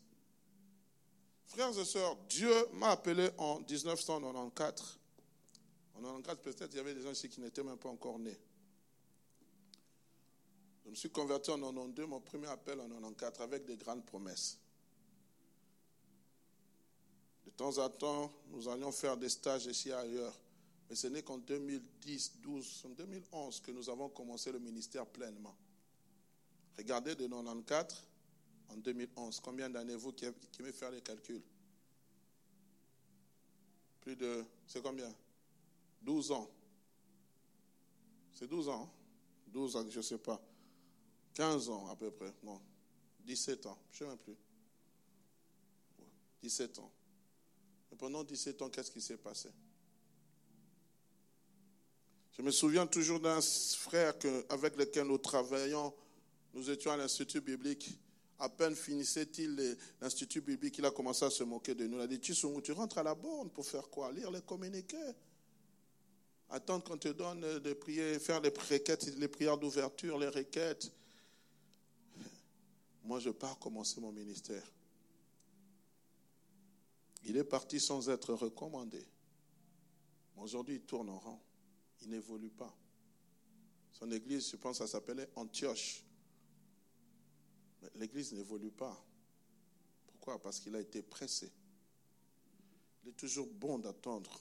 Frères 1.52 1.78
et 1.78 1.84
sœurs, 1.84 2.16
Dieu 2.30 2.66
m'a 2.72 2.92
appelé 2.92 3.28
en 3.36 3.58
1994. 3.58 4.98
En 5.94 5.98
1994, 5.98 6.38
peut-être, 6.42 6.72
il 6.72 6.76
y 6.78 6.80
avait 6.80 6.94
des 6.94 7.02
gens 7.02 7.10
ici 7.10 7.28
qui 7.28 7.42
n'étaient 7.42 7.62
même 7.62 7.76
pas 7.76 7.90
encore 7.90 8.18
nés. 8.18 8.38
Je 10.86 10.88
me 10.90 10.94
suis 10.94 11.10
converti 11.10 11.50
en 11.50 11.58
92, 11.58 12.06
mon 12.06 12.20
premier 12.20 12.46
appel 12.46 12.80
en 12.80 12.88
94, 12.88 13.42
avec 13.42 13.66
des 13.66 13.76
grandes 13.76 14.02
promesses. 14.02 14.58
De 17.44 17.50
temps 17.50 17.76
en 17.76 17.90
temps, 17.90 18.32
nous 18.48 18.66
allions 18.70 18.90
faire 18.90 19.18
des 19.18 19.28
stages 19.28 19.66
ici 19.66 19.90
et 19.90 19.92
ailleurs. 19.92 20.34
Mais 20.88 20.96
ce 20.96 21.08
n'est 21.08 21.22
qu'en 21.22 21.36
2010, 21.36 22.40
12, 22.40 22.84
en 22.86 22.88
2011 22.94 23.60
que 23.60 23.72
nous 23.72 23.90
avons 23.90 24.08
commencé 24.08 24.50
le 24.52 24.58
ministère 24.58 25.04
pleinement. 25.04 25.54
Regardez 26.78 27.14
de 27.14 27.26
94 27.26 28.06
en 28.72 28.76
2011. 28.78 29.40
Combien 29.40 29.70
d'années 29.70 29.96
vous 29.96 30.12
qui, 30.12 30.26
qui 30.50 30.62
me 30.62 30.72
faire 30.72 30.90
les 30.90 31.00
calculs? 31.00 31.42
Plus 34.00 34.16
de. 34.16 34.44
C'est 34.66 34.82
combien? 34.82 35.12
12 36.02 36.32
ans. 36.32 36.50
C'est 38.32 38.48
12 38.48 38.68
ans. 38.68 38.92
12 39.52 39.76
ans, 39.76 39.86
je 39.88 39.98
ne 39.98 40.02
sais 40.02 40.18
pas. 40.18 40.40
15 41.34 41.68
ans 41.70 41.88
à 41.88 41.96
peu 41.96 42.10
près, 42.10 42.32
non, 42.42 42.60
17 43.20 43.66
ans, 43.66 43.78
je 43.92 44.04
ne 44.04 44.10
sais 44.10 44.16
même 44.16 44.18
plus. 44.18 44.36
17 46.42 46.78
ans. 46.80 46.92
Et 47.92 47.96
pendant 47.96 48.24
17 48.24 48.62
ans, 48.62 48.70
qu'est-ce 48.70 48.90
qui 48.90 49.00
s'est 49.00 49.16
passé? 49.16 49.50
Je 52.32 52.42
me 52.42 52.50
souviens 52.50 52.86
toujours 52.86 53.20
d'un 53.20 53.40
frère 53.40 54.14
avec 54.48 54.76
lequel 54.76 55.06
nous 55.06 55.18
travaillions. 55.18 55.94
Nous 56.54 56.70
étions 56.70 56.90
à 56.90 56.96
l'Institut 56.96 57.40
biblique. 57.40 57.98
À 58.42 58.48
peine 58.48 58.74
finissait-il 58.74 59.78
l'Institut 60.00 60.40
biblique, 60.40 60.76
il 60.76 60.84
a 60.84 60.90
commencé 60.90 61.24
à 61.24 61.30
se 61.30 61.44
moquer 61.44 61.76
de 61.76 61.86
nous. 61.86 61.98
Il 61.98 62.00
a 62.00 62.08
dit 62.08 62.18
Tu, 62.18 62.34
rentres 62.72 62.98
à 62.98 63.04
la 63.04 63.14
borne 63.14 63.48
pour 63.50 63.64
faire 63.64 63.88
quoi? 63.88 64.10
Lire 64.10 64.32
les 64.32 64.40
communiqués. 64.40 65.12
Attendre 66.50 66.82
qu'on 66.82 66.98
te 66.98 67.06
donne 67.06 67.60
de 67.60 67.72
prier, 67.74 68.18
faire 68.18 68.40
les 68.40 68.52
les 69.16 69.28
prières 69.28 69.56
d'ouverture, 69.58 70.18
les 70.18 70.26
requêtes. 70.26 70.90
Moi, 73.04 73.20
je 73.20 73.30
pars 73.30 73.56
commencer 73.60 74.00
mon 74.00 74.10
ministère. 74.10 74.64
Il 77.22 77.36
est 77.36 77.44
parti 77.44 77.78
sans 77.78 78.10
être 78.10 78.34
recommandé. 78.34 79.06
Aujourd'hui, 80.36 80.74
il 80.74 80.82
tourne 80.82 81.10
en 81.10 81.18
rang. 81.20 81.40
Il 82.02 82.10
n'évolue 82.10 82.50
pas. 82.50 82.74
Son 83.92 84.10
église, 84.10 84.50
je 84.50 84.56
pense, 84.56 84.78
ça 84.78 84.88
s'appelait 84.88 85.28
Antioche. 85.36 86.02
L'église 87.96 88.32
n'évolue 88.32 88.70
pas. 88.70 89.04
Pourquoi? 90.06 90.40
Parce 90.40 90.60
qu'il 90.60 90.74
a 90.76 90.80
été 90.80 91.02
pressé. 91.02 91.52
Il 93.02 93.10
est 93.10 93.16
toujours 93.16 93.48
bon 93.48 93.78
d'attendre 93.78 94.40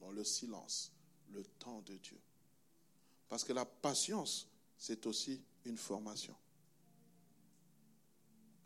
dans 0.00 0.10
le 0.10 0.24
silence 0.24 0.92
le 1.32 1.44
temps 1.44 1.82
de 1.82 1.96
Dieu. 1.96 2.20
Parce 3.28 3.42
que 3.42 3.52
la 3.52 3.64
patience, 3.64 4.48
c'est 4.78 5.06
aussi 5.06 5.42
une 5.64 5.78
formation 5.78 6.36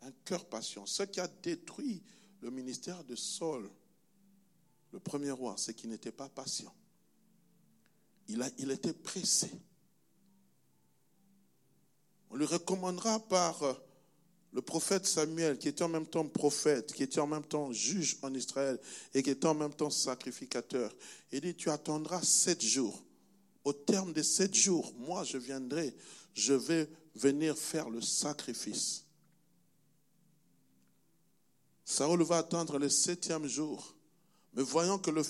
un 0.01 0.11
cœur 0.25 0.45
patient. 0.45 0.85
Ce 0.85 1.03
qui 1.03 1.19
a 1.19 1.27
détruit 1.27 2.01
le 2.41 2.51
ministère 2.51 3.03
de 3.03 3.15
Saul, 3.15 3.69
le 4.91 4.99
premier 4.99 5.31
roi, 5.31 5.55
c'est 5.57 5.73
qu'il 5.73 5.89
n'était 5.89 6.11
pas 6.11 6.29
patient. 6.29 6.73
Il, 8.27 8.41
a, 8.41 8.49
il 8.57 8.71
était 8.71 8.93
pressé. 8.93 9.51
On 12.29 12.35
lui 12.35 12.45
recommandera 12.45 13.19
par 13.19 13.63
euh, 13.63 13.73
le 14.53 14.61
prophète 14.61 15.05
Samuel, 15.05 15.57
qui 15.57 15.67
était 15.67 15.83
en 15.83 15.89
même 15.89 16.07
temps 16.07 16.25
prophète, 16.25 16.93
qui 16.93 17.03
était 17.03 17.19
en 17.19 17.27
même 17.27 17.43
temps 17.43 17.71
juge 17.71 18.17
en 18.21 18.33
Israël 18.33 18.79
et 19.13 19.21
qui 19.23 19.29
était 19.29 19.47
en 19.47 19.53
même 19.53 19.73
temps 19.73 19.89
sacrificateur. 19.89 20.91
Il 21.31 21.41
dit, 21.41 21.55
tu 21.55 21.69
attendras 21.69 22.21
sept 22.23 22.63
jours. 22.63 23.03
Au 23.63 23.73
terme 23.73 24.13
de 24.13 24.21
sept 24.21 24.55
jours, 24.55 24.93
moi 24.97 25.23
je 25.23 25.37
viendrai, 25.37 25.95
je 26.33 26.53
vais 26.53 26.89
venir 27.15 27.57
faire 27.57 27.89
le 27.89 28.01
sacrifice. 28.01 29.05
Saoul 31.83 32.23
va 32.23 32.37
attendre 32.37 32.77
le 32.77 32.89
septième 32.89 33.47
jour. 33.47 33.95
Mais 34.53 34.63
voyant 34.63 34.97
que 34.97 35.11
le, 35.11 35.21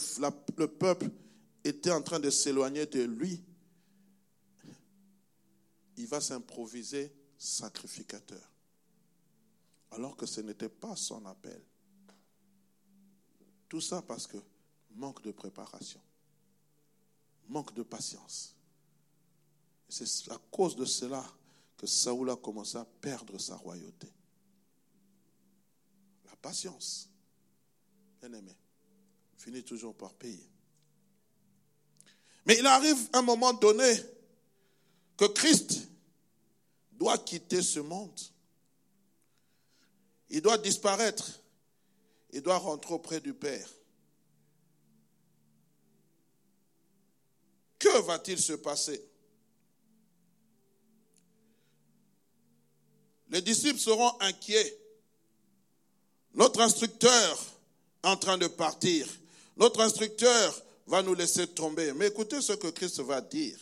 le 0.57 0.67
peuple 0.67 1.09
était 1.63 1.91
en 1.91 2.01
train 2.01 2.19
de 2.19 2.29
s'éloigner 2.29 2.85
de 2.85 3.03
lui, 3.03 3.41
il 5.99 6.07
va 6.07 6.21
s'improviser 6.21 7.13
sacrificateur. 7.37 8.51
Alors 9.91 10.15
que 10.17 10.25
ce 10.25 10.41
n'était 10.41 10.69
pas 10.69 10.95
son 10.95 11.25
appel. 11.25 11.61
Tout 13.67 13.81
ça 13.81 14.01
parce 14.01 14.27
que 14.27 14.37
manque 14.91 15.21
de 15.21 15.31
préparation, 15.31 16.01
manque 17.47 17.73
de 17.73 17.83
patience. 17.83 18.55
C'est 19.87 20.31
à 20.31 20.37
cause 20.51 20.75
de 20.75 20.85
cela 20.85 21.25
que 21.77 21.87
Saoul 21.87 22.29
a 22.29 22.33
à 22.33 22.85
perdre 23.01 23.37
sa 23.37 23.55
royauté 23.55 24.11
patience, 26.41 27.09
bien 28.21 28.33
aimé, 28.33 28.55
finit 29.37 29.63
toujours 29.63 29.95
par 29.95 30.13
payer. 30.13 30.49
Mais 32.45 32.57
il 32.57 32.65
arrive 32.65 32.97
un 33.13 33.21
moment 33.21 33.53
donné 33.53 33.93
que 35.17 35.25
Christ 35.25 35.88
doit 36.99 37.17
quitter 37.17 37.63
ce 37.63 37.79
monde. 37.79 38.19
Il 40.29 40.41
doit 40.41 40.57
disparaître. 40.57 41.39
Il 42.31 42.41
doit 42.41 42.57
rentrer 42.57 42.93
auprès 42.93 43.21
du 43.21 43.33
Père. 43.33 43.67
Que 47.79 48.01
va-t-il 48.01 48.37
se 48.37 48.53
passer? 48.53 49.03
Les 53.29 53.41
disciples 53.41 53.79
seront 53.79 54.19
inquiets 54.19 54.77
Notre 56.33 56.59
instructeur 56.59 57.39
est 58.03 58.07
en 58.07 58.17
train 58.17 58.37
de 58.37 58.47
partir. 58.47 59.07
Notre 59.55 59.79
instructeur 59.79 60.63
va 60.85 61.01
nous 61.01 61.13
laisser 61.13 61.47
tomber. 61.47 61.93
Mais 61.93 62.07
écoutez 62.07 62.41
ce 62.41 62.53
que 62.53 62.67
Christ 62.67 62.99
va 62.99 63.21
dire. 63.21 63.57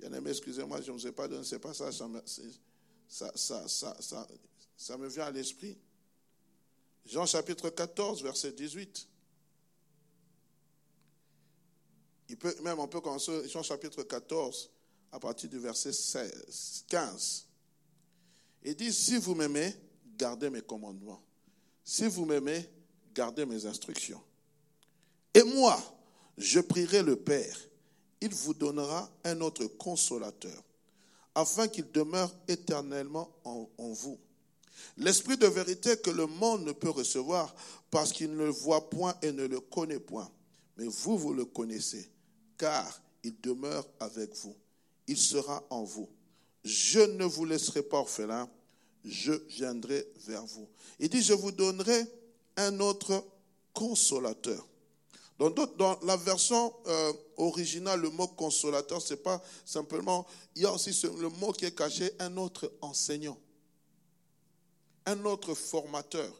Bien 0.00 0.12
aimé, 0.14 0.30
excusez-moi, 0.30 0.80
je 0.80 0.90
ne 0.90 0.98
sais 0.98 1.12
pas, 1.12 1.28
je 1.28 1.34
ne 1.34 1.42
sais 1.42 1.58
pas 1.58 1.74
ça, 1.74 1.92
ça, 1.92 2.08
ça, 3.06 3.32
ça, 3.36 3.68
ça, 3.68 4.28
ça 4.76 4.96
me 4.96 5.08
vient 5.08 5.24
à 5.24 5.30
l'esprit. 5.30 5.76
Jean 7.04 7.26
chapitre 7.26 7.68
14, 7.68 8.22
verset 8.22 8.52
18. 8.52 9.06
Il 12.30 12.36
peut, 12.38 12.54
même 12.62 12.78
on 12.78 12.88
peut 12.88 13.02
commencer 13.02 13.46
Jean 13.48 13.62
chapitre 13.62 14.02
14 14.02 14.70
à 15.12 15.20
partir 15.20 15.50
du 15.50 15.58
verset 15.58 15.92
16, 15.92 16.84
15. 16.88 17.46
Il 18.62 18.74
dit, 18.74 18.92
si 18.92 19.18
vous 19.18 19.34
m'aimez, 19.34 19.74
gardez 20.16 20.48
mes 20.48 20.62
commandements. 20.62 21.22
Si 21.84 22.06
vous 22.06 22.24
m'aimez, 22.24 22.70
gardez 23.12 23.44
mes 23.44 23.66
instructions. 23.66 24.22
Et 25.34 25.42
moi, 25.42 25.78
je 26.38 26.60
prierai 26.60 27.02
le 27.02 27.16
Père. 27.16 27.58
Il 28.20 28.34
vous 28.34 28.54
donnera 28.54 29.10
un 29.24 29.40
autre 29.40 29.64
consolateur, 29.66 30.62
afin 31.34 31.68
qu'il 31.68 31.90
demeure 31.90 32.34
éternellement 32.48 33.30
en, 33.44 33.66
vous. 33.78 34.18
L'esprit 34.96 35.36
de 35.36 35.46
vérité 35.46 35.96
que 35.96 36.10
le 36.10 36.26
monde 36.26 36.64
ne 36.64 36.72
peut 36.72 36.90
recevoir 36.90 37.54
parce 37.90 38.12
qu'il 38.12 38.30
ne 38.32 38.44
le 38.44 38.50
voit 38.50 38.90
point 38.90 39.14
et 39.22 39.32
ne 39.32 39.46
le 39.46 39.60
connaît 39.60 39.98
point. 39.98 40.30
Mais 40.76 40.86
vous, 40.86 41.18
vous 41.18 41.34
le 41.34 41.44
connaissez, 41.44 42.10
car 42.56 43.00
il 43.22 43.38
demeure 43.40 43.86
avec 44.00 44.34
vous. 44.36 44.56
Il 45.06 45.18
sera 45.18 45.64
en 45.70 45.84
vous. 45.84 46.08
Je 46.64 47.00
ne 47.00 47.24
vous 47.24 47.44
laisserai 47.44 47.82
pas 47.82 47.98
orphelin, 47.98 48.48
je 49.04 49.32
viendrai 49.32 50.06
vers 50.26 50.44
vous. 50.44 50.68
Il 50.98 51.08
dit, 51.08 51.22
je 51.22 51.32
vous 51.32 51.52
donnerai 51.52 52.04
un 52.56 52.80
autre 52.80 53.24
consolateur. 53.72 54.66
Dans, 55.40 55.98
la 56.02 56.18
version 56.18 56.70
euh, 56.86 57.12
originale, 57.38 58.02
le 58.02 58.10
mot 58.10 58.28
consolateur, 58.28 59.00
c'est 59.00 59.22
pas 59.22 59.42
simplement, 59.64 60.26
il 60.54 60.62
y 60.62 60.66
a 60.66 60.72
aussi 60.72 60.90
le 61.18 61.30
mot 61.30 61.52
qui 61.52 61.64
est 61.64 61.74
caché, 61.74 62.12
un 62.18 62.36
autre 62.36 62.70
enseignant, 62.82 63.38
un 65.06 65.24
autre 65.24 65.54
formateur. 65.54 66.30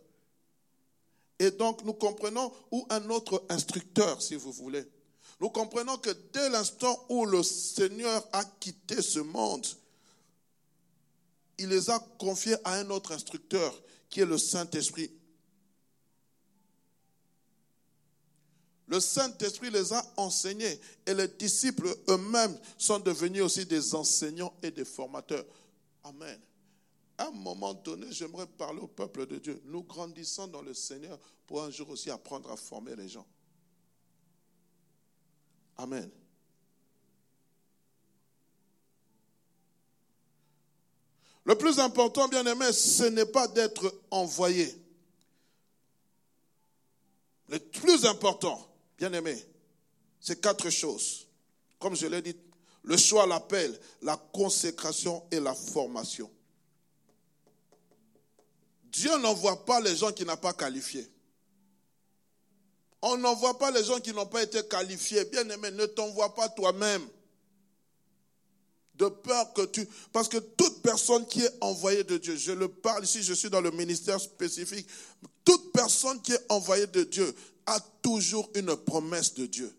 Et 1.39 1.51
donc, 1.51 1.83
nous 1.85 1.95
comprenons, 1.95 2.53
ou 2.71 2.87
un 2.91 3.09
autre 3.09 3.43
instructeur, 3.49 4.21
si 4.21 4.35
vous 4.35 4.53
voulez. 4.53 4.85
Nous 5.41 5.49
comprenons 5.49 5.97
que 5.97 6.11
dès 6.35 6.51
l'instant 6.51 7.07
où 7.09 7.25
le 7.25 7.43
Seigneur 7.43 8.23
a 8.35 8.45
quitté 8.45 9.01
ce 9.01 9.21
monde, 9.21 9.67
il 11.57 11.71
les 11.71 11.89
a 11.89 11.99
confiés 12.19 12.57
à 12.65 12.75
un 12.75 12.91
autre 12.91 13.13
instructeur 13.13 13.75
qui 14.11 14.21
est 14.21 14.27
le 14.27 14.37
Saint-Esprit. 14.37 15.11
Le 18.91 18.99
Saint-Esprit 18.99 19.71
les 19.71 19.93
a 19.93 20.05
enseignés 20.17 20.81
et 21.07 21.15
les 21.15 21.29
disciples 21.29 21.97
eux-mêmes 22.09 22.59
sont 22.77 22.99
devenus 22.99 23.43
aussi 23.43 23.65
des 23.65 23.95
enseignants 23.95 24.53
et 24.65 24.73
des 24.73 24.85
formateurs. 24.85 25.45
Amen. 26.03 26.41
À 27.17 27.29
un 27.29 27.31
moment 27.31 27.73
donné, 27.73 28.09
j'aimerais 28.11 28.49
parler 28.49 28.81
au 28.81 28.89
peuple 28.89 29.27
de 29.27 29.39
Dieu. 29.39 29.63
Nous 29.67 29.85
grandissons 29.85 30.49
dans 30.49 30.61
le 30.61 30.75
Seigneur 30.75 31.17
pour 31.47 31.63
un 31.63 31.71
jour 31.71 31.89
aussi 31.91 32.11
apprendre 32.11 32.51
à 32.51 32.57
former 32.57 32.97
les 32.97 33.09
gens. 33.09 33.25
Amen. 35.77 36.11
Le 41.45 41.55
plus 41.55 41.79
important, 41.79 42.27
bien 42.27 42.45
aimé, 42.45 42.73
ce 42.73 43.05
n'est 43.05 43.25
pas 43.25 43.47
d'être 43.47 44.03
envoyé. 44.11 44.75
Le 47.49 47.61
plus 47.61 48.05
important, 48.05 48.70
bien 49.01 49.13
aimé, 49.15 49.35
c'est 50.21 50.41
quatre 50.41 50.69
choses. 50.69 51.27
Comme 51.79 51.97
je 51.97 52.07
l'ai 52.07 52.21
dit, 52.21 52.37
le 52.83 52.99
choix, 52.99 53.27
l'appel, 53.27 53.77
la 54.03 54.17
consécration 54.17 55.25
et 55.31 55.41
la 55.41 55.55
formation. 55.55 56.31
Dieu 58.93 59.17
n'envoie 59.19 59.65
pas 59.65 59.81
les 59.81 59.97
gens 59.97 60.13
qui 60.13 60.27
n'ont 60.27 60.37
pas 60.37 60.53
qualifié. 60.53 61.11
On 63.01 63.17
n'envoie 63.17 63.59
pas 63.59 63.71
les 63.71 63.85
gens 63.85 63.99
qui 64.01 64.13
n'ont 64.13 64.27
pas 64.27 64.43
été 64.43 64.63
qualifiés. 64.69 65.25
Bien 65.25 65.49
aimé, 65.49 65.71
ne 65.71 65.87
t'envoie 65.87 66.35
pas 66.35 66.51
toi-même 66.51 67.07
de 68.97 69.09
peur 69.09 69.55
que 69.55 69.63
tu... 69.63 69.89
Parce 70.13 70.29
que 70.29 70.37
toute 70.37 70.83
personne 70.83 71.25
qui 71.27 71.43
est 71.43 71.57
envoyée 71.63 72.05
de 72.05 72.19
Dieu, 72.19 72.37
je 72.37 72.53
le 72.53 72.69
parle 72.69 73.05
ici, 73.05 73.23
je 73.23 73.33
suis 73.33 73.49
dans 73.49 73.63
le 73.63 73.71
ministère 73.71 74.21
spécifique, 74.21 74.87
toute 75.43 75.73
personne 75.73 76.21
qui 76.21 76.33
est 76.33 76.47
envoyée 76.51 76.87
de 76.87 77.05
Dieu 77.05 77.35
a 77.71 77.81
toujours 78.03 78.51
une 78.55 78.77
promesse 78.77 79.35
de 79.35 79.47
Dieu. 79.47 79.75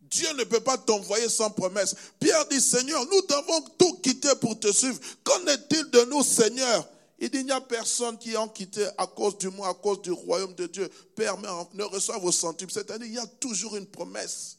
Dieu 0.00 0.32
ne 0.34 0.44
peut 0.44 0.60
pas 0.60 0.76
t'envoyer 0.76 1.28
sans 1.28 1.50
promesse. 1.50 1.94
Pierre 2.18 2.46
dit, 2.48 2.60
Seigneur, 2.60 3.04
nous 3.04 3.22
devons 3.22 3.60
tout 3.78 3.94
quitter 3.98 4.34
pour 4.40 4.58
te 4.58 4.72
suivre. 4.72 4.98
Qu'en 5.22 5.46
est-il 5.46 5.88
de 5.90 6.04
nous, 6.06 6.24
Seigneur? 6.24 6.88
Il 7.20 7.30
dit, 7.30 7.38
il 7.38 7.44
n'y 7.44 7.52
a 7.52 7.60
personne 7.60 8.18
qui 8.18 8.34
a 8.34 8.48
quitté 8.48 8.88
à 8.98 9.06
cause 9.06 9.38
du 9.38 9.48
moi, 9.50 9.68
à 9.68 9.74
cause 9.74 10.02
du 10.02 10.10
royaume 10.10 10.54
de 10.54 10.66
Dieu. 10.66 10.88
Père, 11.14 11.36
ne 11.74 11.84
reçoit 11.84 12.18
vos 12.18 12.32
centimes. 12.32 12.70
C'est-à-dire, 12.70 13.06
il 13.06 13.14
y 13.14 13.18
a 13.18 13.26
toujours 13.26 13.76
une 13.76 13.86
promesse. 13.86 14.58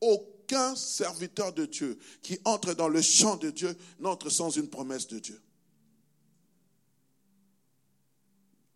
Aucun 0.00 0.74
serviteur 0.74 1.52
de 1.52 1.66
Dieu 1.66 1.98
qui 2.22 2.40
entre 2.44 2.74
dans 2.74 2.88
le 2.88 3.02
champ 3.02 3.36
de 3.36 3.50
Dieu 3.50 3.76
n'entre 4.00 4.30
sans 4.30 4.50
une 4.50 4.68
promesse 4.68 5.06
de 5.06 5.18
Dieu. 5.20 5.40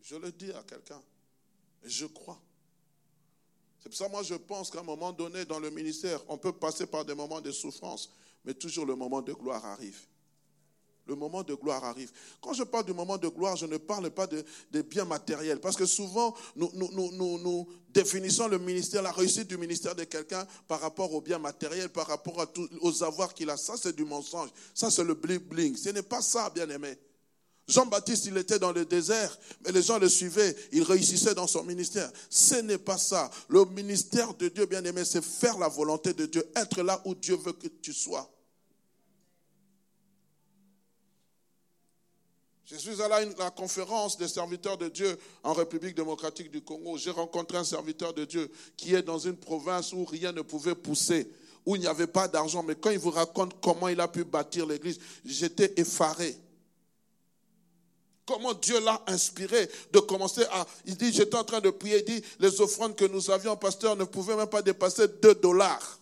Je 0.03 0.17
le 0.17 0.31
dis 0.31 0.53
à 0.53 0.63
quelqu'un, 0.63 1.01
je 1.85 2.07
crois. 2.07 2.41
C'est 3.81 3.89
pour 3.89 3.99
ça 3.99 4.09
moi 4.09 4.23
je 4.23 4.35
pense 4.35 4.71
qu'à 4.71 4.81
un 4.81 4.85
moment 4.85 5.13
donné 5.13 5.45
dans 5.45 5.59
le 5.59 5.71
ministère, 5.71 6.21
on 6.29 6.39
peut 6.39 6.53
passer 6.53 6.87
par 6.87 7.05
des 7.05 7.15
moments 7.15 7.41
de 7.41 7.51
souffrance, 7.51 8.13
mais 8.45 8.55
toujours 8.55 8.87
le 8.87 8.95
moment 8.95 9.23
de 9.23 9.33
gloire 9.33 9.65
arrive 9.65 10.07
le 11.07 11.15
moment 11.15 11.43
de 11.43 11.55
gloire 11.55 11.85
arrive. 11.85 12.11
Quand 12.41 12.53
je 12.53 12.63
parle 12.63 12.85
du 12.85 12.93
moment 12.93 13.19
de 13.19 13.29
gloire, 13.29 13.57
je 13.57 13.67
ne 13.67 13.77
parle 13.77 14.11
pas 14.11 14.27
de, 14.27 14.45
biens 14.83 15.05
matériels. 15.05 15.61
Parce 15.61 15.77
que 15.77 15.87
souvent, 15.87 16.35
nous, 16.57 17.69
définissons 17.91 18.49
le 18.49 18.59
ministère, 18.59 19.03
la 19.03 19.13
réussite 19.13 19.49
du 19.49 19.59
ministère 19.59 19.95
de 19.95 20.05
quelqu'un 20.05 20.47
par 20.69 20.81
rapport 20.81 21.13
aux 21.13 21.21
biens 21.21 21.39
matériels, 21.39 21.89
par 21.89 22.07
rapport 22.07 22.41
à 22.41 22.47
aux 22.81 23.03
avoirs 23.03 23.35
qu'il 23.35 23.51
a. 23.51 23.57
Ça, 23.57 23.75
c'est 23.77 23.95
du 23.95 24.05
mensonge. 24.05 24.51
Ça, 24.75 24.91
c'est 24.91 25.05
le 25.05 25.15
bling-bling. 25.15 25.77
Ce 25.77 25.91
n'est 25.91 26.03
pas 26.03 26.23
ça, 26.23 26.51
bien 26.51 26.69
aimé. 26.69 26.97
Jean-Baptiste, 27.73 28.27
il 28.27 28.37
était 28.37 28.59
dans 28.59 28.73
le 28.73 28.85
désert, 28.85 29.37
mais 29.65 29.73
les 29.73 29.83
gens 29.83 29.99
le 29.99 30.09
suivaient, 30.09 30.55
il 30.73 30.83
réussissait 30.83 31.35
dans 31.35 31.47
son 31.47 31.65
ministère. 31.65 32.11
Ce 32.29 32.57
n'est 32.57 32.79
pas 32.79 32.99
ça. 32.99 33.31
Le 33.49 33.65
ministère 33.65 34.35
de 34.35 34.49
Dieu, 34.49 34.67
bien 34.67 34.85
aimé, 34.85 35.05
c'est 35.05 35.25
faire 35.25 35.59
la 35.59 35.69
volonté 35.69 36.13
de 36.13 36.27
Dieu, 36.27 36.47
être 36.55 36.83
là 36.83 37.01
où 37.07 37.15
Dieu 37.15 37.37
veut 37.37 37.55
que 37.55 37.69
tu 37.69 37.93
sois. 37.93 38.31
Je 42.67 42.77
suis 42.77 43.03
allé 43.03 43.15
à 43.15 43.45
la 43.45 43.51
conférence 43.51 44.17
des 44.17 44.29
serviteurs 44.29 44.79
de 44.79 44.89
Dieu 44.89 45.19
en 45.43 45.53
République 45.53 45.95
démocratique 45.95 46.51
du 46.51 46.63
Congo. 46.63 46.97
J'ai 46.97 47.11
rencontré 47.11 47.59
un 47.59 47.65
serviteur 47.65 48.15
de 48.15 48.25
Dieu 48.25 48.51
qui 48.77 48.95
est 48.95 49.03
dans 49.03 49.19
une 49.19 49.37
province 49.37 49.93
où 49.93 50.05
rien 50.05 50.33
ne 50.33 50.43
pouvait 50.43 50.75
pousser, 50.75 51.31
où 51.67 51.77
il 51.77 51.81
n'y 51.81 51.87
avait 51.87 52.07
pas 52.07 52.29
d'argent. 52.29 52.63
Mais 52.63 52.75
quand 52.75 52.91
il 52.91 52.99
vous 52.99 53.11
raconte 53.11 53.61
comment 53.61 53.89
il 53.89 54.01
a 54.01 54.09
pu 54.09 54.25
bâtir 54.25 54.67
l'église, 54.67 54.99
j'étais 55.25 55.75
effaré. 55.77 56.37
Comment 58.33 58.55
Dieu 58.55 58.81
l'a 58.81 59.03
inspiré 59.09 59.69
de 59.93 59.99
commencer 60.01 60.43
à... 60.45 60.67
Il 60.87 60.97
dit, 60.97 61.13
j'étais 61.13 61.37
en 61.37 61.45
train 61.45 61.61
de 61.61 61.69
prier, 61.69 61.99
il 61.99 62.05
dit, 62.15 62.27
les 62.39 62.63
offrandes 62.63 62.97
que 62.97 63.05
nous 63.05 63.31
avions, 63.31 63.55
pasteur, 63.59 63.95
ne 63.95 64.05
pouvaient 64.05 64.37
même 64.37 64.47
pas 64.47 64.63
dépasser 64.63 65.07
2 65.07 65.35
dollars. 65.35 66.01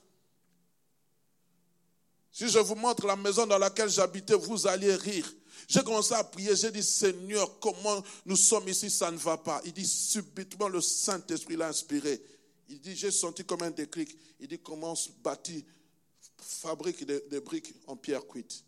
Si 2.31 2.49
je 2.49 2.61
vous 2.61 2.77
montre 2.77 3.05
la 3.05 3.17
maison 3.17 3.49
dans 3.49 3.59
laquelle 3.59 3.91
j'habitais, 3.91 4.37
vous 4.37 4.69
alliez 4.69 4.95
rire. 4.95 5.29
J'ai 5.67 5.83
commencé 5.83 6.15
à 6.15 6.23
prier, 6.23 6.55
j'ai 6.55 6.71
dit, 6.71 6.85
Seigneur, 6.85 7.59
comment 7.59 8.01
nous 8.25 8.37
sommes 8.37 8.69
ici, 8.69 8.91
ça 8.91 9.11
ne 9.11 9.19
va 9.19 9.37
pas. 9.37 9.61
Il 9.65 9.73
dit, 9.73 9.85
subitement, 9.85 10.69
le 10.69 10.81
Saint-Esprit 10.81 11.57
l'a 11.57 11.67
inspiré. 11.67 12.23
Il 12.69 12.81
dit, 12.81 12.95
j'ai 12.95 13.11
senti 13.11 13.45
comme 13.45 13.63
un 13.63 13.73
déclic. 13.73 14.17
Il 14.39 14.47
dit, 14.47 14.61
commence, 14.61 15.11
bâtir, 15.25 15.63
fabrique 16.39 17.05
des, 17.05 17.23
des 17.29 17.41
briques 17.41 17.75
en 17.89 17.97
pierre 17.97 18.25
cuite. 18.25 18.63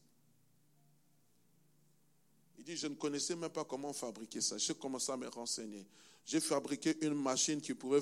Il 2.63 2.65
dit, 2.65 2.77
je 2.77 2.87
ne 2.87 2.95
connaissais 2.95 3.35
même 3.35 3.51
pas 3.51 3.65
comment 3.65 3.93
fabriquer 3.93 4.41
ça. 4.41 4.57
J'ai 4.57 4.75
commencé 4.75 5.11
à 5.11 5.17
me 5.17 5.27
renseigner. 5.27 5.85
J'ai 6.25 6.39
fabriqué 6.39 6.97
une 7.05 7.15
machine 7.15 7.61
qui 7.61 7.75
pouvait 7.75 7.99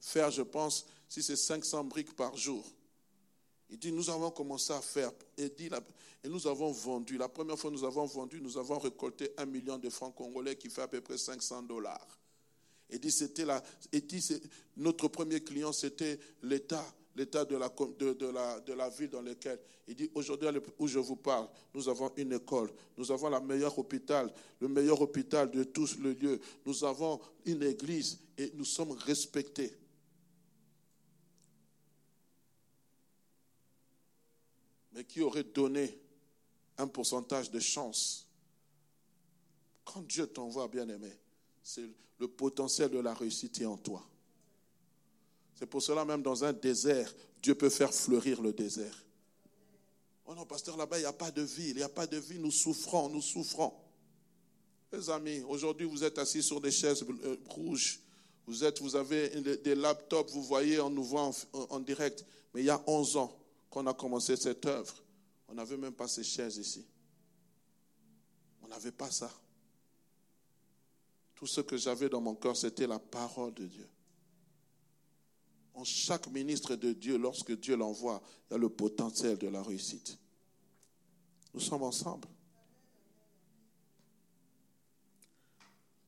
faire, 0.00 0.28
je 0.32 0.42
pense, 0.42 0.86
si 1.08 1.22
c'est 1.22 1.36
500 1.36 1.84
briques 1.84 2.16
par 2.16 2.36
jour. 2.36 2.64
Il 3.70 3.78
dit, 3.78 3.92
nous 3.92 4.10
avons 4.10 4.32
commencé 4.32 4.72
à 4.72 4.80
faire. 4.80 5.12
Et, 5.38 5.50
dit, 5.50 5.70
et 6.24 6.28
nous 6.28 6.48
avons 6.48 6.72
vendu. 6.72 7.16
La 7.16 7.28
première 7.28 7.56
fois 7.56 7.70
nous 7.70 7.84
avons 7.84 8.06
vendu, 8.06 8.40
nous 8.40 8.58
avons 8.58 8.80
récolté 8.80 9.30
un 9.38 9.46
million 9.46 9.78
de 9.78 9.88
francs 9.88 10.16
congolais 10.16 10.56
qui 10.56 10.68
fait 10.68 10.82
à 10.82 10.88
peu 10.88 11.00
près 11.00 11.16
500 11.16 11.62
dollars. 11.62 12.18
Et 12.90 12.98
dit, 12.98 13.12
c'était 13.12 13.44
la, 13.44 13.62
et 13.92 14.00
dit, 14.00 14.28
notre 14.76 15.06
premier 15.06 15.44
client, 15.44 15.72
c'était 15.72 16.18
l'État, 16.42 16.84
l'état 17.16 17.44
de 17.44 17.56
la, 17.56 17.68
de, 17.68 18.26
la, 18.26 18.60
de 18.60 18.72
la 18.74 18.88
ville 18.90 19.08
dans 19.10 19.22
laquelle 19.22 19.58
il 19.88 19.94
dit 19.94 20.10
aujourd'hui 20.14 20.48
où 20.78 20.86
je 20.86 20.98
vous 20.98 21.16
parle, 21.16 21.48
nous 21.72 21.88
avons 21.88 22.12
une 22.16 22.32
école, 22.32 22.70
nous 22.96 23.10
avons 23.10 23.30
la 23.30 23.40
meilleure 23.40 23.78
hôpital, 23.78 24.32
le 24.60 24.68
meilleur 24.68 25.00
hôpital 25.00 25.50
de 25.50 25.64
tous 25.64 25.98
les 25.98 26.14
lieux, 26.14 26.40
nous 26.64 26.84
avons 26.84 27.20
une 27.44 27.62
église 27.62 28.18
et 28.36 28.52
nous 28.54 28.64
sommes 28.64 28.92
respectés. 28.92 29.72
Mais 34.92 35.04
qui 35.04 35.20
aurait 35.22 35.44
donné 35.44 35.98
un 36.78 36.88
pourcentage 36.88 37.50
de 37.50 37.60
chance? 37.60 38.26
Quand 39.84 40.02
Dieu 40.02 40.26
t'envoie, 40.26 40.68
bien 40.68 40.88
aimé, 40.88 41.12
c'est 41.62 41.88
le 42.18 42.28
potentiel 42.28 42.90
de 42.90 42.98
la 42.98 43.14
réussite 43.14 43.62
en 43.64 43.76
toi. 43.76 44.06
C'est 45.58 45.66
pour 45.66 45.82
cela 45.82 46.04
même 46.04 46.22
dans 46.22 46.44
un 46.44 46.52
désert, 46.52 47.12
Dieu 47.42 47.54
peut 47.54 47.70
faire 47.70 47.92
fleurir 47.92 48.42
le 48.42 48.52
désert. 48.52 49.04
Oh 50.26 50.34
non, 50.34 50.44
pasteur, 50.44 50.76
là-bas, 50.76 50.98
il 50.98 51.02
n'y 51.02 51.06
a 51.06 51.12
pas 51.12 51.30
de 51.30 51.42
vie. 51.42 51.70
Il 51.70 51.76
n'y 51.76 51.82
a 51.82 51.88
pas 51.88 52.06
de 52.06 52.18
vie. 52.18 52.38
Nous 52.38 52.50
souffrons, 52.50 53.08
nous 53.08 53.22
souffrons. 53.22 53.72
Les 54.92 55.08
amis, 55.08 55.40
aujourd'hui, 55.48 55.86
vous 55.86 56.04
êtes 56.04 56.18
assis 56.18 56.42
sur 56.42 56.60
des 56.60 56.70
chaises 56.70 57.04
euh, 57.24 57.36
rouges. 57.48 58.00
Vous, 58.46 58.64
êtes, 58.64 58.80
vous 58.80 58.94
avez 58.96 59.28
des 59.56 59.74
laptops, 59.74 60.32
vous 60.32 60.42
voyez, 60.42 60.80
on 60.80 60.90
nous 60.90 61.02
voit 61.02 61.30
en, 61.52 61.80
direct. 61.80 62.24
Mais 62.54 62.62
il 62.62 62.66
y 62.66 62.70
a 62.70 62.80
11 62.86 63.16
ans 63.16 63.36
qu'on 63.70 63.86
a 63.86 63.94
commencé 63.94 64.36
cette 64.36 64.64
œuvre. 64.66 64.94
On 65.48 65.54
n'avait 65.54 65.76
même 65.76 65.94
pas 65.94 66.06
ces 66.06 66.22
chaises 66.22 66.56
ici. 66.56 66.86
On 68.62 68.68
n'avait 68.68 68.92
pas 68.92 69.10
ça. 69.10 69.30
Tout 71.34 71.46
ce 71.46 71.60
que 71.60 71.76
j'avais 71.76 72.08
dans 72.08 72.20
mon 72.20 72.34
cœur, 72.34 72.56
c'était 72.56 72.86
la 72.86 72.98
parole 72.98 73.52
de 73.54 73.66
Dieu. 73.66 73.88
En 75.76 75.84
chaque 75.84 76.26
ministre 76.28 76.74
de 76.74 76.94
Dieu, 76.94 77.18
lorsque 77.18 77.52
Dieu 77.52 77.76
l'envoie, 77.76 78.22
il 78.48 78.54
y 78.54 78.56
a 78.56 78.58
le 78.58 78.70
potentiel 78.70 79.36
de 79.36 79.48
la 79.48 79.62
réussite. 79.62 80.18
Nous 81.52 81.60
sommes 81.60 81.82
ensemble. 81.82 82.26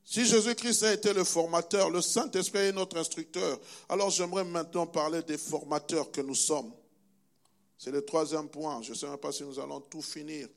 Si 0.04 0.24
Jésus-Christ 0.24 0.84
a 0.84 0.94
été 0.94 1.12
le 1.12 1.22
formateur, 1.22 1.90
le 1.90 2.00
Saint-Esprit 2.00 2.60
est 2.60 2.72
notre 2.72 2.96
instructeur, 2.96 3.60
alors 3.90 4.08
j'aimerais 4.08 4.44
maintenant 4.44 4.86
parler 4.86 5.22
des 5.22 5.36
formateurs 5.36 6.10
que 6.10 6.22
nous 6.22 6.34
sommes. 6.34 6.72
C'est 7.76 7.90
le 7.90 8.02
troisième 8.02 8.48
point. 8.48 8.80
Je 8.80 8.92
ne 8.92 8.96
sais 8.96 9.06
même 9.06 9.18
pas 9.18 9.32
si 9.32 9.44
nous 9.44 9.58
allons 9.58 9.82
tout 9.82 10.00
finir. 10.00 10.48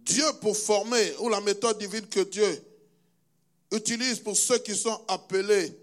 Dieu 0.00 0.26
pour 0.42 0.54
former, 0.58 1.16
ou 1.20 1.30
la 1.30 1.40
méthode 1.40 1.78
divine 1.78 2.06
que 2.06 2.20
Dieu 2.20 2.71
utilise 3.72 4.20
pour 4.20 4.36
ceux 4.36 4.58
qui 4.58 4.76
sont 4.76 5.00
appelés 5.08 5.76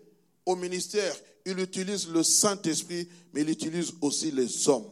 au 0.45 0.55
ministère, 0.55 1.15
il 1.45 1.59
utilise 1.59 2.07
le 2.07 2.23
Saint-Esprit, 2.23 3.07
mais 3.33 3.41
il 3.41 3.49
utilise 3.49 3.93
aussi 4.01 4.31
les 4.31 4.69
hommes. 4.69 4.89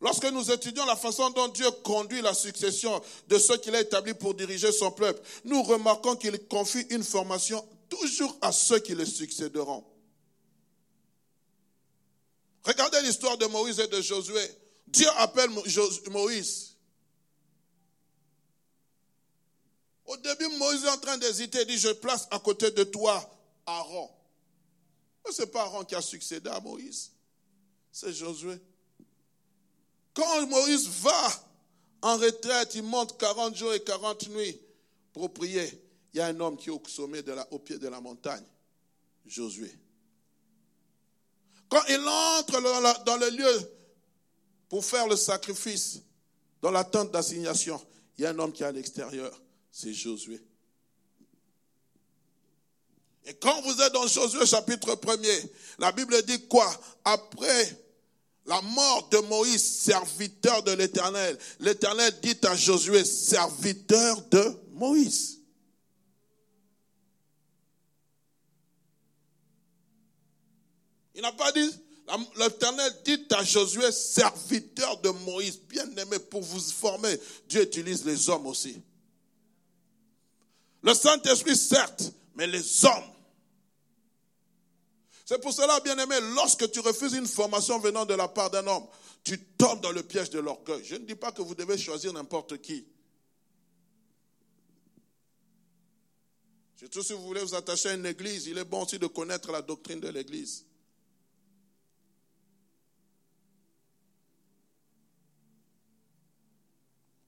Lorsque 0.00 0.30
nous 0.30 0.50
étudions 0.50 0.84
la 0.84 0.94
façon 0.94 1.30
dont 1.30 1.48
Dieu 1.48 1.70
conduit 1.82 2.20
la 2.20 2.34
succession 2.34 3.02
de 3.28 3.38
ceux 3.38 3.56
qu'il 3.56 3.74
a 3.74 3.80
établis 3.80 4.14
pour 4.14 4.34
diriger 4.34 4.70
son 4.70 4.90
peuple, 4.90 5.22
nous 5.44 5.62
remarquons 5.62 6.16
qu'il 6.16 6.38
confie 6.46 6.86
une 6.90 7.02
formation 7.02 7.66
toujours 7.88 8.36
à 8.42 8.52
ceux 8.52 8.78
qui 8.78 8.94
le 8.94 9.06
succéderont. 9.06 9.84
Regardez 12.62 13.00
l'histoire 13.02 13.38
de 13.38 13.46
Moïse 13.46 13.80
et 13.80 13.86
de 13.86 14.00
Josué. 14.00 14.42
Dieu 14.86 15.08
appelle 15.16 15.50
Moïse. 16.10 16.76
Au 20.06 20.16
début, 20.16 20.48
Moïse 20.56 20.84
est 20.84 20.88
en 20.88 20.98
train 20.98 21.18
d'hésiter. 21.18 21.62
Il 21.62 21.66
dit, 21.66 21.78
je 21.78 21.90
place 21.90 22.28
à 22.30 22.38
côté 22.38 22.70
de 22.70 22.84
toi 22.84 23.28
Aaron. 23.66 24.08
Mais 25.24 25.32
ce 25.32 25.42
n'est 25.42 25.48
pas 25.48 25.62
Aaron 25.62 25.84
qui 25.84 25.94
a 25.96 26.02
succédé 26.02 26.48
à 26.48 26.60
Moïse. 26.60 27.10
C'est 27.90 28.12
Josué. 28.12 28.60
Quand 30.14 30.46
Moïse 30.46 30.88
va 30.88 31.46
en 32.02 32.16
retraite, 32.16 32.74
il 32.74 32.84
monte 32.84 33.18
40 33.18 33.56
jours 33.56 33.74
et 33.74 33.82
40 33.82 34.28
nuits 34.28 34.60
pour 35.12 35.32
prier. 35.32 35.82
Il 36.12 36.18
y 36.18 36.20
a 36.20 36.26
un 36.26 36.40
homme 36.40 36.56
qui 36.56 36.68
est 36.68 36.72
au 36.72 36.82
sommet, 36.86 37.24
au 37.50 37.58
pied 37.58 37.78
de 37.78 37.88
la 37.88 38.00
montagne. 38.00 38.44
Josué. 39.26 39.76
Quand 41.68 41.82
il 41.88 41.98
entre 41.98 43.04
dans 43.04 43.16
le 43.16 43.30
lieu 43.30 43.75
pour 44.68 44.84
faire 44.84 45.06
le 45.06 45.16
sacrifice 45.16 46.00
dans 46.62 46.70
la 46.70 46.84
tente 46.84 47.12
d'assignation, 47.12 47.80
il 48.18 48.22
y 48.22 48.26
a 48.26 48.30
un 48.30 48.38
homme 48.38 48.52
qui 48.52 48.62
est 48.62 48.66
à 48.66 48.72
l'extérieur, 48.72 49.40
c'est 49.70 49.92
Josué. 49.92 50.40
Et 53.24 53.34
quand 53.34 53.60
vous 53.62 53.80
êtes 53.80 53.92
dans 53.92 54.06
Josué 54.06 54.46
chapitre 54.46 54.94
1er, 54.94 55.50
la 55.78 55.92
Bible 55.92 56.22
dit 56.22 56.46
quoi? 56.46 56.68
Après 57.04 57.84
la 58.46 58.62
mort 58.62 59.08
de 59.08 59.18
Moïse, 59.18 59.80
serviteur 59.80 60.62
de 60.62 60.72
l'Éternel, 60.72 61.36
l'Éternel 61.58 62.14
dit 62.22 62.38
à 62.44 62.54
Josué, 62.54 63.04
serviteur 63.04 64.22
de 64.28 64.56
Moïse. 64.70 65.40
Il 71.16 71.22
n'a 71.22 71.32
pas 71.32 71.50
dit 71.50 71.70
L'Éternel 72.36 72.92
dit 73.04 73.26
à 73.30 73.42
Josué, 73.42 73.90
serviteur 73.90 75.00
de 75.00 75.10
Moïse, 75.10 75.58
bien 75.68 75.88
aimé, 75.96 76.18
pour 76.18 76.42
vous 76.42 76.60
former, 76.60 77.18
Dieu 77.48 77.62
utilise 77.62 78.04
les 78.04 78.28
hommes 78.28 78.46
aussi. 78.46 78.80
Le 80.82 80.94
Saint-Esprit, 80.94 81.56
certes, 81.56 82.12
mais 82.36 82.46
les 82.46 82.84
hommes. 82.84 83.12
C'est 85.24 85.40
pour 85.40 85.52
cela, 85.52 85.80
bien 85.80 85.98
aimé, 85.98 86.14
lorsque 86.34 86.70
tu 86.70 86.78
refuses 86.78 87.14
une 87.14 87.26
formation 87.26 87.80
venant 87.80 88.06
de 88.06 88.14
la 88.14 88.28
part 88.28 88.50
d'un 88.50 88.66
homme, 88.68 88.86
tu 89.24 89.40
tombes 89.58 89.80
dans 89.80 89.90
le 89.90 90.04
piège 90.04 90.30
de 90.30 90.38
l'orgueil. 90.38 90.84
Je 90.84 90.94
ne 90.94 91.04
dis 91.04 91.16
pas 91.16 91.32
que 91.32 91.42
vous 91.42 91.56
devez 91.56 91.76
choisir 91.76 92.12
n'importe 92.12 92.58
qui. 92.58 92.86
Surtout 96.76 97.02
si 97.02 97.14
vous 97.14 97.22
voulez 97.22 97.42
vous 97.42 97.54
attacher 97.54 97.88
à 97.88 97.94
une 97.94 98.06
église, 98.06 98.46
il 98.46 98.58
est 98.58 98.64
bon 98.64 98.84
aussi 98.84 99.00
de 99.00 99.08
connaître 99.08 99.50
la 99.50 99.62
doctrine 99.62 99.98
de 99.98 100.08
l'église. 100.08 100.65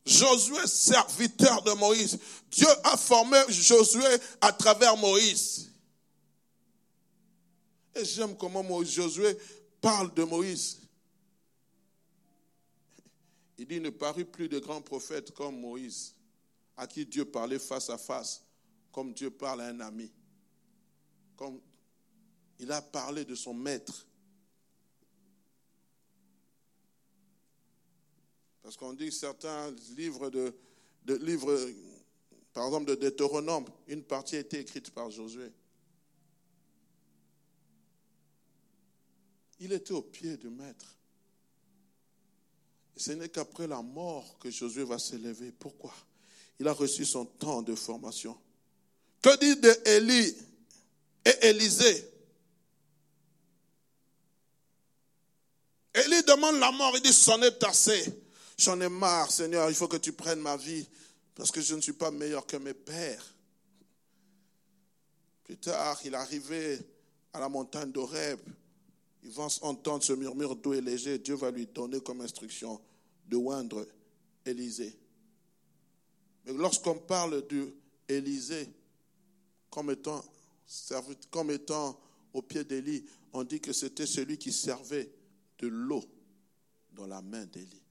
Josué, 0.09 0.67
serviteur 0.67 1.63
de 1.63 1.73
Moïse. 1.73 2.19
Dieu 2.51 2.67
a 2.85 2.97
formé 2.97 3.39
Josué 3.49 4.09
à 4.41 4.53
travers 4.53 4.97
Moïse. 4.97 5.71
Et 7.95 8.05
j'aime 8.05 8.37
comment 8.37 8.83
Josué 8.85 9.37
parle 9.81 10.13
de 10.15 10.25
Moïse. 10.25 10.81
Il 13.59 13.67
dit, 13.67 13.77
il 13.77 13.83
ne 13.83 13.91
parut 13.91 14.25
plus 14.25 14.49
de 14.49 14.59
grands 14.59 14.81
prophètes 14.81 15.33
comme 15.33 15.61
Moïse, 15.61 16.15
à 16.77 16.87
qui 16.87 17.05
Dieu 17.05 17.25
parlait 17.25 17.59
face 17.59 17.91
à 17.91 17.99
face, 17.99 18.43
comme 18.93 19.13
Dieu 19.13 19.31
parle 19.31 19.63
à 19.63 19.67
un 19.67 19.81
ami. 19.81 20.11
Comme 21.37 21.61
il 22.61 22.71
a 22.73 22.81
parlé 22.81 23.25
de 23.25 23.35
son 23.35 23.55
maître. 23.55 24.07
Parce 28.69 28.77
qu'on 28.77 28.93
dit 28.93 29.11
certains 29.11 29.75
livres 29.97 30.29
de, 30.29 30.53
livres, 31.07 31.59
par 32.53 32.66
exemple 32.66 32.85
de 32.85 32.97
Deutéronome, 32.97 33.64
une 33.87 34.03
partie 34.03 34.37
a 34.37 34.41
été 34.41 34.61
écrite 34.61 34.91
par 34.91 35.11
Josué. 35.11 35.51
Il 39.59 39.73
était 39.73 39.95
au 39.95 40.03
pied 40.03 40.37
du 40.37 40.51
maître. 40.51 40.99
Ce 42.95 43.12
n'est 43.12 43.31
qu'après 43.31 43.66
la 43.66 43.81
mort 43.81 44.39
que 44.39 44.51
Josué 44.51 44.85
va 44.85 44.99
s'élever. 44.99 45.51
Pourquoi? 45.51 45.95
Il 46.61 46.69
a 46.69 46.75
reçu 46.75 47.07
son 47.07 47.25
temps 47.25 47.62
de 47.62 47.75
formation. 47.75 48.39
Que 49.23 49.35
dit 49.39 49.59
de 49.59 49.89
Élie 49.97 50.37
et 51.25 51.47
Élisée? 51.47 52.07
Élie 55.95 56.23
demande 56.25 56.59
la 56.59 56.71
mort, 56.71 56.93
il 56.97 57.01
dit 57.01 57.14
c'en 57.14 57.41
est 57.41 57.64
assez. 57.64 58.28
J'en 58.59 58.81
ai 58.81 58.89
marre, 58.89 59.31
Seigneur, 59.31 59.71
il 59.71 59.77
faut 59.77 59.87
que 59.87 59.97
tu 59.97 60.13
prennes 60.13 60.41
ma 60.41 60.57
vie 60.57 60.85
parce 61.37 61.53
que 61.53 61.61
je 61.61 61.77
ne 61.77 61.81
suis 61.81 61.93
pas 61.93 62.11
meilleur 62.11 62.45
que 62.45 62.57
mes 62.57 62.75
pères. 62.75 63.25
Plus 65.45 65.57
tard, 65.57 65.99
il 66.05 66.15
arrivait 66.17 66.81
à 67.33 67.39
la 67.39 67.49
montagne 67.49 67.93
d'Oreb. 67.93 68.41
Il 69.23 69.31
va 69.31 69.47
entendre 69.63 70.03
ce 70.03 70.13
murmure 70.13 70.57
doux 70.57 70.75
et 70.75 70.81
léger. 70.81 71.19
Dieu 71.19 71.37
va 71.37 71.53
lui 71.53 71.67
donner 71.67 72.01
comme 72.01 72.21
instruction 72.21 72.81
de 73.29 73.37
oindre 73.37 73.87
Élisée. 74.45 74.99
Mais 76.45 76.53
lorsqu'on 76.53 76.99
parle 76.99 77.47
d'Élisée 77.47 78.69
comme 79.71 79.91
étant, 79.91 80.25
comme 81.31 81.53
étant 81.53 82.01
au 82.33 82.43
pied 82.43 82.65
d'Élie, 82.65 83.05
on 83.33 83.45
dit 83.45 83.61
que 83.61 83.73
c'était 83.73 84.07
celui 84.07 84.37
qui 84.37 84.53
servait 84.53 85.13
de 85.59 85.69
l'eau 85.69 86.03
dans 86.93 87.07
la 87.07 87.23
main 87.23 87.45
d'Élie 87.45 87.83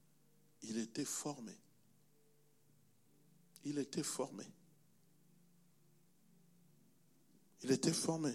il 0.62 0.78
était 0.78 1.04
formé. 1.04 1.52
Il 3.64 3.78
était 3.78 4.02
formé. 4.02 4.44
Il 7.62 7.70
était 7.70 7.92
formé. 7.92 8.32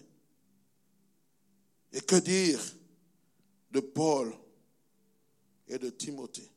Et 1.92 2.02
que 2.02 2.16
dire 2.16 2.62
de 3.72 3.80
Paul 3.80 4.34
et 5.68 5.78
de 5.78 5.90
Timothée? 5.90 6.52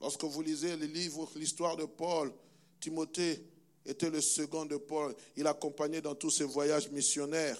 Lorsque 0.00 0.24
vous 0.24 0.42
lisez 0.42 0.76
les 0.76 0.88
livres, 0.88 1.30
l'histoire 1.36 1.76
de 1.76 1.84
Paul, 1.84 2.32
Timothée 2.80 3.42
était 3.86 4.10
le 4.10 4.20
second 4.20 4.66
de 4.66 4.76
Paul. 4.76 5.14
Il 5.36 5.46
accompagnait 5.46 6.02
dans 6.02 6.14
tous 6.14 6.30
ses 6.30 6.44
voyages 6.44 6.90
missionnaires. 6.90 7.58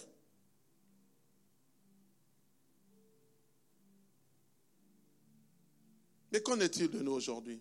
Mais 6.35 6.43
qu'en 6.43 6.59
est-il 6.59 6.91
de 6.91 6.99
nous 6.99 7.13
aujourd'hui? 7.13 7.61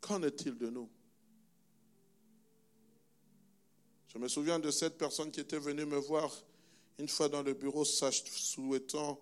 Qu'en 0.00 0.22
est-il 0.22 0.56
de 0.56 0.70
nous? 0.70 0.88
Je 4.08 4.16
me 4.16 4.26
souviens 4.28 4.58
de 4.58 4.70
cette 4.70 4.96
personne 4.96 5.30
qui 5.30 5.40
était 5.40 5.58
venue 5.58 5.84
me 5.84 5.98
voir 5.98 6.34
une 6.98 7.06
fois 7.06 7.28
dans 7.28 7.42
le 7.42 7.52
bureau, 7.52 7.84
souhaitant 7.84 9.20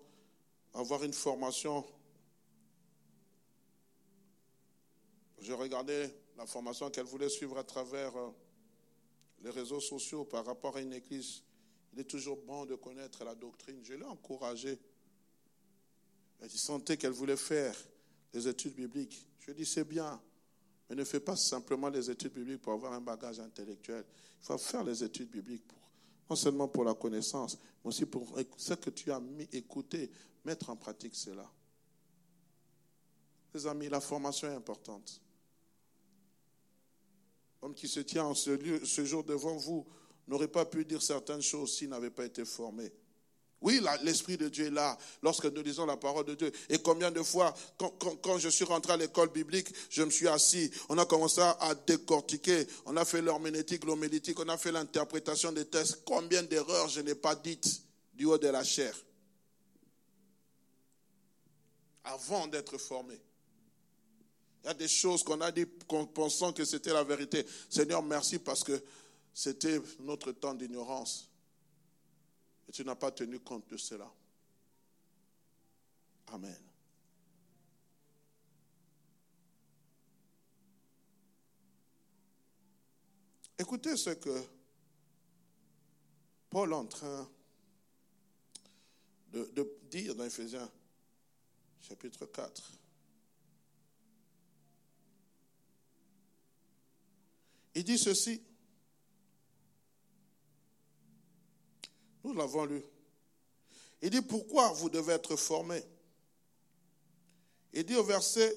avoir 0.73 1.03
une 1.03 1.11
formation. 1.11 1.85
Je 5.41 5.51
regardais 5.51 6.15
la 6.37 6.45
formation 6.45 6.89
qu'elle 6.89 7.07
voulait 7.07 7.27
suivre 7.27 7.57
à 7.57 7.65
travers 7.65 8.15
euh, 8.15 8.29
les 9.41 9.49
réseaux 9.49 9.81
sociaux 9.81 10.23
par 10.23 10.45
rapport 10.45 10.77
à 10.77 10.81
une 10.81 10.93
église. 10.93 11.43
Il 11.91 11.99
est 11.99 12.09
toujours 12.09 12.37
bon 12.37 12.65
de 12.65 12.75
connaître 12.75 13.25
la 13.25 13.35
doctrine. 13.35 13.81
Je 13.83 13.95
l'ai 13.95 14.05
encouragée. 14.05 14.79
Elle 16.41 16.49
sentait 16.49 16.97
qu'elle 16.97 17.11
voulait 17.11 17.37
faire 17.37 17.75
des 18.31 18.47
études 18.47 18.75
bibliques. 18.75 19.25
Je 19.39 19.51
dit, 19.51 19.65
c'est 19.65 19.83
bien, 19.83 20.21
mais 20.89 20.95
ne 20.95 21.03
fais 21.03 21.19
pas 21.19 21.35
simplement 21.35 21.89
les 21.89 22.09
études 22.09 22.33
bibliques 22.33 22.61
pour 22.61 22.73
avoir 22.73 22.93
un 22.93 23.01
bagage 23.01 23.39
intellectuel. 23.39 24.05
Il 24.41 24.45
faut 24.45 24.57
faire 24.57 24.83
les 24.83 25.03
études 25.03 25.29
bibliques 25.29 25.67
pour, 25.67 25.79
non 26.29 26.35
seulement 26.35 26.67
pour 26.67 26.83
la 26.83 26.93
connaissance, 26.93 27.57
mais 27.83 27.89
aussi 27.89 28.05
pour 28.05 28.37
ce 28.57 28.73
que 28.75 28.89
tu 28.89 29.11
as 29.11 29.19
mis, 29.19 29.47
écouter, 29.51 30.09
mettre 30.45 30.69
en 30.69 30.75
pratique 30.75 31.15
cela. 31.15 31.49
Les 33.53 33.65
amis, 33.67 33.89
la 33.89 33.99
formation 33.99 34.47
est 34.47 34.55
importante. 34.55 35.21
L'homme 37.61 37.73
qui 37.73 37.87
se 37.87 37.99
tient 37.99 38.25
en 38.25 38.35
ce, 38.35 38.85
ce 38.85 39.05
jour 39.05 39.23
devant 39.23 39.57
vous 39.57 39.85
n'aurait 40.27 40.47
pas 40.47 40.65
pu 40.65 40.85
dire 40.85 41.01
certaines 41.01 41.41
choses 41.41 41.75
s'il 41.75 41.89
n'avait 41.89 42.11
pas 42.11 42.25
été 42.25 42.45
formé. 42.45 42.91
Oui, 43.61 43.81
l'Esprit 44.03 44.37
de 44.37 44.47
Dieu 44.47 44.67
est 44.67 44.71
là 44.71 44.97
lorsque 45.21 45.45
nous 45.45 45.61
lisons 45.61 45.85
la 45.85 45.97
parole 45.97 46.25
de 46.25 46.35
Dieu. 46.35 46.51
Et 46.69 46.77
combien 46.79 47.11
de 47.11 47.21
fois, 47.21 47.53
quand, 47.77 48.37
je 48.37 48.47
suis 48.47 48.63
rentré 48.63 48.93
à 48.93 48.97
l'école 48.97 49.29
biblique, 49.29 49.67
je 49.89 50.01
me 50.03 50.09
suis 50.09 50.29
assis, 50.29 50.71
on 50.87 50.97
a 50.97 51.05
commencé 51.05 51.41
à 51.41 51.75
décortiquer, 51.85 52.65
on 52.85 52.95
a 52.95 53.03
fait 53.03 53.21
l'herméneutique, 53.21 53.83
l'homélétique, 53.83 54.39
on 54.39 54.47
a 54.47 54.57
fait 54.57 54.71
l'interprétation 54.71 55.51
des 55.51 55.65
textes. 55.65 56.03
Combien 56.05 56.41
d'erreurs 56.43 56.87
je 56.87 57.01
n'ai 57.01 57.15
pas 57.15 57.35
dites 57.35 57.81
du 58.13 58.25
haut 58.25 58.37
de 58.37 58.47
la 58.47 58.63
chair 58.63 58.93
avant 62.09 62.47
d'être 62.47 62.77
formé. 62.77 63.19
Il 64.63 64.67
y 64.67 64.69
a 64.69 64.73
des 64.73 64.87
choses 64.87 65.23
qu'on 65.23 65.39
a 65.41 65.51
dit 65.51 65.65
pensant 65.65 66.51
que 66.53 66.65
c'était 66.65 66.93
la 66.93 67.03
vérité. 67.03 67.45
Seigneur, 67.69 68.03
merci 68.03 68.39
parce 68.39 68.63
que 68.63 68.81
c'était 69.33 69.79
notre 70.01 70.31
temps 70.31 70.53
d'ignorance. 70.53 71.28
Et 72.69 72.71
tu 72.71 72.85
n'as 72.85 72.95
pas 72.95 73.11
tenu 73.11 73.39
compte 73.39 73.67
de 73.67 73.77
cela. 73.77 74.07
Amen. 76.27 76.55
Écoutez 83.57 83.97
ce 83.97 84.11
que 84.11 84.45
Paul 86.51 86.71
est 86.71 86.75
en 86.75 86.85
train 86.85 87.27
de, 89.31 89.45
de 89.45 89.79
dire 89.89 90.13
dans 90.13 90.25
Ephésiens 90.25 90.69
chapitre 91.81 92.27
4. 92.27 92.71
Il 97.73 97.83
dit 97.83 97.97
ceci. 97.97 98.43
Nous 102.29 102.35
l'avons 102.35 102.65
lu. 102.65 102.83
Il 104.03 104.11
dit 104.11 104.21
pourquoi 104.21 104.71
vous 104.73 104.87
devez 104.87 105.13
être 105.13 105.35
formés? 105.35 105.83
Il 107.73 107.83
dit 107.83 107.95
au 107.95 108.03
verset 108.03 108.55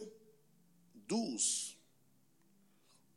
12, 1.08 1.78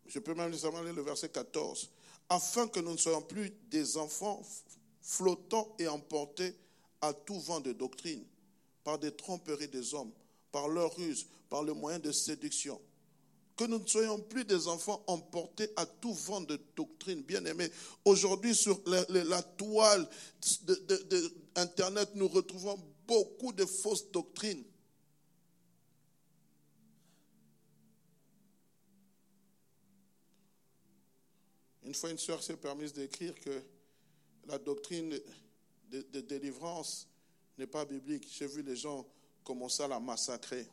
je 0.05 0.19
peux 0.19 0.33
même 0.33 0.51
nécessairement 0.51 0.81
le 0.81 1.01
verset 1.01 1.27
14, 1.27 1.91
afin 2.29 2.69
que 2.69 2.79
nous 2.79 2.93
ne 2.93 2.97
soyons 2.97 3.21
plus 3.21 3.49
des 3.69 3.97
enfants 3.97 4.41
flottants 5.01 5.75
et 5.77 5.89
emportés 5.89 6.55
à 7.01 7.11
tout 7.13 7.39
vent 7.41 7.59
de 7.59 7.73
doctrine, 7.73 8.23
par 8.85 8.97
des 8.97 9.13
tromperies 9.13 9.67
des 9.67 9.93
hommes, 9.93 10.13
par 10.53 10.69
leur 10.69 10.95
ruse, 10.95 11.27
par 11.49 11.63
le 11.63 11.73
moyen 11.73 11.99
de 11.99 12.13
séduction 12.13 12.79
que 13.55 13.63
nous 13.63 13.79
ne 13.79 13.87
soyons 13.87 14.19
plus 14.19 14.43
des 14.43 14.67
enfants 14.67 15.03
emportés 15.07 15.69
à 15.75 15.85
tout 15.85 16.13
vent 16.13 16.41
de 16.41 16.59
doctrine. 16.75 17.21
Bien 17.21 17.43
aimés, 17.45 17.71
aujourd'hui 18.03 18.53
sur 18.53 18.81
la, 18.85 19.41
toile 19.43 20.07
d'Internet, 21.55 22.09
nous 22.15 22.27
retrouvons 22.27 22.77
beaucoup 23.07 23.53
de 23.53 23.65
fausses 23.65 24.11
doctrines. 24.11 24.63
Une 31.83 31.93
fois, 31.93 32.09
une 32.09 32.17
soeur 32.17 32.41
s'est 32.43 32.57
permise 32.57 32.93
d'écrire 32.93 33.35
que 33.39 33.61
la 34.47 34.57
doctrine 34.57 35.17
de 35.91 36.21
délivrance 36.21 37.07
n'est 37.57 37.67
pas 37.67 37.85
biblique. 37.85 38.27
J'ai 38.31 38.47
vu 38.47 38.63
les 38.63 38.75
gens 38.75 39.05
commencer 39.43 39.83
à 39.83 39.87
la 39.87 39.99
massacrer. 39.99 40.67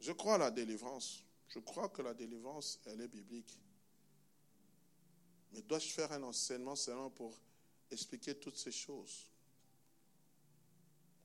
Je 0.00 0.12
crois 0.12 0.34
à 0.34 0.38
la 0.38 0.50
délivrance. 0.50 1.24
Je 1.48 1.58
crois 1.58 1.88
que 1.88 2.02
la 2.02 2.14
délivrance, 2.14 2.80
elle 2.86 3.00
est 3.00 3.08
biblique. 3.08 3.58
Mais 5.52 5.62
dois-je 5.62 5.88
faire 5.88 6.12
un 6.12 6.22
enseignement 6.22 6.76
seulement 6.76 7.10
pour 7.10 7.38
expliquer 7.90 8.34
toutes 8.34 8.58
ces 8.58 8.72
choses? 8.72 9.26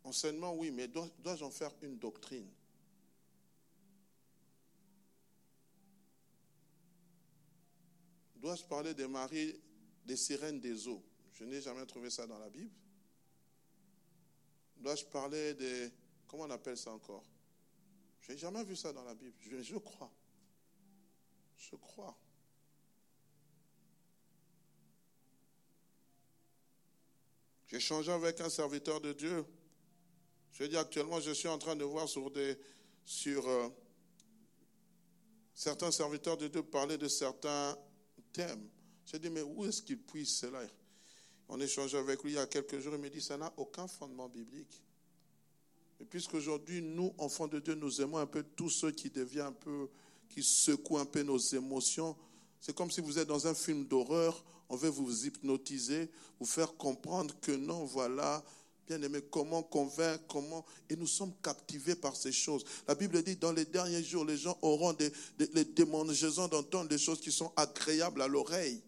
Enseignement, 0.03 0.53
oui, 0.53 0.71
mais 0.71 0.87
dois-je 0.87 1.43
en 1.43 1.51
faire 1.51 1.71
une 1.81 1.97
doctrine? 1.97 2.49
Dois-je 8.35 8.63
parler 8.65 8.93
des 8.95 9.07
maris, 9.07 9.61
des 10.05 10.17
sirènes 10.17 10.59
des 10.59 10.87
eaux? 10.87 11.03
Je 11.33 11.43
n'ai 11.43 11.61
jamais 11.61 11.85
trouvé 11.85 12.09
ça 12.09 12.25
dans 12.25 12.39
la 12.39 12.49
Bible. 12.49 12.71
Dois-je 14.77 15.05
parler 15.05 15.53
des... 15.53 15.91
Comment 16.27 16.43
on 16.43 16.49
appelle 16.49 16.77
ça 16.77 16.91
encore? 16.91 17.23
Je 18.21 18.31
n'ai 18.31 18.37
jamais 18.37 18.63
vu 18.63 18.75
ça 18.75 18.93
dans 18.93 19.03
la 19.03 19.13
Bible. 19.15 19.35
Je, 19.39 19.61
je 19.61 19.77
crois. 19.77 20.11
Je 21.57 21.75
crois. 21.75 22.17
J'ai 27.67 27.79
changé 27.79 28.11
avec 28.11 28.41
un 28.41 28.49
serviteur 28.49 28.99
de 28.99 29.13
Dieu. 29.13 29.45
Je 30.51 30.65
dis 30.65 30.77
actuellement, 30.77 31.19
je 31.19 31.31
suis 31.31 31.47
en 31.47 31.57
train 31.57 31.75
de 31.75 31.83
voir 31.85 32.07
sur 32.09 32.29
des 32.29 32.57
sur 33.05 33.47
euh, 33.47 33.69
certains 35.53 35.91
serviteurs 35.91 36.37
de 36.37 36.47
Dieu 36.47 36.63
parler 36.63 36.97
de 36.97 37.07
certains 37.07 37.77
thèmes. 38.33 38.69
J'ai 39.05 39.19
dit, 39.19 39.29
mais 39.29 39.41
où 39.41 39.65
est-ce 39.65 39.81
qu'il 39.81 39.99
puisse 39.99 40.39
cela? 40.39 40.61
On 41.47 41.59
échangeait 41.59 41.97
avec 41.97 42.23
lui 42.23 42.31
il 42.31 42.35
y 42.35 42.39
a 42.39 42.47
quelques 42.47 42.79
jours, 42.79 42.93
il 42.95 43.01
me 43.01 43.09
dit, 43.09 43.21
ça 43.21 43.37
n'a 43.37 43.51
aucun 43.57 43.87
fondement 43.87 44.29
biblique. 44.29 44.83
Et 46.01 46.05
puisqu'aujourd'hui, 46.05 46.81
nous, 46.81 47.13
enfants 47.19 47.47
de 47.47 47.59
Dieu, 47.59 47.75
nous 47.75 48.01
aimons 48.01 48.17
un 48.17 48.25
peu 48.25 48.43
tous 48.55 48.71
ceux 48.71 48.89
qui 48.89 49.11
deviennent 49.11 49.45
un 49.47 49.51
peu, 49.51 49.87
qui 50.29 50.41
secouent 50.41 50.97
un 50.97 51.05
peu 51.05 51.21
nos 51.21 51.37
émotions. 51.37 52.15
C'est 52.59 52.75
comme 52.75 52.89
si 52.89 53.01
vous 53.01 53.19
êtes 53.19 53.27
dans 53.27 53.45
un 53.45 53.53
film 53.53 53.85
d'horreur, 53.85 54.43
on 54.67 54.75
veut 54.75 54.89
vous 54.89 55.27
hypnotiser, 55.27 56.09
vous 56.39 56.47
faire 56.47 56.75
comprendre 56.75 57.35
que 57.39 57.51
non, 57.51 57.85
voilà, 57.85 58.43
bien 58.87 58.99
aimé, 59.03 59.19
comment 59.29 59.61
convaincre, 59.61 60.23
comment. 60.27 60.65
Et 60.89 60.95
nous 60.95 61.05
sommes 61.05 61.33
captivés 61.43 61.95
par 61.95 62.15
ces 62.15 62.31
choses. 62.31 62.65
La 62.87 62.95
Bible 62.95 63.21
dit, 63.21 63.35
dans 63.35 63.51
les 63.51 63.65
derniers 63.65 64.03
jours, 64.03 64.25
les 64.25 64.37
gens 64.37 64.57
auront 64.63 64.93
des, 64.93 65.11
des 65.37 65.65
démangeaisons 65.65 66.47
d'entendre 66.47 66.89
des 66.89 66.97
choses 66.97 67.21
qui 67.21 67.31
sont 67.31 67.51
agréables 67.55 68.23
à 68.23 68.27
l'oreille. 68.27 68.81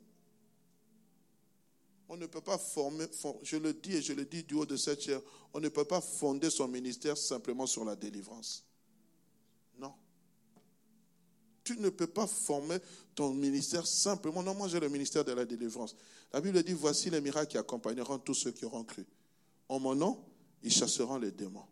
On 2.14 2.18
ne 2.18 2.28
peut 2.28 2.42
pas 2.42 2.60
former, 2.60 3.08
je 3.42 3.58
le 3.58 3.74
dis 3.74 3.96
et 3.96 4.02
je 4.04 4.14
le 4.14 4.24
dis 4.24 4.44
du 4.44 4.54
haut 4.54 4.68
de 4.68 4.78
cette 4.78 5.02
chair, 5.02 5.20
on 5.52 5.60
ne 5.60 5.68
peut 5.68 5.84
pas 5.84 6.00
fonder 6.00 6.52
son 6.52 6.68
ministère 6.68 7.18
simplement 7.18 7.66
sur 7.66 7.84
la 7.84 7.96
délivrance. 7.96 8.64
Non. 9.80 9.92
Tu 11.64 11.76
ne 11.80 11.90
peux 11.90 12.06
pas 12.06 12.28
former 12.28 12.78
ton 13.16 13.34
ministère 13.34 13.88
simplement. 13.88 14.44
Non, 14.44 14.54
moi 14.54 14.68
j'ai 14.68 14.80
le 14.80 14.90
ministère 14.90 15.26
de 15.26 15.32
la 15.32 15.44
délivrance. 15.44 15.96
La 16.32 16.40
Bible 16.40 16.62
dit 16.62 16.74
voici 16.74 17.10
les 17.10 17.20
miracles 17.20 17.54
qui 17.54 17.58
accompagneront 17.58 18.20
tous 18.20 18.36
ceux 18.36 18.52
qui 18.52 18.66
auront 18.66 18.84
cru. 18.84 19.08
En 19.68 19.80
mon 19.80 19.96
nom, 19.96 20.24
ils 20.62 20.72
chasseront 20.72 21.18
les 21.18 21.32
démons. 21.32 21.66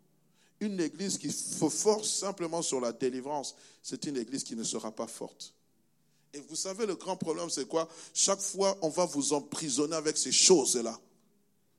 Une 0.58 0.80
église 0.80 1.18
qui 1.18 1.30
se 1.30 1.68
force 1.68 2.10
simplement 2.10 2.62
sur 2.62 2.80
la 2.80 2.90
délivrance, 2.90 3.54
c'est 3.80 4.06
une 4.06 4.16
église 4.16 4.42
qui 4.42 4.56
ne 4.56 4.64
sera 4.64 4.90
pas 4.90 5.06
forte. 5.06 5.54
Et 6.34 6.40
vous 6.40 6.56
savez, 6.56 6.86
le 6.86 6.96
grand 6.96 7.16
problème, 7.16 7.50
c'est 7.50 7.68
quoi? 7.68 7.88
Chaque 8.14 8.40
fois, 8.40 8.76
on 8.80 8.88
va 8.88 9.04
vous 9.04 9.32
emprisonner 9.32 9.96
avec 9.96 10.16
ces 10.16 10.32
choses-là. 10.32 10.98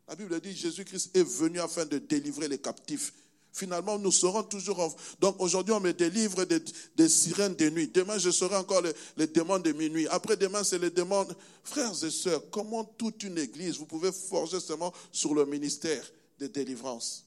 La 0.07 0.15
Bible 0.15 0.39
dit, 0.41 0.55
Jésus-Christ 0.55 1.15
est 1.15 1.23
venu 1.23 1.59
afin 1.59 1.85
de 1.85 1.97
délivrer 1.97 2.47
les 2.47 2.59
captifs. 2.59 3.13
Finalement, 3.51 3.97
nous 3.97 4.11
serons 4.11 4.43
toujours... 4.43 4.79
En... 4.79 4.93
Donc 5.19 5.39
aujourd'hui, 5.39 5.73
on 5.73 5.79
me 5.79 5.93
délivre 5.93 6.43
des, 6.45 7.09
sirènes 7.09 7.55
de 7.55 7.69
nuit. 7.69 7.87
Demain, 7.87 8.17
je 8.17 8.31
serai 8.31 8.55
encore 8.55 8.81
les, 8.81 8.93
les 9.17 9.27
démons 9.27 9.59
de 9.59 9.71
minuit. 9.71 10.07
Après 10.07 10.37
demain, 10.37 10.63
c'est 10.63 10.79
les 10.79 10.89
démons... 10.89 11.27
Frères 11.63 12.03
et 12.03 12.11
sœurs, 12.11 12.41
comment 12.51 12.83
toute 12.83 13.23
une 13.23 13.37
église, 13.37 13.77
vous 13.77 13.85
pouvez 13.85 14.11
forger 14.11 14.59
seulement 14.59 14.91
sur 15.11 15.33
le 15.33 15.45
ministère 15.45 16.03
de 16.39 16.47
délivrance? 16.47 17.25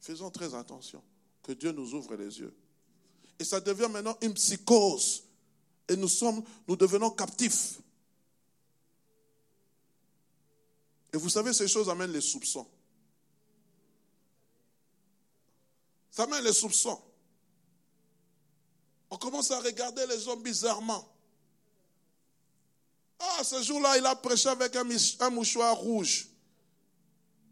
Faisons 0.00 0.30
très 0.30 0.54
attention. 0.54 1.02
Que 1.42 1.52
Dieu 1.52 1.70
nous 1.72 1.94
ouvre 1.94 2.16
les 2.16 2.40
yeux. 2.40 2.54
Et 3.38 3.44
ça 3.44 3.60
devient 3.60 3.88
maintenant 3.90 4.16
une 4.20 4.34
psychose. 4.34 5.22
Et 5.88 5.96
nous 5.96 6.08
sommes, 6.08 6.42
nous 6.66 6.76
devenons 6.76 7.10
captifs. 7.10 7.78
Et 11.12 11.16
vous 11.16 11.28
savez, 11.28 11.52
ces 11.52 11.68
choses 11.68 11.88
amènent 11.88 12.12
les 12.12 12.20
soupçons. 12.20 12.66
Ça 16.10 16.24
amène 16.24 16.44
les 16.44 16.52
soupçons. 16.52 17.00
On 19.10 19.16
commence 19.16 19.50
à 19.50 19.60
regarder 19.60 20.06
les 20.06 20.28
hommes 20.28 20.42
bizarrement. 20.42 21.08
Ah, 23.18 23.42
ce 23.42 23.62
jour-là, 23.62 23.96
il 23.96 24.06
a 24.06 24.14
prêché 24.14 24.48
avec 24.48 24.76
un, 24.76 25.30
mouchoir 25.30 25.76
rouge. 25.76 26.28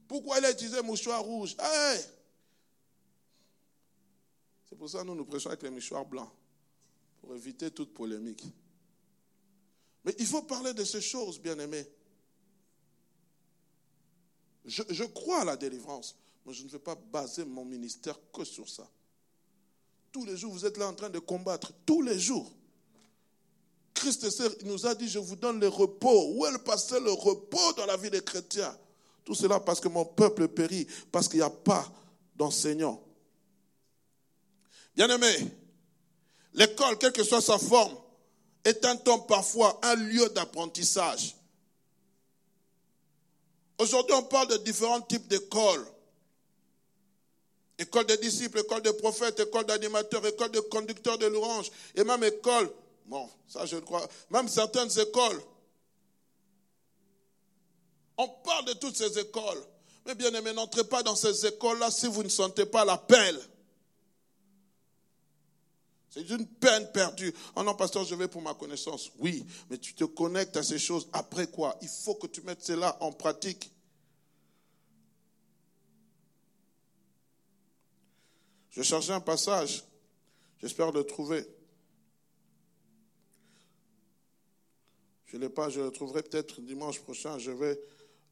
Pourquoi 0.07 0.39
il 0.39 0.45
a 0.45 0.51
utilisé 0.51 0.82
mouchoir 0.82 1.22
rouge? 1.22 1.57
Hey! 1.59 2.05
C'est 4.68 4.76
pour 4.76 4.90
ça 4.90 5.00
que 5.00 5.06
nous 5.06 5.14
nous 5.14 5.24
prêchons 5.24 5.48
avec 5.48 5.62
les 5.62 5.70
mouchoirs 5.70 6.04
blancs, 6.04 6.30
pour 7.20 7.34
éviter 7.34 7.70
toute 7.70 7.94
polémique. 7.94 8.44
Mais 10.04 10.14
il 10.18 10.26
faut 10.26 10.42
parler 10.42 10.72
de 10.72 10.84
ces 10.84 11.00
choses, 11.00 11.40
bien-aimés. 11.40 11.86
Je, 14.64 15.04
crois 15.04 15.42
à 15.42 15.44
la 15.44 15.56
délivrance, 15.56 16.16
mais 16.44 16.52
je 16.52 16.64
ne 16.64 16.68
vais 16.68 16.80
pas 16.80 16.96
baser 16.96 17.44
mon 17.44 17.64
ministère 17.64 18.18
que 18.32 18.44
sur 18.44 18.68
ça. 18.68 18.88
Tous 20.10 20.24
les 20.24 20.36
jours, 20.36 20.52
vous 20.52 20.66
êtes 20.66 20.76
là 20.76 20.88
en 20.88 20.94
train 20.94 21.10
de 21.10 21.20
combattre, 21.20 21.72
tous 21.84 22.02
les 22.02 22.18
jours. 22.18 22.50
Christ 23.94 24.26
nous 24.64 24.86
a 24.86 24.94
dit, 24.94 25.08
je 25.08 25.18
vous 25.18 25.36
donne 25.36 25.60
le 25.60 25.68
repos. 25.68 26.34
Où 26.34 26.46
est 26.46 26.52
le 26.52 26.58
pasteur 26.58 27.00
le 27.00 27.12
repos 27.12 27.72
dans 27.76 27.86
la 27.86 27.96
vie 27.96 28.10
des 28.10 28.22
chrétiens? 28.22 28.76
Tout 29.24 29.34
cela 29.34 29.60
parce 29.60 29.80
que 29.80 29.88
mon 29.88 30.04
peuple 30.04 30.48
périt, 30.48 30.86
parce 31.10 31.28
qu'il 31.28 31.38
n'y 31.38 31.44
a 31.44 31.50
pas 31.50 31.90
d'enseignants. 32.34 33.05
Bien-aimé, 34.97 35.36
l'école, 36.55 36.97
quelle 36.97 37.12
que 37.12 37.22
soit 37.22 37.42
sa 37.42 37.59
forme, 37.59 37.97
est 38.64 38.84
un 38.86 38.97
temps 38.97 39.20
parfois 39.20 39.78
un 39.82 39.94
lieu 39.94 40.28
d'apprentissage. 40.30 41.36
Aujourd'hui, 43.78 44.14
on 44.14 44.22
parle 44.22 44.49
de 44.49 44.57
différents 44.57 45.03
types 45.03 45.28
d'écoles. 45.28 45.86
École 47.78 48.07
des 48.07 48.16
disciples, 48.16 48.61
école 48.61 48.80
des 48.80 48.94
prophètes, 48.94 49.38
école 49.38 49.66
d'animateurs, 49.66 50.26
école 50.26 50.51
de 50.51 50.61
conducteurs 50.61 51.18
de 51.18 51.26
l'orange, 51.26 51.70
et 51.94 52.03
même 52.03 52.24
école, 52.24 52.72
bon, 53.05 53.28
ça 53.47 53.66
je 53.66 53.76
crois, 53.76 54.09
même 54.30 54.49
certaines 54.49 54.99
écoles. 54.99 55.42
On 58.16 58.28
parle 58.28 58.64
de 58.64 58.72
toutes 58.72 58.97
ces 58.97 59.18
écoles. 59.18 59.62
Mais 60.07 60.14
bien 60.14 60.32
aimé, 60.32 60.55
n'entrez 60.55 60.84
pas 60.84 61.03
dans 61.03 61.16
ces 61.16 61.44
écoles-là 61.44 61.90
si 61.90 62.07
vous 62.07 62.22
ne 62.22 62.30
sentez 62.30 62.64
pas 62.64 62.86
l'appel. 62.86 63.38
C'est 66.16 66.30
une 66.30 66.46
peine 66.46 66.90
perdue. 66.92 67.34
Oh 67.56 67.62
non, 67.62 67.74
pasteur, 67.74 68.02
je 68.04 68.14
vais 68.14 68.26
pour 68.26 68.40
ma 68.40 68.54
connaissance. 68.54 69.12
Oui, 69.18 69.44
mais 69.68 69.76
tu 69.76 69.92
te 69.92 70.04
connectes 70.04 70.56
à 70.56 70.62
ces 70.62 70.78
choses. 70.78 71.06
Après 71.12 71.46
quoi? 71.46 71.76
Il 71.82 71.88
faut 71.88 72.14
que 72.14 72.26
tu 72.26 72.40
mettes 72.40 72.62
cela 72.62 72.96
en 73.02 73.12
pratique. 73.12 73.70
Je 78.70 78.80
cherchais 78.80 79.12
un 79.12 79.20
passage. 79.20 79.84
J'espère 80.62 80.90
le 80.90 81.04
trouver. 81.04 81.46
Je 85.26 85.36
ne 85.36 85.42
l'ai 85.42 85.50
pas, 85.50 85.68
je 85.68 85.80
le 85.80 85.90
trouverai 85.90 86.22
peut-être 86.22 86.62
dimanche 86.62 87.00
prochain. 87.00 87.38
Je 87.38 87.50
vais 87.50 87.78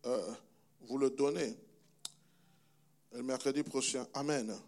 euh, 0.06 0.32
vous 0.88 0.96
le 0.96 1.10
donner. 1.10 1.54
Le 3.12 3.22
mercredi 3.22 3.62
prochain. 3.62 4.06
Amen. 4.14 4.58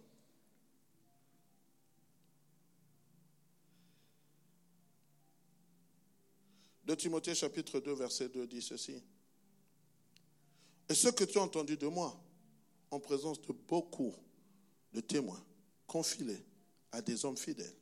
2 6.87 6.97
Timothée 6.97 7.35
chapitre 7.35 7.81
2 7.81 7.95
verset 7.95 8.29
2 8.29 8.47
dit 8.47 8.63
ceci. 8.63 9.03
Et 10.89 10.95
ce 10.95 11.09
que 11.09 11.25
tu 11.25 11.39
as 11.39 11.43
entendu 11.43 11.77
de 11.77 11.89
moi, 11.89 12.17
en 12.93 13.01
présence 13.01 13.43
de 13.43 13.53
beaucoup 13.53 14.15
de 14.93 15.01
témoins, 15.01 15.45
confie-les 15.87 16.45
à 16.93 17.03
des 17.03 17.25
hommes 17.25 17.37
fidèles 17.37 17.75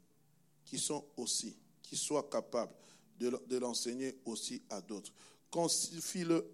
qui 0.64 0.78
sont 0.78 1.04
aussi, 1.18 1.54
qui 1.82 1.96
soient 1.96 2.28
capables 2.30 2.72
de, 3.18 3.58
l'enseigner 3.58 4.18
aussi 4.24 4.62
à 4.70 4.80
d'autres. 4.80 5.12
Confie-le 5.50 6.52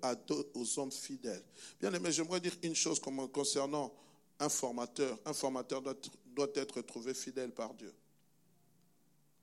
aux 0.55 0.79
hommes 0.79 0.93
fidèles. 0.93 1.45
Bien 1.81 1.95
aimé, 1.95 2.11
j'aimerais 2.11 2.41
dire 2.41 2.57
une 2.63 2.75
chose 2.75 3.01
concernant 3.01 3.95
un 4.41 4.49
formateur. 4.49 5.19
Un 5.25 5.33
formateur 5.33 5.81
doit 5.81 6.51
être 6.55 6.83
trouvé 6.83 7.15
fidèle 7.15 7.53
par 7.53 7.73
Dieu. 7.75 7.95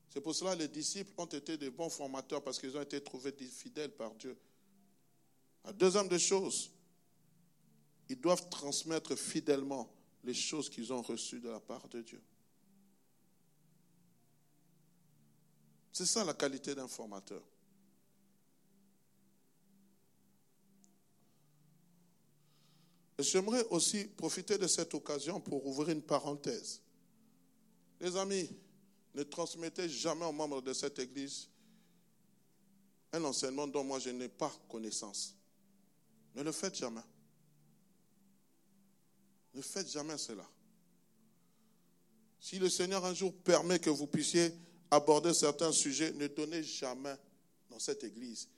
C'est 0.08 0.20
pour 0.20 0.34
cela 0.34 0.54
que 0.54 0.60
les 0.60 0.68
disciples 0.68 1.12
ont 1.18 1.26
été 1.26 1.56
des 1.56 1.70
bons 1.70 1.90
formateurs 1.90 2.42
parce 2.42 2.58
qu'ils 2.58 2.76
ont 2.76 2.82
été 2.82 3.02
trouvés 3.02 3.32
fidèles 3.32 3.92
par 3.92 4.14
Dieu. 4.14 4.36
La 5.64 5.72
deuxième 5.72 6.08
des 6.08 6.18
choses, 6.18 6.70
ils 8.08 8.20
doivent 8.20 8.48
transmettre 8.48 9.14
fidèlement 9.16 9.92
les 10.24 10.34
choses 10.34 10.70
qu'ils 10.70 10.92
ont 10.92 11.02
reçues 11.02 11.40
de 11.40 11.50
la 11.50 11.60
part 11.60 11.88
de 11.88 12.00
Dieu. 12.00 12.22
C'est 15.92 16.06
ça 16.06 16.24
la 16.24 16.34
qualité 16.34 16.74
d'un 16.74 16.88
formateur. 16.88 17.42
J'aimerais 23.18 23.66
aussi 23.70 24.04
profiter 24.04 24.58
de 24.58 24.68
cette 24.68 24.94
occasion 24.94 25.40
pour 25.40 25.66
ouvrir 25.66 25.88
une 25.90 26.02
parenthèse. 26.02 26.80
Les 28.00 28.16
amis, 28.16 28.48
ne 29.14 29.22
transmettez 29.22 29.88
jamais 29.88 30.24
aux 30.24 30.32
membres 30.32 30.62
de 30.62 30.72
cette 30.72 30.98
église 30.98 31.48
un 33.12 33.24
enseignement 33.24 33.66
dont 33.66 33.84
moi 33.84 33.98
je 33.98 34.10
n'ai 34.10 34.28
pas 34.28 34.52
connaissance. 34.68 35.34
Ne 36.34 36.42
le 36.42 36.52
faites 36.52 36.76
jamais. 36.76 37.00
Ne 39.54 39.62
faites 39.62 39.90
jamais 39.90 40.18
cela. 40.18 40.46
Si 42.40 42.58
le 42.58 42.68
Seigneur 42.68 43.04
un 43.04 43.14
jour 43.14 43.34
permet 43.34 43.78
que 43.78 43.90
vous 43.90 44.06
puissiez 44.06 44.52
aborder 44.90 45.34
certains 45.34 45.72
sujets, 45.72 46.12
ne 46.12 46.26
donnez 46.28 46.62
jamais 46.62 47.16
dans 47.68 47.78
cette 47.78 48.04
église 48.04 48.48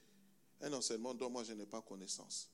un 0.60 0.72
enseignement 0.72 1.14
dont 1.14 1.30
moi 1.30 1.44
je 1.44 1.52
n'ai 1.52 1.66
pas 1.66 1.80
connaissance. 1.80 2.50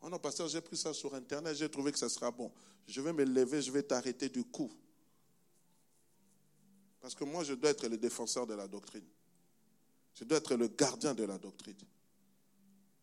Oh 0.00 0.08
non, 0.08 0.18
pasteur, 0.18 0.48
j'ai 0.48 0.60
pris 0.60 0.76
ça 0.76 0.92
sur 0.92 1.14
Internet, 1.14 1.56
j'ai 1.56 1.70
trouvé 1.70 1.92
que 1.92 1.98
ça 1.98 2.08
sera 2.08 2.30
bon. 2.30 2.52
Je 2.86 3.00
vais 3.00 3.12
me 3.12 3.24
lever, 3.24 3.62
je 3.62 3.70
vais 3.70 3.82
t'arrêter 3.82 4.28
du 4.28 4.44
coup. 4.44 4.70
Parce 7.04 7.14
que 7.14 7.24
moi, 7.24 7.44
je 7.44 7.52
dois 7.52 7.68
être 7.68 7.86
le 7.86 7.98
défenseur 7.98 8.46
de 8.46 8.54
la 8.54 8.66
doctrine. 8.66 9.04
Je 10.14 10.24
dois 10.24 10.38
être 10.38 10.54
le 10.54 10.68
gardien 10.68 11.12
de 11.12 11.24
la 11.24 11.36
doctrine. 11.36 11.76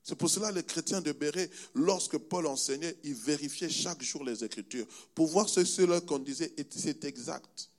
C'est 0.02 0.16
pour 0.16 0.28
cela 0.28 0.50
que 0.50 0.56
les 0.56 0.64
chrétiens 0.64 1.02
de 1.02 1.12
Béret, 1.12 1.52
lorsque 1.76 2.18
Paul 2.18 2.48
enseignait, 2.48 2.98
ils 3.04 3.14
vérifiaient 3.14 3.70
chaque 3.70 4.02
jour 4.02 4.24
les 4.24 4.44
Écritures 4.44 4.88
pour 5.14 5.28
voir 5.28 5.48
ce 5.48 5.64
cela 5.64 6.02
qu'on 6.02 6.18
disait, 6.18 6.52
c'est 6.72 7.06
exact. 7.06 7.70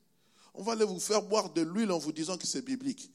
On 0.55 0.63
va 0.63 0.75
aller 0.75 0.85
vous 0.85 1.01
faire 1.01 1.23
boire 1.23 1.53
de 1.53 1.63
l'huile 1.63 1.91
en 1.91 1.99
vous 1.99 2.13
disant 2.13 2.39
que 2.39 2.47
c'est 2.47 2.63
biblique. 2.63 3.11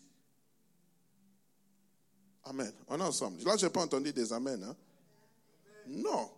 Amen. 2.44 2.74
On 2.90 3.00
est 3.00 3.04
ensemble. 3.04 3.42
Là, 3.46 3.56
je 3.56 3.68
n'ai 3.68 3.72
pas 3.72 3.84
entendu 3.84 4.12
des 4.12 4.34
Amen. 4.34 4.62
Hein? 4.66 4.76
Non. 5.88 6.30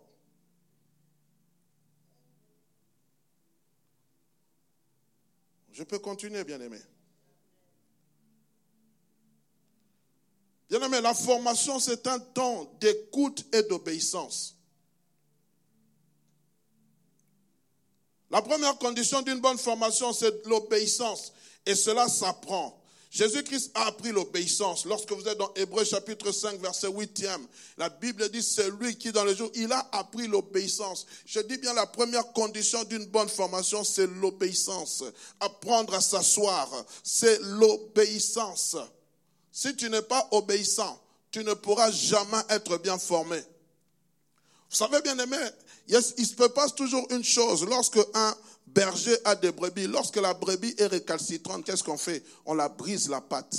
Je 5.72 5.82
peux 5.82 5.98
continuer, 5.98 6.44
bien-aimé. 6.44 6.80
Bien-aimé, 10.68 11.00
la 11.00 11.14
formation, 11.14 11.78
c'est 11.80 12.06
un 12.06 12.18
temps 12.18 12.72
d'écoute 12.80 13.44
et 13.52 13.62
d'obéissance. 13.64 14.56
La 18.30 18.40
première 18.40 18.78
condition 18.78 19.22
d'une 19.22 19.40
bonne 19.40 19.58
formation, 19.58 20.12
c'est 20.12 20.46
l'obéissance. 20.46 21.32
Et 21.66 21.74
cela 21.74 22.08
s'apprend. 22.08 22.79
Jésus-Christ 23.10 23.72
a 23.74 23.86
appris 23.86 24.12
l'obéissance. 24.12 24.84
Lorsque 24.84 25.10
vous 25.10 25.26
êtes 25.26 25.36
dans 25.36 25.52
Hébreu 25.54 25.84
chapitre 25.84 26.30
5, 26.30 26.60
verset 26.60 26.86
8e, 26.86 27.40
la 27.76 27.88
Bible 27.88 28.28
dit, 28.30 28.42
c'est 28.42 28.70
lui 28.70 28.96
qui 28.96 29.10
dans 29.10 29.24
le 29.24 29.34
jour, 29.34 29.50
il 29.54 29.72
a 29.72 29.88
appris 29.90 30.28
l'obéissance. 30.28 31.06
Je 31.26 31.40
dis 31.40 31.58
bien 31.58 31.74
la 31.74 31.86
première 31.86 32.32
condition 32.32 32.84
d'une 32.84 33.06
bonne 33.06 33.28
formation, 33.28 33.82
c'est 33.82 34.06
l'obéissance. 34.06 35.02
Apprendre 35.40 35.94
à 35.94 36.00
s'asseoir, 36.00 36.70
c'est 37.02 37.40
l'obéissance. 37.42 38.76
Si 39.50 39.74
tu 39.74 39.90
n'es 39.90 40.02
pas 40.02 40.28
obéissant, 40.30 41.02
tu 41.32 41.42
ne 41.42 41.54
pourras 41.54 41.90
jamais 41.90 42.42
être 42.48 42.78
bien 42.78 42.96
formé. 42.96 43.40
Vous 44.70 44.76
savez 44.76 45.00
bien 45.02 45.18
aimé, 45.18 45.36
il 45.88 46.26
se 46.26 46.46
passe 46.46 46.76
toujours 46.76 47.04
une 47.10 47.24
chose. 47.24 47.64
Lorsque 47.64 47.98
un 48.14 48.36
berger 48.74 49.16
a 49.24 49.34
des 49.34 49.52
brebis, 49.52 49.86
lorsque 49.86 50.16
la 50.16 50.34
brebis 50.34 50.74
est 50.78 50.86
récalcitrante, 50.86 51.64
qu'est-ce 51.64 51.84
qu'on 51.84 51.98
fait? 51.98 52.24
On 52.46 52.54
la 52.54 52.68
brise 52.68 53.08
la 53.08 53.20
patte. 53.20 53.56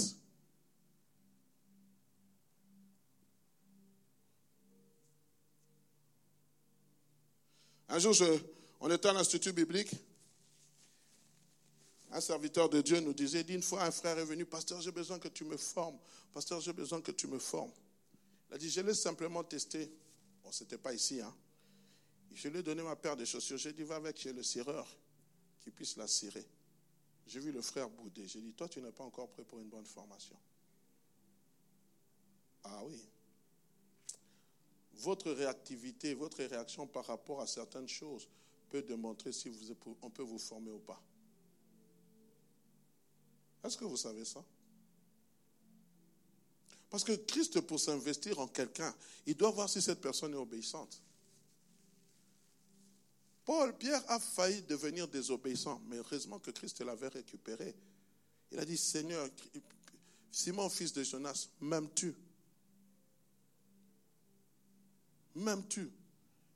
Un 7.90 8.00
jour, 8.00 8.16
on 8.80 8.90
était 8.90 9.10
à 9.10 9.14
l'institut 9.14 9.52
biblique. 9.52 9.92
Un 12.14 12.22
serviteur 12.22 12.70
de 12.70 12.82
Dieu 12.82 13.00
nous 13.00 13.14
disait, 13.14 13.44
d'une 13.44 13.62
fois, 13.62 13.84
un 13.84 13.92
frère 13.92 14.18
est 14.18 14.26
venu, 14.26 14.46
pasteur, 14.46 14.82
j'ai 14.82 14.92
besoin 14.92 15.20
que 15.20 15.28
tu 15.28 15.44
me 15.44 15.58
formes. 15.58 15.98
Pasteur, 16.34 16.60
j'ai 16.62 16.74
besoin 16.74 17.02
que 17.02 17.12
tu 17.12 17.28
me 17.28 17.40
formes. 17.40 17.72
Il 18.50 18.56
a 18.56 18.58
dit, 18.58 18.70
je 18.70 18.82
l'ai 18.82 18.94
simplement 18.94 19.44
testé. 19.44 19.92
Bon, 20.44 20.52
ce 20.52 20.64
n'était 20.64 20.78
pas 20.78 20.94
ici, 20.94 21.22
hein. 21.22 21.34
Je 22.34 22.48
lui 22.48 22.60
ai 22.60 22.64
donné 22.64 22.82
ma 22.82 22.96
paire 22.96 23.16
de 23.16 23.26
chaussures. 23.26 23.58
J'ai 23.58 23.74
dit, 23.74 23.84
va 23.84 23.96
avec 23.96 24.18
chez 24.18 24.34
le 24.34 24.44
cireur, 24.44 24.88
qui 25.62 25.72
puisse 25.72 25.98
la 25.98 26.08
cirer. 26.08 26.46
J'ai 27.28 27.40
vu 27.40 27.52
le 27.52 27.62
frère 27.62 27.90
bouder. 27.90 28.28
J'ai 28.28 28.42
dit, 28.42 28.54
toi, 28.54 28.68
tu 28.68 28.82
n'es 28.82 28.92
pas 28.92 29.04
encore 29.04 29.30
prêt 29.30 29.44
pour 29.44 29.60
une 29.60 29.70
bonne 29.70 29.86
formation. 29.86 30.38
Ah 32.64 32.84
oui. 32.86 33.00
Votre 34.94 35.32
réactivité, 35.32 36.14
votre 36.14 36.44
réaction 36.44 36.88
par 36.88 37.06
rapport 37.06 37.42
à 37.42 37.48
certaines 37.48 37.88
choses 37.88 38.28
peut 38.70 38.82
démontrer 38.82 39.32
si 39.32 39.52
on 40.02 40.10
peut 40.10 40.24
vous 40.24 40.40
former 40.40 40.72
ou 40.72 40.80
pas. 40.80 41.02
Est-ce 43.64 43.78
que 43.78 43.86
vous 43.86 43.98
savez 43.98 44.26
ça? 44.26 44.44
Parce 46.90 47.04
que 47.04 47.14
Christ, 47.14 47.62
pour 47.62 47.80
s'investir 47.80 48.40
en 48.40 48.48
quelqu'un, 48.48 48.94
il 49.26 49.36
doit 49.36 49.52
voir 49.52 49.70
si 49.70 49.82
cette 49.82 50.02
personne 50.02 50.34
est 50.34 50.38
obéissante. 50.38 51.02
Paul, 53.52 53.74
Pierre 53.74 54.02
a 54.08 54.18
failli 54.18 54.62
devenir 54.62 55.10
désobéissant, 55.10 55.82
mais 55.88 55.98
heureusement 55.98 56.40
que 56.40 56.52
Christ 56.52 56.80
l'avait 56.80 57.10
récupéré. 57.10 57.76
Il 58.50 58.58
a 58.58 58.64
dit, 58.64 58.78
Seigneur, 58.78 59.28
Simon, 60.32 60.70
fils 60.70 60.94
de 60.94 61.04
Jonas, 61.04 61.50
m'aimes-tu? 61.60 62.16
M'aimes-tu? 65.36 65.92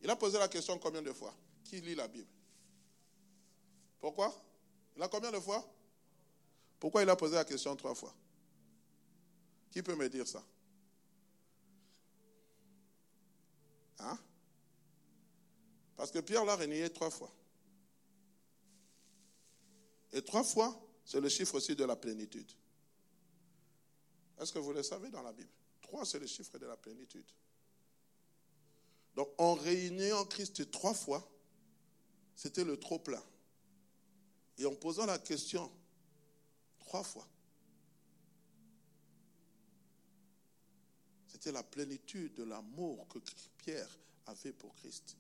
Il 0.04 0.10
a 0.10 0.16
posé 0.16 0.40
la 0.40 0.48
question 0.48 0.80
combien 0.80 1.02
de 1.02 1.12
fois? 1.12 1.36
Qui 1.66 1.82
lit 1.82 1.96
la 1.96 2.08
Bible? 2.08 2.30
Pourquoi? 4.00 4.34
Il 4.96 5.04
a 5.04 5.10
combien 5.10 5.34
de 5.34 5.40
fois? 5.42 5.70
Pourquoi 6.80 7.04
il 7.04 7.10
a 7.10 7.18
posé 7.18 7.36
la 7.36 7.44
question 7.44 7.76
trois 7.76 7.94
fois? 7.94 8.16
Qui 9.70 9.84
peut 9.84 9.96
me 9.96 10.08
dire 10.08 10.26
ça? 10.26 10.42
Hein? 14.00 14.18
Parce 15.96 16.12
que 16.12 16.20
Pierre 16.20 16.46
l'a 16.46 16.56
renié 16.56 16.90
trois 16.90 17.10
fois. 17.10 17.32
Et 20.12 20.22
trois 20.22 20.44
fois, 20.44 20.80
c'est 21.04 21.22
le 21.22 21.30
chiffre 21.30 21.56
aussi 21.56 21.76
de 21.76 21.84
la 21.84 21.96
plénitude. 21.96 22.52
Est-ce 24.40 24.52
que 24.52 24.60
vous 24.60 24.74
le 24.74 24.84
savez 24.84 25.10
dans 25.10 25.22
la 25.22 25.32
Bible? 25.32 25.50
Trois, 25.82 26.06
c'est 26.06 26.20
le 26.20 26.28
chiffre 26.28 26.58
de 26.58 26.66
la 26.66 26.76
plénitude. 26.78 27.26
Donc, 29.16 29.30
en 29.38 29.54
réuniant 29.54 30.26
Christ 30.26 30.70
trois 30.72 30.94
fois, 30.94 31.26
c'était 32.36 32.66
le 32.66 32.78
trop 32.78 33.00
plein. 33.00 33.24
Et 34.58 34.66
en 34.66 34.76
posant 34.76 35.06
la 35.06 35.18
question 35.20 35.72
trois 36.80 37.04
fois, 37.04 37.28
c'était 41.28 41.52
la 41.52 41.64
plénitude 41.64 42.34
de 42.36 42.44
l'amour 42.44 43.08
que 43.08 43.20
Pierre 43.58 44.00
avait 44.26 44.54
pour 44.54 44.76
Christ 44.76 45.18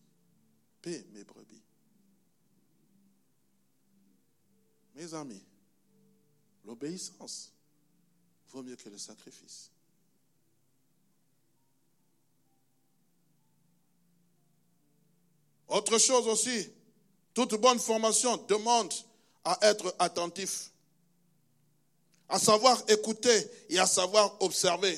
mes 0.86 1.24
brebis. 1.24 1.62
Mes 4.96 5.14
amis, 5.14 5.44
l'obéissance 6.64 7.52
vaut 8.50 8.64
mieux 8.64 8.76
que 8.76 8.90
le 8.90 8.98
sacrifice. 8.98 9.72
Autre 15.68 15.98
chose 15.98 16.28
aussi, 16.28 16.72
toute 17.34 17.56
bonne 17.56 17.80
formation 17.80 18.38
demande 18.48 18.94
à 19.44 19.58
être 19.64 19.94
attentif, 20.00 20.72
à 22.30 22.40
savoir 22.40 22.82
écouter 22.88 23.52
et 23.70 23.80
à 23.80 23.86
savoir 23.86 24.42
observer. 24.42 24.98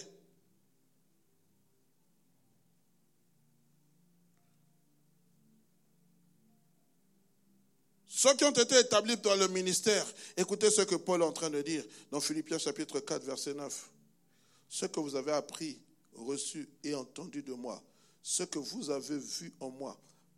Ceux 8.18 8.34
qui 8.34 8.46
ont 8.46 8.52
été 8.52 8.80
établis 8.80 9.16
dans 9.18 9.36
le 9.36 9.48
ministère, 9.50 10.04
écoutez 10.36 10.72
ce 10.72 10.82
que 10.82 10.96
Paul 10.96 11.22
est 11.22 11.26
en 11.26 11.32
train 11.32 11.52
de 11.52 11.62
dire 11.62 11.84
dans 12.10 12.20
Philippiens 12.20 12.58
chapitre 12.58 13.00
4, 13.00 13.24
verset 13.24 13.54
9. 13.54 13.92
Ce 14.68 14.88
que 14.88 15.00
vous 15.00 15.16
avez 15.16 15.34
appris, 15.34 15.80
reçu 16.16 16.68
et 16.84 16.96
entendu 16.96 17.44
de 17.44 17.54
moi, 17.54 17.80
ce 18.24 18.42
que 18.42 18.58
vous 18.58 18.90
avez 18.90 19.20
vu 19.20 19.54
en 19.60 19.70
moi, 19.70 19.96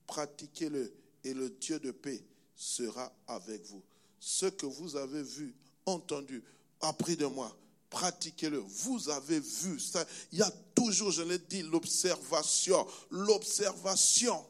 pratiquez-le 0.07 0.93
et 1.23 1.33
le 1.33 1.51
Dieu 1.51 1.79
de 1.79 1.91
paix 1.91 2.21
sera 2.53 3.13
avec 3.25 3.65
vous. 3.67 3.81
Ce 4.19 4.47
que 4.47 4.65
vous 4.65 4.97
avez 4.97 5.23
vu, 5.23 5.55
entendu, 5.85 6.43
appris 6.81 7.15
de 7.15 7.27
moi, 7.27 7.57
pratiquez-le. 7.89 8.57
Vous 8.57 9.07
avez 9.09 9.39
vu 9.39 9.79
ça. 9.79 10.05
Il 10.33 10.39
y 10.39 10.41
a 10.41 10.51
toujours, 10.75 11.11
je 11.11 11.21
l'ai 11.21 11.39
dit, 11.39 11.61
l'observation. 11.61 12.85
L'observation. 13.09 14.45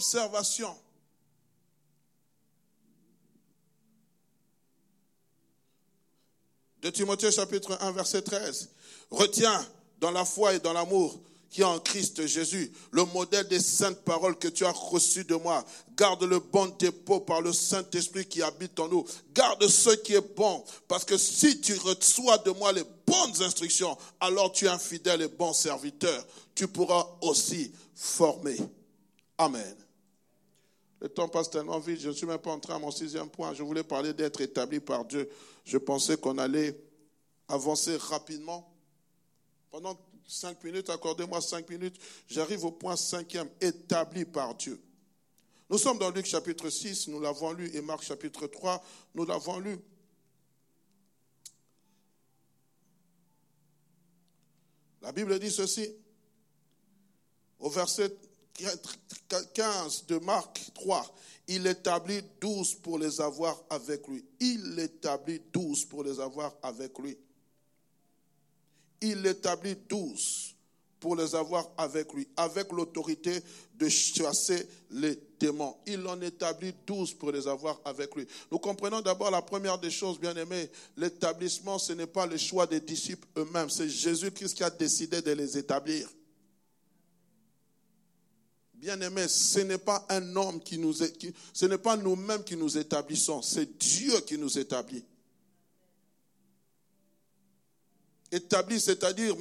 L'observation. 0.00 0.74
De 6.80 6.88
Timothée 6.88 7.30
chapitre 7.30 7.76
1 7.82 7.92
verset 7.92 8.22
13. 8.22 8.70
Retiens 9.10 9.66
dans 10.00 10.10
la 10.10 10.24
foi 10.24 10.54
et 10.54 10.58
dans 10.58 10.72
l'amour 10.72 11.20
qui 11.50 11.60
est 11.60 11.64
en 11.64 11.80
Christ 11.80 12.26
Jésus, 12.26 12.72
le 12.92 13.04
modèle 13.06 13.46
des 13.48 13.60
saintes 13.60 14.02
paroles 14.04 14.38
que 14.38 14.48
tu 14.48 14.64
as 14.64 14.70
reçues 14.70 15.24
de 15.24 15.34
moi. 15.34 15.64
Garde 15.96 16.22
le 16.22 16.38
bon 16.38 16.74
dépôt 16.78 17.20
par 17.20 17.42
le 17.42 17.52
Saint-Esprit 17.52 18.24
qui 18.24 18.40
habite 18.40 18.78
en 18.78 18.88
nous. 18.88 19.04
Garde 19.34 19.66
ce 19.66 19.90
qui 19.90 20.14
est 20.14 20.36
bon, 20.36 20.64
parce 20.86 21.04
que 21.04 21.18
si 21.18 21.60
tu 21.60 21.74
reçois 21.74 22.38
de 22.38 22.52
moi 22.52 22.72
les 22.72 22.84
bonnes 23.06 23.42
instructions, 23.42 23.98
alors 24.20 24.52
tu 24.52 24.66
es 24.66 24.68
un 24.68 24.78
fidèle 24.78 25.22
et 25.22 25.28
bon 25.28 25.52
serviteur. 25.52 26.24
Tu 26.54 26.68
pourras 26.68 27.04
aussi 27.20 27.72
former. 27.94 28.56
Amen. 29.36 29.74
Le 31.00 31.08
temps 31.08 31.28
passe 31.28 31.48
tellement 31.48 31.78
vite, 31.78 32.00
je 32.00 32.08
ne 32.08 32.14
suis 32.14 32.26
même 32.26 32.38
pas 32.38 32.50
entré 32.50 32.74
à 32.74 32.78
mon 32.78 32.90
sixième 32.90 33.30
point. 33.30 33.54
Je 33.54 33.62
voulais 33.62 33.82
parler 33.82 34.12
d'être 34.12 34.40
établi 34.40 34.80
par 34.80 35.04
Dieu. 35.06 35.30
Je 35.64 35.78
pensais 35.78 36.18
qu'on 36.18 36.36
allait 36.36 36.78
avancer 37.48 37.96
rapidement. 37.96 38.70
Pendant 39.70 39.98
cinq 40.28 40.62
minutes, 40.62 40.90
accordez-moi 40.90 41.40
cinq 41.40 41.70
minutes, 41.70 41.96
j'arrive 42.28 42.64
au 42.64 42.72
point 42.72 42.96
cinquième, 42.96 43.48
établi 43.60 44.24
par 44.24 44.54
Dieu. 44.54 44.80
Nous 45.70 45.78
sommes 45.78 45.98
dans 45.98 46.10
Luc 46.10 46.26
chapitre 46.26 46.68
6, 46.68 47.08
nous 47.08 47.20
l'avons 47.20 47.52
lu, 47.52 47.70
et 47.74 47.80
Marc 47.80 48.02
chapitre 48.02 48.46
3, 48.46 48.84
nous 49.14 49.24
l'avons 49.24 49.58
lu. 49.58 49.78
La 55.00 55.12
Bible 55.12 55.38
dit 55.38 55.50
ceci, 55.50 55.94
au 57.58 57.70
verset 57.70 58.14
15 59.54 60.06
de 60.06 60.18
Marc 60.18 60.70
3, 60.74 61.14
il 61.48 61.66
établit 61.66 62.22
12 62.40 62.76
pour 62.76 62.98
les 62.98 63.20
avoir 63.20 63.60
avec 63.70 64.06
lui. 64.06 64.24
Il 64.38 64.78
établit 64.78 65.40
12 65.52 65.84
pour 65.86 66.04
les 66.04 66.20
avoir 66.20 66.54
avec 66.62 66.98
lui. 66.98 67.16
Il 69.00 69.26
établit 69.26 69.76
12 69.88 70.54
pour 71.00 71.16
les 71.16 71.34
avoir 71.34 71.66
avec 71.78 72.12
lui, 72.12 72.28
avec 72.36 72.70
l'autorité 72.72 73.42
de 73.74 73.88
chasser 73.88 74.68
les 74.90 75.18
démons. 75.40 75.74
Il 75.86 76.06
en 76.06 76.20
établit 76.20 76.74
12 76.86 77.14
pour 77.14 77.32
les 77.32 77.48
avoir 77.48 77.80
avec 77.84 78.14
lui. 78.14 78.26
Nous 78.52 78.58
comprenons 78.58 79.00
d'abord 79.00 79.30
la 79.30 79.40
première 79.40 79.78
des 79.78 79.90
choses, 79.90 80.20
bien 80.20 80.36
aimés, 80.36 80.70
l'établissement, 80.98 81.78
ce 81.78 81.94
n'est 81.94 82.06
pas 82.06 82.26
le 82.26 82.36
choix 82.36 82.66
des 82.66 82.80
disciples 82.80 83.26
eux-mêmes, 83.38 83.70
c'est 83.70 83.88
Jésus-Christ 83.88 84.54
qui 84.54 84.62
a 84.62 84.70
décidé 84.70 85.22
de 85.22 85.32
les 85.32 85.56
établir. 85.56 86.08
Bien-aimés, 88.80 89.28
ce 89.28 89.60
n'est 89.60 89.76
pas 89.76 90.06
un 90.08 90.36
homme 90.36 90.58
qui 90.58 90.78
nous 90.78 90.94
ce 91.52 91.66
n'est 91.66 91.76
pas 91.76 91.98
nous-mêmes 91.98 92.42
qui 92.42 92.56
nous 92.56 92.78
établissons, 92.78 93.42
c'est 93.42 93.76
Dieu 93.78 94.18
qui 94.20 94.38
nous 94.38 94.58
établit. 94.58 95.04
établi, 98.32 98.80
c'est-à-dire, 98.80 99.34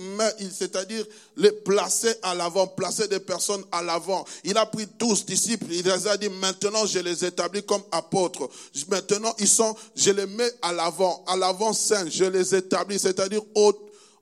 c'est-à-dire 0.51 1.05
les 1.37 1.51
placer 1.51 2.13
à 2.21 2.33
l'avant, 2.33 2.67
placer 2.67 3.07
des 3.07 3.19
personnes 3.19 3.63
à 3.71 3.81
l'avant. 3.81 4.25
Il 4.43 4.57
a 4.57 4.65
pris 4.65 4.87
douze 4.97 5.25
disciples, 5.25 5.71
il 5.71 5.85
les 5.85 6.07
a 6.07 6.17
dit, 6.17 6.27
maintenant 6.27 6.85
je 6.85 6.99
les 6.99 7.23
établis 7.23 7.63
comme 7.63 7.83
apôtres. 7.91 8.49
Maintenant, 8.89 9.33
ils 9.39 9.47
sont, 9.47 9.75
je 9.95 10.11
les 10.11 10.25
mets 10.25 10.51
à 10.61 10.73
l'avant, 10.73 11.23
à 11.27 11.37
l'avant 11.37 11.71
scène, 11.71 12.11
je 12.11 12.25
les 12.25 12.55
établis, 12.55 12.99
c'est-à-dire 12.99 13.41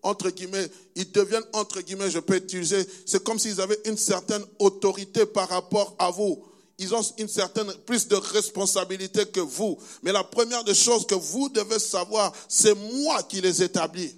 entre 0.07 0.29
guillemets, 0.29 0.69
ils 0.95 1.11
deviennent 1.11 1.43
entre 1.51 1.81
guillemets, 1.81 2.09
je 2.09 2.19
peux 2.19 2.37
utiliser, 2.37 2.87
c'est 3.05 3.21
comme 3.23 3.37
s'ils 3.37 3.59
avaient 3.59 3.79
une 3.85 3.97
certaine 3.97 4.43
autorité 4.57 5.25
par 5.25 5.49
rapport 5.49 5.95
à 5.99 6.11
vous. 6.11 6.45
Ils 6.77 6.95
ont 6.95 7.01
une 7.17 7.27
certaine 7.27 7.73
plus 7.85 8.07
de 8.07 8.15
responsabilité 8.15 9.25
que 9.25 9.41
vous. 9.41 9.77
Mais 10.03 10.13
la 10.13 10.23
première 10.23 10.63
des 10.63 10.75
choses 10.75 11.05
que 11.05 11.15
vous 11.15 11.49
devez 11.49 11.79
savoir, 11.79 12.31
c'est 12.47 12.75
moi 12.75 13.21
qui 13.23 13.41
les 13.41 13.61
établis. 13.61 14.15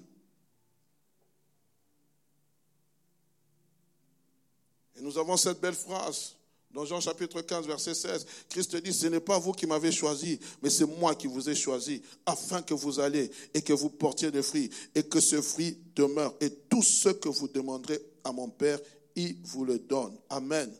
Et 4.95 5.01
nous 5.01 5.17
avons 5.17 5.37
cette 5.37 5.59
belle 5.59 5.73
phrase 5.73 6.35
dans 6.72 6.86
Jean 6.86 7.01
chapitre 7.01 7.41
15, 7.41 7.65
verset 7.65 7.95
16. 7.95 8.26
Christ 8.49 8.76
dit, 8.78 8.93
ce 8.93 9.07
n'est 9.07 9.20
pas 9.20 9.39
vous 9.39 9.53
qui 9.53 9.65
m'avez 9.65 9.91
choisi, 9.91 10.39
mais 10.61 10.70
c'est 10.70 10.86
moi 10.86 11.15
qui 11.15 11.28
vous 11.28 11.49
ai 11.49 11.55
choisi, 11.55 12.01
afin 12.26 12.61
que 12.61 12.74
vous 12.74 12.99
alliez 12.99 13.32
et 13.53 13.61
que 13.61 13.74
vous 13.74 13.89
portiez 13.89 14.30
des 14.32 14.43
fruits, 14.43 14.70
et 14.93 15.03
que 15.03 15.20
ce 15.20 15.41
fruit 15.41 15.78
demeure. 15.95 16.36
Et 16.39 16.49
tout 16.49 16.84
ce 16.84 17.09
que 17.09 17.30
vous 17.30 17.47
demanderez 17.47 17.99
à 18.24 18.32
mon 18.32 18.49
Père, 18.49 18.80
il 19.15 19.38
vous 19.43 19.65
le 19.65 19.80
donne. 19.80 20.15
Amen. 20.30 20.72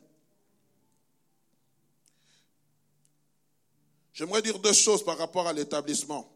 J'aimerais 4.14 4.42
dire 4.42 4.60
deux 4.60 4.74
choses 4.74 5.04
par 5.04 5.18
rapport 5.18 5.48
à 5.48 5.54
l'établissement. 5.54 6.32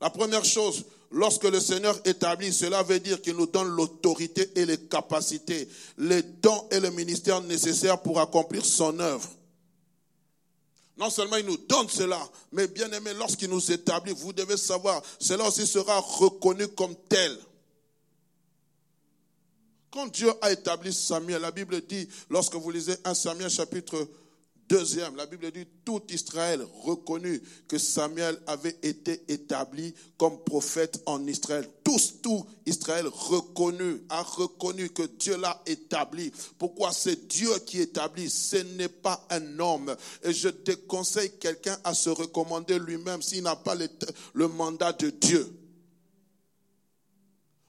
La 0.00 0.10
première 0.10 0.44
chose, 0.44 0.84
lorsque 1.10 1.44
le 1.44 1.60
Seigneur 1.60 1.98
établit, 2.04 2.52
cela 2.52 2.82
veut 2.82 3.00
dire 3.00 3.20
qu'il 3.20 3.36
nous 3.36 3.46
donne 3.46 3.68
l'autorité 3.68 4.50
et 4.56 4.66
les 4.66 4.78
capacités, 4.78 5.68
les 5.98 6.22
dons 6.22 6.68
et 6.70 6.80
le 6.80 6.90
ministère 6.90 7.40
nécessaires 7.42 8.00
pour 8.00 8.20
accomplir 8.20 8.64
son 8.64 8.98
œuvre. 8.98 9.28
Non 10.96 11.10
seulement 11.10 11.36
il 11.36 11.46
nous 11.46 11.58
donne 11.58 11.88
cela, 11.88 12.18
mais 12.52 12.68
bien 12.68 12.90
aimé, 12.92 13.12
lorsqu'il 13.18 13.50
nous 13.50 13.70
établit, 13.70 14.14
vous 14.14 14.32
devez 14.32 14.56
savoir, 14.56 15.02
cela 15.18 15.46
aussi 15.46 15.66
sera 15.66 15.98
reconnu 15.98 16.68
comme 16.68 16.94
tel. 17.08 17.36
Quand 19.90 20.06
Dieu 20.06 20.32
a 20.40 20.52
établi 20.52 20.92
Samuel, 20.92 21.42
la 21.42 21.50
Bible 21.50 21.80
dit, 21.82 22.08
lorsque 22.30 22.54
vous 22.54 22.70
lisez 22.70 22.96
1 23.04 23.14
Samuel 23.14 23.50
chapitre 23.50 24.08
Deuxième, 24.68 25.14
la 25.14 25.26
Bible 25.26 25.52
dit, 25.52 25.66
tout 25.84 26.02
Israël 26.10 26.60
reconnut 26.82 27.40
que 27.68 27.78
Samuel 27.78 28.36
avait 28.48 28.76
été 28.82 29.22
établi 29.28 29.94
comme 30.18 30.42
prophète 30.42 31.00
en 31.06 31.24
Israël. 31.28 31.68
Tous, 31.84 32.14
tout 32.20 32.44
Israël 32.66 33.06
reconnu, 33.06 34.02
a 34.08 34.22
reconnu 34.22 34.90
que 34.90 35.04
Dieu 35.04 35.36
l'a 35.36 35.62
établi. 35.66 36.32
Pourquoi 36.58 36.90
c'est 36.92 37.28
Dieu 37.28 37.50
qui 37.64 37.80
établit, 37.80 38.28
ce 38.28 38.56
n'est 38.56 38.88
pas 38.88 39.24
un 39.30 39.60
homme. 39.60 39.94
Et 40.24 40.32
je 40.32 40.48
déconseille 40.48 41.38
quelqu'un 41.38 41.78
à 41.84 41.94
se 41.94 42.10
recommander 42.10 42.80
lui-même 42.80 43.22
s'il 43.22 43.44
n'a 43.44 43.54
pas 43.54 43.76
le, 43.76 43.88
le 44.34 44.48
mandat 44.48 44.92
de 44.94 45.10
Dieu. 45.10 45.48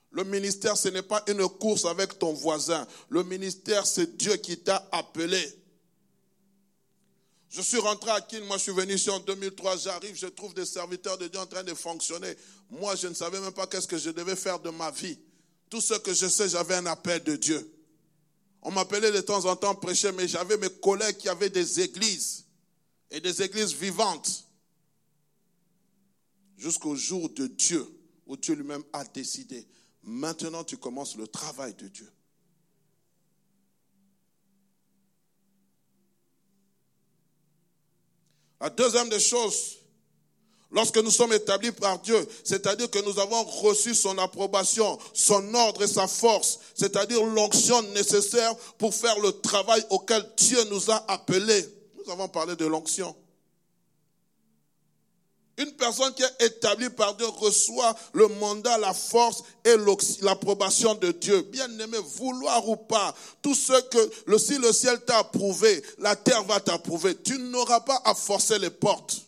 Le 0.09 0.23
ministère, 0.23 0.75
ce 0.75 0.89
n'est 0.89 1.03
pas 1.03 1.23
une 1.27 1.47
course 1.47 1.85
avec 1.85 2.17
ton 2.17 2.33
voisin. 2.33 2.87
Le 3.09 3.23
ministère, 3.23 3.85
c'est 3.85 4.17
Dieu 4.17 4.35
qui 4.37 4.57
t'a 4.57 4.89
appelé. 4.91 5.47
Je 7.49 7.61
suis 7.61 7.77
rentré 7.77 8.11
à 8.11 8.21
Kin, 8.21 8.41
moi 8.41 8.57
je 8.57 8.63
suis 8.63 8.71
venu 8.73 8.93
ici 8.93 9.09
en 9.09 9.19
2003, 9.19 9.77
j'arrive, 9.77 10.15
je 10.15 10.27
trouve 10.27 10.53
des 10.53 10.65
serviteurs 10.65 11.17
de 11.17 11.27
Dieu 11.27 11.39
en 11.39 11.45
train 11.45 11.63
de 11.63 11.73
fonctionner. 11.73 12.35
Moi 12.69 12.95
je 12.95 13.07
ne 13.07 13.13
savais 13.13 13.39
même 13.39 13.53
pas 13.53 13.67
qu'est-ce 13.67 13.87
que 13.87 13.97
je 13.97 14.09
devais 14.09 14.35
faire 14.35 14.59
de 14.59 14.69
ma 14.69 14.91
vie. 14.91 15.17
Tout 15.69 15.81
ce 15.81 15.93
que 15.95 16.13
je 16.13 16.27
sais, 16.27 16.49
j'avais 16.49 16.75
un 16.75 16.85
appel 16.85 17.23
de 17.23 17.35
Dieu. 17.35 17.73
On 18.61 18.71
m'appelait 18.71 19.11
de 19.11 19.21
temps 19.21 19.45
en 19.45 19.55
temps 19.55 19.75
prêcher, 19.75 20.11
mais 20.11 20.27
j'avais 20.27 20.57
mes 20.57 20.69
collègues 20.69 21.17
qui 21.17 21.29
avaient 21.29 21.49
des 21.49 21.79
églises 21.79 22.45
et 23.11 23.21
des 23.21 23.41
églises 23.41 23.73
vivantes. 23.73 24.45
Jusqu'au 26.57 26.95
jour 26.95 27.29
de 27.29 27.47
Dieu, 27.47 27.87
où 28.25 28.35
Dieu 28.35 28.55
lui-même 28.55 28.83
a 28.93 29.03
décidé. 29.05 29.65
Maintenant, 30.03 30.63
tu 30.63 30.77
commences 30.77 31.15
le 31.15 31.27
travail 31.27 31.73
de 31.75 31.87
Dieu. 31.87 32.11
La 38.59 38.69
deuxième 38.69 39.09
des 39.09 39.19
choses, 39.19 39.77
lorsque 40.71 40.97
nous 40.97 41.11
sommes 41.11 41.33
établis 41.33 41.71
par 41.71 41.99
Dieu, 41.99 42.27
c'est-à-dire 42.43 42.89
que 42.89 42.99
nous 42.99 43.19
avons 43.19 43.43
reçu 43.43 43.93
son 43.93 44.17
approbation, 44.17 44.97
son 45.13 45.53
ordre 45.53 45.83
et 45.83 45.87
sa 45.87 46.07
force, 46.07 46.59
c'est-à-dire 46.73 47.23
l'onction 47.23 47.81
nécessaire 47.93 48.55
pour 48.77 48.93
faire 48.93 49.19
le 49.19 49.31
travail 49.41 49.83
auquel 49.89 50.23
Dieu 50.37 50.63
nous 50.71 50.89
a 50.89 51.05
appelés. 51.07 51.65
Nous 52.03 52.11
avons 52.11 52.27
parlé 52.27 52.55
de 52.55 52.65
l'onction. 52.65 53.15
Une 55.57 55.71
personne 55.71 56.13
qui 56.13 56.21
est 56.21 56.45
établie 56.45 56.89
par 56.89 57.15
Dieu 57.15 57.25
reçoit 57.27 57.95
le 58.13 58.27
mandat, 58.27 58.77
la 58.77 58.93
force 58.93 59.43
et 59.65 59.75
l'approbation 60.21 60.93
de 60.93 61.11
Dieu. 61.11 61.41
Bien 61.41 61.67
aimé, 61.79 61.97
vouloir 62.15 62.67
ou 62.69 62.75
pas, 62.75 63.15
tout 63.41 63.55
ce 63.55 63.81
que 63.89 64.11
le, 64.27 64.37
si 64.37 64.59
le 64.59 64.71
ciel 64.71 64.99
t'a 65.05 65.19
approuvé, 65.19 65.83
la 65.97 66.15
terre 66.15 66.43
va 66.43 66.59
t'approuver. 66.59 67.15
Tu 67.15 67.39
n'auras 67.39 67.79
pas 67.79 67.99
à 68.05 68.13
forcer 68.13 68.59
les 68.59 68.69
portes. 68.69 69.21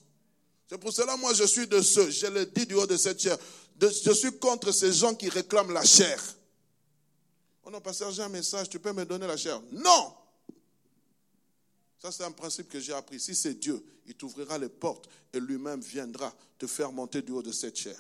C'est 0.70 0.78
pour 0.78 0.94
cela, 0.94 1.18
moi, 1.18 1.34
je 1.34 1.46
suis 1.46 1.66
de 1.66 1.82
ceux, 1.82 2.12
je 2.12 2.28
le 2.28 2.46
dis 2.46 2.68
du 2.68 2.76
haut 2.76 2.86
de 2.86 2.96
cette 2.96 3.20
chair, 3.20 3.36
je 3.82 4.12
suis 4.12 4.38
contre 4.38 4.72
ces 4.72 4.94
gens 4.94 5.16
qui 5.16 5.30
réclament 5.30 5.74
la 5.74 5.84
chair. 5.84 6.22
On 7.64 7.74
a 7.74 7.82
passé 7.82 8.04
un 8.04 8.30
message, 8.30 8.70
tu 8.70 8.80
peux 8.80 8.94
me 8.94 9.04
donner 9.04 9.26
la 9.26 9.38
chair. 9.38 9.60
Non! 9.72 10.14
Ça, 12.00 12.14
c'est 12.14 12.24
un 12.24 12.32
principe 12.32 12.70
que 12.70 12.80
j'ai 12.80 12.94
appris. 12.94 13.20
Si 13.20 13.36
c'est 13.36 13.56
Dieu, 13.56 13.84
il 14.08 14.16
t'ouvrira 14.16 14.58
les 14.58 14.70
portes 14.70 15.10
et 15.34 15.40
lui-même 15.40 15.82
viendra 15.82 16.34
te 16.58 16.66
faire 16.66 16.92
monter 16.92 17.22
du 17.22 17.34
haut 17.34 17.44
de 17.44 17.52
cette 17.52 17.78
chair. 17.78 18.00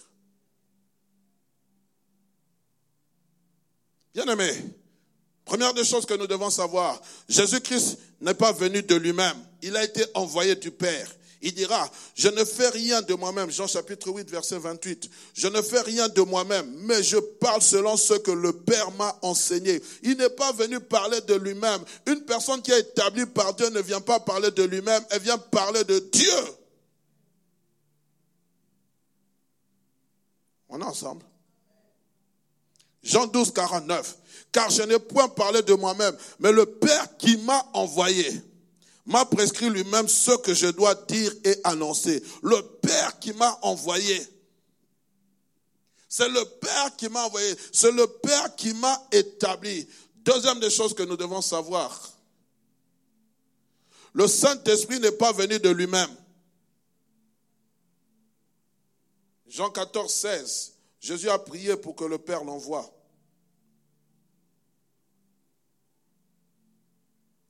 Bien-aimé, 4.13 4.51
première 5.43 5.73
des 5.73 5.83
choses 5.83 6.05
que 6.05 6.13
nous 6.13 6.27
devons 6.27 6.49
savoir, 6.49 6.99
Jésus-Christ 7.27 7.99
n'est 8.21 8.33
pas 8.33 8.53
venu 8.53 8.81
de 8.81 8.95
lui-même. 8.95 9.37
Il 9.61 9.75
a 9.75 9.83
été 9.83 10.05
envoyé 10.13 10.55
du 10.55 10.71
Père. 10.71 11.13
Il 11.41 11.53
dira, 11.53 11.89
je 12.15 12.27
ne 12.27 12.43
fais 12.43 12.67
rien 12.69 13.01
de 13.01 13.13
moi-même. 13.13 13.49
Jean 13.49 13.67
chapitre 13.67 14.09
8, 14.11 14.29
verset 14.29 14.57
28. 14.57 15.09
Je 15.33 15.47
ne 15.47 15.61
fais 15.61 15.79
rien 15.81 16.09
de 16.09 16.21
moi-même, 16.21 16.69
mais 16.81 17.01
je 17.01 17.17
parle 17.17 17.61
selon 17.61 17.95
ce 17.95 18.15
que 18.15 18.31
le 18.31 18.51
Père 18.51 18.91
m'a 18.91 19.17
enseigné. 19.21 19.81
Il 20.03 20.18
n'est 20.18 20.30
pas 20.30 20.51
venu 20.51 20.81
parler 20.81 21.22
de 21.22 21.35
lui-même. 21.35 21.81
Une 22.07 22.26
personne 22.26 22.61
qui 22.61 22.72
est 22.72 22.80
établie 22.80 23.26
par 23.26 23.53
Dieu 23.53 23.69
ne 23.69 23.80
vient 23.80 24.01
pas 24.01 24.19
parler 24.19 24.51
de 24.51 24.64
lui-même, 24.64 25.03
elle 25.11 25.22
vient 25.22 25.38
parler 25.38 25.85
de 25.85 25.99
Dieu. 25.99 26.34
On 30.68 30.81
est 30.81 30.85
ensemble. 30.85 31.23
Jean 33.01 33.27
12, 33.27 33.53
49. 33.53 34.18
Car 34.51 34.69
je 34.69 34.81
n'ai 34.81 34.99
point 34.99 35.30
parlé 35.30 35.61
de 35.61 35.73
moi-même, 35.73 36.15
mais 36.39 36.51
le 36.51 36.65
Père 36.65 37.18
qui 37.18 37.38
m'a 37.38 37.65
envoyé 37.73 38.30
m'a 39.10 39.26
prescrit 39.26 39.69
lui-même 39.69 40.07
ce 40.07 40.38
que 40.38 40.53
je 40.53 40.68
dois 40.68 40.94
dire 40.94 41.34
et 41.44 41.60
annoncer. 41.64 42.23
Le 42.44 42.61
Père 42.61 43.19
qui 43.19 43.34
m'a 43.34 43.57
envoyé. 43.64 44.22
C'est 46.07 46.30
le 46.30 46.45
Père 46.45 46.95
qui 46.95 47.10
m'a 47.10 47.26
envoyé. 47.26 47.56
C'est 47.73 47.91
le 47.91 48.06
Père 48.06 48.56
qui 48.56 48.73
m'a 48.73 49.07
établi. 49.11 49.88
Deuxième 50.18 50.60
des 50.60 50.69
choses 50.69 50.94
que 50.94 51.03
nous 51.03 51.18
devons 51.18 51.41
savoir. 51.41 52.11
Le 54.14 54.27
Saint-Esprit 54.27 54.99
n'est 54.99 55.11
pas 55.11 55.31
venu 55.31 55.60
de 55.60 55.69
lui-même. 55.69 56.15
Jean 59.48 59.72
14, 59.72 60.14
16. 60.14 60.73
Jésus 60.99 61.30
a 61.30 61.40
prié 61.40 61.76
pour 61.77 61.95
que 61.95 62.06
le 62.06 62.19
Père 62.19 62.44
l'envoie. 62.44 62.88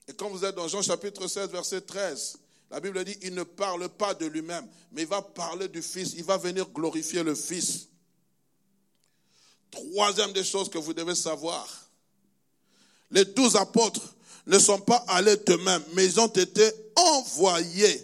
Et 0.10 0.14
quand 0.14 0.28
vous 0.30 0.44
êtes 0.44 0.56
dans 0.56 0.68
Jean 0.68 0.82
chapitre 0.82 1.28
16, 1.28 1.52
verset 1.52 1.82
13, 1.82 2.38
la 2.72 2.80
Bible 2.80 3.06
dit, 3.06 3.16
il 3.22 3.36
ne 3.36 3.44
parle 3.44 3.88
pas 3.90 4.16
de 4.16 4.26
lui-même, 4.26 4.68
mais 4.92 5.04
il 5.04 5.08
va 5.08 5.22
parler 5.22 5.68
du 5.68 5.84
Fils. 5.84 6.14
Il 6.18 6.24
va 6.24 6.36
venir 6.36 6.68
glorifier 6.70 7.22
le 7.22 7.36
Fils. 7.36 7.88
Troisième 9.70 10.34
des 10.34 10.44
choses 10.44 10.68
que 10.68 10.80
vous 10.80 10.94
devez 10.96 11.14
savoir. 11.14 11.68
Les 13.12 13.24
douze 13.24 13.56
apôtres 13.56 14.16
ne 14.48 14.58
sont 14.58 14.80
pas 14.80 15.06
allés 15.10 15.38
d'eux-mêmes, 15.38 15.84
mais 15.94 16.06
ils 16.06 16.20
ont 16.20 16.28
été 16.28 16.72
envoyés. 16.96 18.04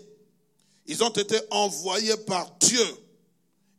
Ils 0.86 1.04
ont 1.04 1.10
été 1.10 1.40
envoyés 1.50 2.18
par 2.18 2.52
Dieu. 2.60 2.86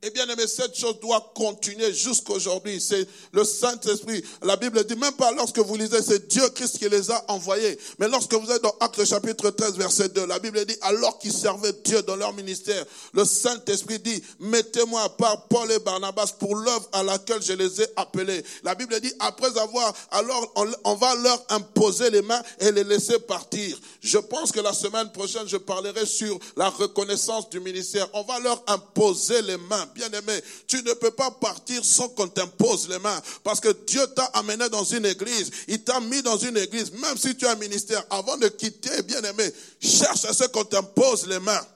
Et 0.07 0.11
bien 0.11 0.29
aimé, 0.29 0.47
cette 0.47 0.79
chose 0.79 1.01
doit 1.01 1.33
continuer 1.35 1.93
jusqu'aujourd'hui. 1.93 2.81
C'est 2.81 3.09
le 3.33 3.43
Saint-Esprit. 3.43 4.23
La 4.41 4.55
Bible 4.55 4.85
dit, 4.85 4.95
même 4.95 5.15
pas 5.15 5.33
lorsque 5.33 5.59
vous 5.59 5.75
lisez, 5.75 6.01
c'est 6.01 6.29
Dieu 6.29 6.49
Christ 6.51 6.79
qui 6.79 6.89
les 6.89 7.11
a 7.11 7.25
envoyés. 7.27 7.77
Mais 7.99 8.07
lorsque 8.07 8.33
vous 8.35 8.49
êtes 8.53 8.63
dans 8.63 8.77
Actes 8.79 9.05
chapitre 9.05 9.51
13, 9.51 9.77
verset 9.77 10.11
2, 10.11 10.27
la 10.27 10.39
Bible 10.39 10.65
dit, 10.65 10.77
alors 10.83 11.19
qu'ils 11.19 11.33
servaient 11.33 11.73
Dieu 11.85 12.03
dans 12.03 12.15
leur 12.15 12.33
ministère, 12.35 12.85
le 13.15 13.25
Saint-Esprit 13.25 13.99
dit, 13.99 14.23
mettez-moi 14.39 15.03
à 15.03 15.09
part 15.09 15.49
Paul 15.49 15.73
et 15.73 15.81
Barnabas 15.81 16.35
pour 16.39 16.55
l'œuvre 16.55 16.89
à 16.93 17.03
laquelle 17.03 17.43
je 17.43 17.55
les 17.55 17.83
ai 17.83 17.87
appelés. 17.97 18.45
La 18.63 18.77
Bible 18.77 19.01
dit, 19.01 19.13
après 19.19 19.59
avoir, 19.59 19.93
alors 20.13 20.53
on, 20.55 20.71
on 20.85 20.95
va 20.95 21.17
leur 21.17 21.45
imposer 21.49 22.11
les 22.11 22.23
mains 22.23 22.43
et 22.61 22.71
les 22.71 22.85
laisser 22.85 23.19
partir. 23.19 23.77
Je 24.03 24.19
pense 24.19 24.53
que 24.53 24.61
la 24.61 24.73
semaine 24.73 25.11
prochaine, 25.11 25.49
je 25.49 25.57
parlerai 25.57 26.07
sur 26.07 26.39
la 26.57 26.69
reconnaissance 26.69 27.51
du 27.51 27.59
ministère. 27.59 28.07
On 28.13 28.23
va 28.23 28.39
leur 28.39 28.63
imposer 28.69 29.43
les 29.43 29.57
mains 29.57 29.89
bien-aimé, 29.97 30.41
tu 30.67 30.83
ne 30.83 30.93
peux 30.93 31.11
pas 31.11 31.31
partir 31.31 31.85
sans 31.85 32.09
qu'on 32.11 32.29
t'impose 32.29 32.89
les 32.89 32.99
mains. 32.99 33.21
Parce 33.43 33.61
que 33.61 33.73
Dieu 33.87 34.07
t'a 34.15 34.27
amené 34.27 34.69
dans 34.69 34.85
une 34.85 35.07
église. 35.07 35.51
Il 35.67 35.83
t'a 35.83 35.99
mis 36.01 36.23
dans 36.23 36.37
une 36.37 36.57
église. 36.57 36.93
Même 36.93 37.17
si 37.17 37.35
tu 37.37 37.47
as 37.47 37.53
un 37.53 37.57
ministère, 37.57 38.05
avant 38.11 38.37
de 38.37 38.49
quitter, 38.49 39.03
bien-aimé, 39.03 39.53
cherche 39.81 40.25
à 40.25 40.33
ce 40.33 40.45
qu'on 40.45 40.65
t'impose 40.65 41.27
les 41.27 41.41
mains. 41.41 41.67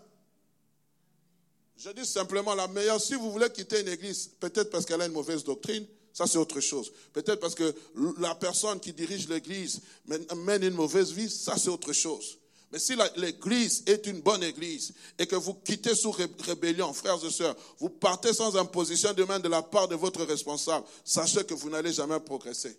Je 1.77 1.91
dis 1.91 2.05
simplement 2.05 2.55
la 2.55 2.69
meilleure. 2.69 3.01
Si 3.01 3.15
vous 3.15 3.33
voulez 3.33 3.49
quitter 3.51 3.81
une 3.81 3.89
église, 3.89 4.31
peut-être 4.39 4.71
parce 4.71 4.85
qu'elle 4.85 5.01
a 5.01 5.07
une 5.07 5.13
mauvaise 5.13 5.43
doctrine, 5.43 5.87
ça 6.13 6.27
c'est 6.27 6.37
autre 6.37 6.61
chose. 6.61 6.93
Peut-être 7.15 7.41
parce 7.41 7.55
que 7.55 7.75
la 8.19 8.35
personne 8.35 8.79
qui 8.81 8.93
dirige 8.93 9.29
l'église 9.29 9.81
mène 10.07 10.63
une 10.63 10.75
mauvaise 10.75 11.13
vie, 11.13 11.31
ça 11.31 11.55
c'est 11.57 11.71
autre 11.71 11.95
chose. 11.95 12.40
Mais 12.73 12.79
si 12.79 12.95
l'église 13.17 13.83
est 13.87 14.07
une 14.07 14.21
bonne 14.21 14.45
église 14.45 14.95
et 15.19 15.27
que 15.27 15.35
vous 15.35 15.55
quittez 15.55 15.95
sous 15.95 16.13
rébellion, 16.13 16.93
frères 16.93 17.23
et 17.25 17.31
sœurs, 17.31 17.57
vous 17.79 17.89
partez 17.89 18.33
sans 18.33 18.57
imposition 18.57 19.13
de 19.13 19.25
main 19.25 19.41
de 19.41 19.49
la 19.49 19.63
part 19.63 19.89
de 19.89 19.97
votre 19.97 20.25
responsable, 20.25 20.87
sachez 21.05 21.45
que 21.45 21.55
vous 21.55 21.69
n'allez 21.69 21.93
jamais 21.93 22.21
progresser. 22.21 22.79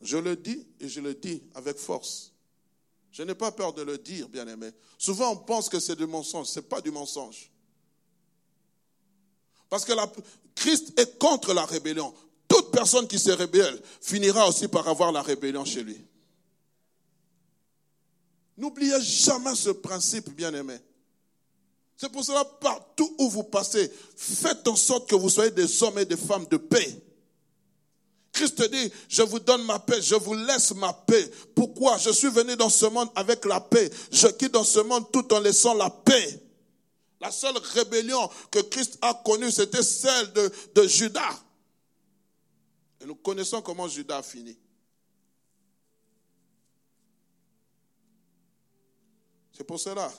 Je 0.00 0.16
le 0.16 0.36
dis 0.36 0.66
et 0.78 0.88
je 0.88 1.00
le 1.00 1.14
dis 1.14 1.42
avec 1.54 1.78
force. 1.78 2.32
Je 3.10 3.24
n'ai 3.24 3.34
pas 3.34 3.50
peur 3.50 3.72
de 3.72 3.82
le 3.82 3.98
dire, 3.98 4.28
bien 4.28 4.46
aimé. 4.46 4.70
Souvent, 4.96 5.32
on 5.32 5.36
pense 5.36 5.68
que 5.68 5.80
c'est 5.80 5.96
du 5.96 6.06
mensonge. 6.06 6.46
Ce 6.46 6.60
n'est 6.60 6.66
pas 6.66 6.80
du 6.80 6.92
mensonge. 6.92 7.50
Parce 9.68 9.84
que 9.84 9.92
la, 9.92 10.10
Christ 10.54 10.98
est 10.98 11.18
contre 11.18 11.52
la 11.52 11.64
rébellion. 11.64 12.14
Toute 12.46 12.70
personne 12.70 13.08
qui 13.08 13.18
se 13.18 13.30
rébelle 13.30 13.80
finira 14.00 14.48
aussi 14.48 14.68
par 14.68 14.86
avoir 14.86 15.10
la 15.10 15.22
rébellion 15.22 15.64
chez 15.64 15.82
lui. 15.82 16.04
N'oubliez 18.60 19.00
jamais 19.00 19.54
ce 19.54 19.70
principe, 19.70 20.28
bien-aimé. 20.36 20.76
C'est 21.96 22.12
pour 22.12 22.22
cela, 22.22 22.44
partout 22.44 23.14
où 23.18 23.30
vous 23.30 23.42
passez, 23.42 23.90
faites 24.14 24.68
en 24.68 24.76
sorte 24.76 25.08
que 25.08 25.14
vous 25.14 25.30
soyez 25.30 25.50
des 25.50 25.82
hommes 25.82 25.98
et 25.98 26.04
des 26.04 26.16
femmes 26.16 26.46
de 26.50 26.58
paix. 26.58 27.02
Christ 28.32 28.62
dit, 28.70 28.92
je 29.08 29.22
vous 29.22 29.38
donne 29.38 29.64
ma 29.64 29.78
paix, 29.78 30.02
je 30.02 30.14
vous 30.14 30.34
laisse 30.34 30.74
ma 30.74 30.92
paix. 30.92 31.30
Pourquoi? 31.54 31.96
Je 31.96 32.10
suis 32.10 32.28
venu 32.28 32.54
dans 32.54 32.68
ce 32.68 32.84
monde 32.84 33.08
avec 33.14 33.46
la 33.46 33.60
paix. 33.60 33.90
Je 34.12 34.28
quitte 34.28 34.52
dans 34.52 34.64
ce 34.64 34.80
monde 34.80 35.10
tout 35.10 35.32
en 35.32 35.40
laissant 35.40 35.72
la 35.72 35.88
paix. 35.88 36.42
La 37.18 37.30
seule 37.30 37.56
rébellion 37.56 38.28
que 38.50 38.60
Christ 38.60 38.98
a 39.00 39.14
connue, 39.24 39.50
c'était 39.50 39.82
celle 39.82 40.32
de, 40.34 40.52
de 40.74 40.86
Judas. 40.86 41.40
Et 43.00 43.06
nous 43.06 43.16
connaissons 43.16 43.62
comment 43.62 43.88
Judas 43.88 44.18
a 44.18 44.22
fini. 44.22 44.58
C'est 49.60 49.64
pour 49.64 49.78
cela, 49.78 50.10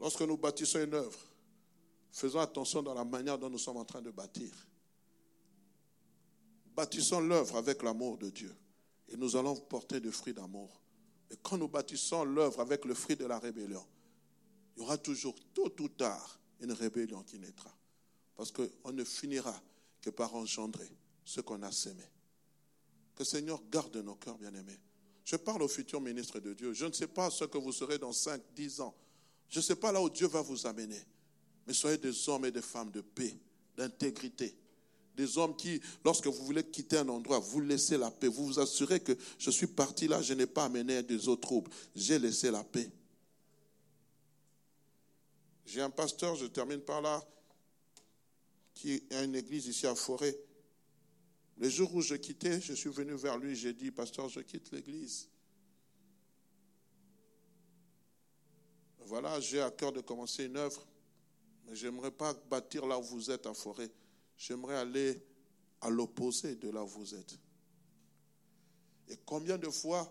lorsque 0.00 0.22
nous 0.22 0.36
bâtissons 0.36 0.82
une 0.82 0.92
œuvre, 0.92 1.20
faisons 2.10 2.40
attention 2.40 2.82
dans 2.82 2.94
la 2.94 3.04
manière 3.04 3.38
dont 3.38 3.48
nous 3.48 3.58
sommes 3.60 3.76
en 3.76 3.84
train 3.84 4.02
de 4.02 4.10
bâtir. 4.10 4.52
Bâtissons 6.74 7.20
l'œuvre 7.20 7.54
avec 7.54 7.80
l'amour 7.84 8.18
de 8.18 8.28
Dieu 8.30 8.52
et 9.06 9.16
nous 9.16 9.36
allons 9.36 9.54
porter 9.54 10.00
des 10.00 10.10
fruits 10.10 10.34
d'amour. 10.34 10.82
Mais 11.30 11.36
quand 11.44 11.56
nous 11.56 11.68
bâtissons 11.68 12.24
l'œuvre 12.24 12.58
avec 12.58 12.86
le 12.86 12.94
fruit 12.94 13.14
de 13.14 13.24
la 13.24 13.38
rébellion, 13.38 13.86
il 14.74 14.80
y 14.80 14.82
aura 14.82 14.98
toujours, 14.98 15.36
tôt 15.54 15.72
ou 15.78 15.88
tard, 15.88 16.40
une 16.58 16.72
rébellion 16.72 17.22
qui 17.22 17.38
naîtra. 17.38 17.70
Parce 18.34 18.50
qu'on 18.50 18.92
ne 18.92 19.04
finira 19.04 19.54
que 20.00 20.10
par 20.10 20.34
engendrer 20.34 20.90
ce 21.24 21.40
qu'on 21.40 21.62
a 21.62 21.70
sémé. 21.70 22.02
Que 23.14 23.20
le 23.20 23.26
Seigneur 23.26 23.62
garde 23.70 23.96
nos 23.98 24.16
cœurs 24.16 24.38
bien-aimés. 24.38 24.80
Je 25.24 25.36
parle 25.36 25.62
au 25.62 25.68
futur 25.68 26.00
ministre 26.00 26.40
de 26.40 26.52
Dieu. 26.52 26.72
Je 26.72 26.86
ne 26.86 26.92
sais 26.92 27.06
pas 27.06 27.30
ce 27.30 27.44
que 27.44 27.58
vous 27.58 27.72
serez 27.72 27.98
dans 27.98 28.12
5, 28.12 28.40
10 28.54 28.80
ans. 28.80 28.94
Je 29.48 29.58
ne 29.58 29.62
sais 29.62 29.76
pas 29.76 29.92
là 29.92 30.02
où 30.02 30.10
Dieu 30.10 30.26
va 30.26 30.42
vous 30.42 30.66
amener. 30.66 31.00
Mais 31.66 31.74
soyez 31.74 31.98
des 31.98 32.28
hommes 32.28 32.44
et 32.44 32.50
des 32.50 32.62
femmes 32.62 32.90
de 32.90 33.00
paix, 33.00 33.36
d'intégrité. 33.76 34.56
Des 35.14 35.38
hommes 35.38 35.54
qui, 35.54 35.80
lorsque 36.04 36.26
vous 36.26 36.44
voulez 36.44 36.64
quitter 36.64 36.98
un 36.98 37.08
endroit, 37.08 37.38
vous 37.38 37.60
laissez 37.60 37.98
la 37.98 38.10
paix. 38.10 38.28
Vous 38.28 38.46
vous 38.46 38.58
assurez 38.58 39.00
que 39.00 39.12
je 39.38 39.50
suis 39.50 39.66
parti 39.66 40.08
là, 40.08 40.22
je 40.22 40.34
n'ai 40.34 40.46
pas 40.46 40.64
amené 40.64 41.02
des 41.02 41.28
autres 41.28 41.42
troubles. 41.42 41.70
J'ai 41.94 42.18
laissé 42.18 42.50
la 42.50 42.64
paix. 42.64 42.90
J'ai 45.66 45.82
un 45.82 45.90
pasteur, 45.90 46.34
je 46.34 46.46
termine 46.46 46.80
par 46.80 47.00
là, 47.00 47.24
qui 48.74 49.02
a 49.12 49.22
une 49.22 49.36
église 49.36 49.66
ici 49.66 49.86
à 49.86 49.94
Forêt. 49.94 50.36
Le 51.58 51.68
jour 51.68 51.94
où 51.94 52.00
je 52.00 52.14
quittais, 52.14 52.60
je 52.60 52.72
suis 52.72 52.90
venu 52.90 53.14
vers 53.14 53.38
lui, 53.38 53.54
j'ai 53.54 53.72
dit, 53.72 53.90
pasteur, 53.90 54.28
je 54.28 54.40
quitte 54.40 54.70
l'église. 54.72 55.28
Voilà, 59.00 59.38
j'ai 59.40 59.60
à 59.60 59.70
cœur 59.70 59.92
de 59.92 60.00
commencer 60.00 60.44
une 60.46 60.56
œuvre, 60.56 60.86
mais 61.66 61.74
je 61.74 61.86
n'aimerais 61.86 62.10
pas 62.10 62.34
bâtir 62.48 62.86
là 62.86 62.98
où 62.98 63.02
vous 63.02 63.30
êtes 63.30 63.46
à 63.46 63.54
forêt. 63.54 63.90
J'aimerais 64.36 64.76
aller 64.76 65.22
à 65.80 65.90
l'opposé 65.90 66.56
de 66.56 66.70
là 66.70 66.82
où 66.82 66.88
vous 66.88 67.14
êtes. 67.14 67.38
Et 69.08 69.16
combien 69.26 69.58
de 69.58 69.68
fois, 69.68 70.10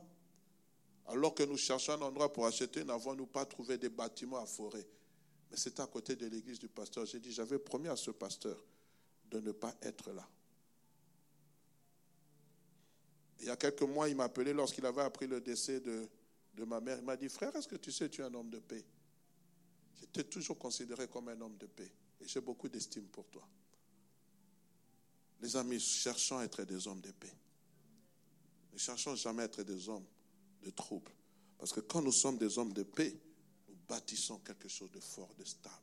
alors 1.08 1.34
que 1.34 1.44
nous 1.44 1.58
cherchons 1.58 1.94
un 1.94 2.02
endroit 2.02 2.32
pour 2.32 2.46
acheter, 2.46 2.84
n'avons-nous 2.84 3.26
pas 3.26 3.46
trouvé 3.46 3.78
des 3.78 3.90
bâtiments 3.90 4.38
à 4.38 4.46
forêt 4.46 4.88
Mais 5.50 5.58
c'est 5.58 5.80
à 5.80 5.88
côté 5.88 6.16
de 6.16 6.28
l'église 6.28 6.60
du 6.60 6.68
pasteur. 6.68 7.06
J'ai 7.06 7.20
dit, 7.20 7.32
j'avais 7.32 7.58
promis 7.58 7.88
à 7.88 7.96
ce 7.96 8.12
pasteur 8.12 8.64
de 9.32 9.40
ne 9.40 9.52
pas 9.52 9.74
être 9.82 10.12
là. 10.12 10.28
Il 13.42 13.48
y 13.48 13.50
a 13.50 13.58
quelques 13.58 13.82
mois, 13.82 14.08
il 14.08 14.16
m'a 14.16 14.26
appelé 14.26 14.54
lorsqu'il 14.54 14.86
avait 14.86 15.02
appris 15.02 15.26
le 15.26 15.42
décès 15.42 15.80
de, 15.80 16.08
ma 16.64 16.80
mère. 16.80 17.00
Il 17.00 17.04
m'a 17.04 17.18
dit, 17.18 17.28
frère, 17.28 17.56
est-ce 17.56 17.68
que 17.68 17.76
tu 17.76 17.92
sais, 17.92 18.08
tu 18.08 18.22
es 18.22 18.24
un 18.24 18.34
homme 18.36 18.52
de 18.52 18.60
paix? 18.60 18.86
J'étais 20.00 20.24
toujours 20.24 20.60
considéré 20.60 21.08
comme 21.08 21.28
un 21.28 21.42
homme 21.42 21.58
de 21.58 21.66
paix. 21.66 21.92
Et 22.20 22.28
j'ai 22.28 22.40
beaucoup 22.40 22.70
d'estime 22.70 23.08
pour 23.08 23.28
toi. 23.30 23.48
Les 25.42 25.56
amis, 25.56 25.80
cherchons 25.80 26.38
à 26.38 26.44
être 26.44 26.64
des 26.64 26.88
hommes 26.88 27.02
de 27.02 27.12
paix. 27.12 27.34
Ne 28.74 28.78
cherchons 28.78 29.16
jamais 29.16 29.42
à 29.42 29.46
être 29.46 29.64
des 29.64 29.90
hommes 29.90 30.06
de 30.62 30.70
trouble. 30.70 31.12
Parce 31.58 31.74
que 31.74 31.80
quand 31.80 32.04
nous 32.04 32.12
sommes 32.12 32.38
des 32.38 32.60
hommes 32.60 32.74
de 32.74 32.84
paix, 32.84 33.20
nous 33.68 33.76
bâtissons 33.88 34.38
quelque 34.40 34.68
chose 34.68 34.92
de 34.92 35.00
fort, 35.00 35.34
de 35.34 35.44
stable. 35.44 35.76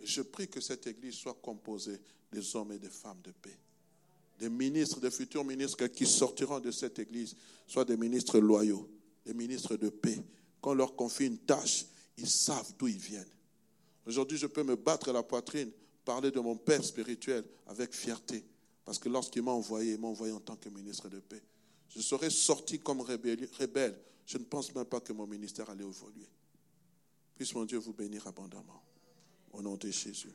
Et 0.00 0.06
je 0.06 0.22
prie 0.22 0.48
que 0.48 0.62
cette 0.62 0.86
église 0.86 1.16
soit 1.16 1.34
composée 1.42 2.00
des 2.32 2.56
hommes 2.56 2.72
et 2.72 2.78
des 2.78 2.90
femmes 2.90 3.20
de 3.20 3.32
paix 3.32 3.58
des 4.38 4.50
ministres, 4.50 5.00
des 5.00 5.10
futurs 5.10 5.44
ministres 5.44 5.86
qui 5.86 6.06
sortiront 6.06 6.60
de 6.60 6.70
cette 6.70 6.98
église, 6.98 7.36
soient 7.66 7.84
des 7.84 7.96
ministres 7.96 8.38
loyaux, 8.38 8.88
des 9.24 9.34
ministres 9.34 9.76
de 9.76 9.88
paix. 9.88 10.22
Quand 10.60 10.72
on 10.72 10.74
leur 10.74 10.94
confie 10.94 11.26
une 11.26 11.38
tâche, 11.38 11.86
ils 12.18 12.28
savent 12.28 12.72
d'où 12.78 12.88
ils 12.88 12.98
viennent. 12.98 13.24
Aujourd'hui, 14.06 14.38
je 14.38 14.46
peux 14.46 14.62
me 14.62 14.76
battre 14.76 15.12
la 15.12 15.22
poitrine, 15.22 15.70
parler 16.04 16.30
de 16.30 16.40
mon 16.40 16.56
Père 16.56 16.84
spirituel 16.84 17.44
avec 17.66 17.92
fierté. 17.92 18.44
Parce 18.84 18.98
que 18.98 19.08
lorsqu'il 19.08 19.42
m'a 19.42 19.50
envoyé, 19.50 19.94
il 19.94 20.00
m'a 20.00 20.06
envoyé 20.06 20.32
en 20.32 20.40
tant 20.40 20.56
que 20.56 20.68
ministre 20.68 21.08
de 21.08 21.18
paix. 21.18 21.42
Je 21.88 22.00
serais 22.00 22.30
sorti 22.30 22.78
comme 22.78 23.00
rebelle. 23.00 23.98
Je 24.26 24.38
ne 24.38 24.44
pense 24.44 24.72
même 24.74 24.84
pas 24.84 25.00
que 25.00 25.12
mon 25.12 25.26
ministère 25.26 25.68
allait 25.70 25.84
évoluer. 25.84 26.28
Puisse 27.34 27.54
mon 27.54 27.64
Dieu 27.64 27.78
vous 27.78 27.92
bénir 27.92 28.26
abondamment. 28.26 28.82
Au 29.52 29.62
nom 29.62 29.76
de 29.76 29.90
Jésus. 29.90 30.32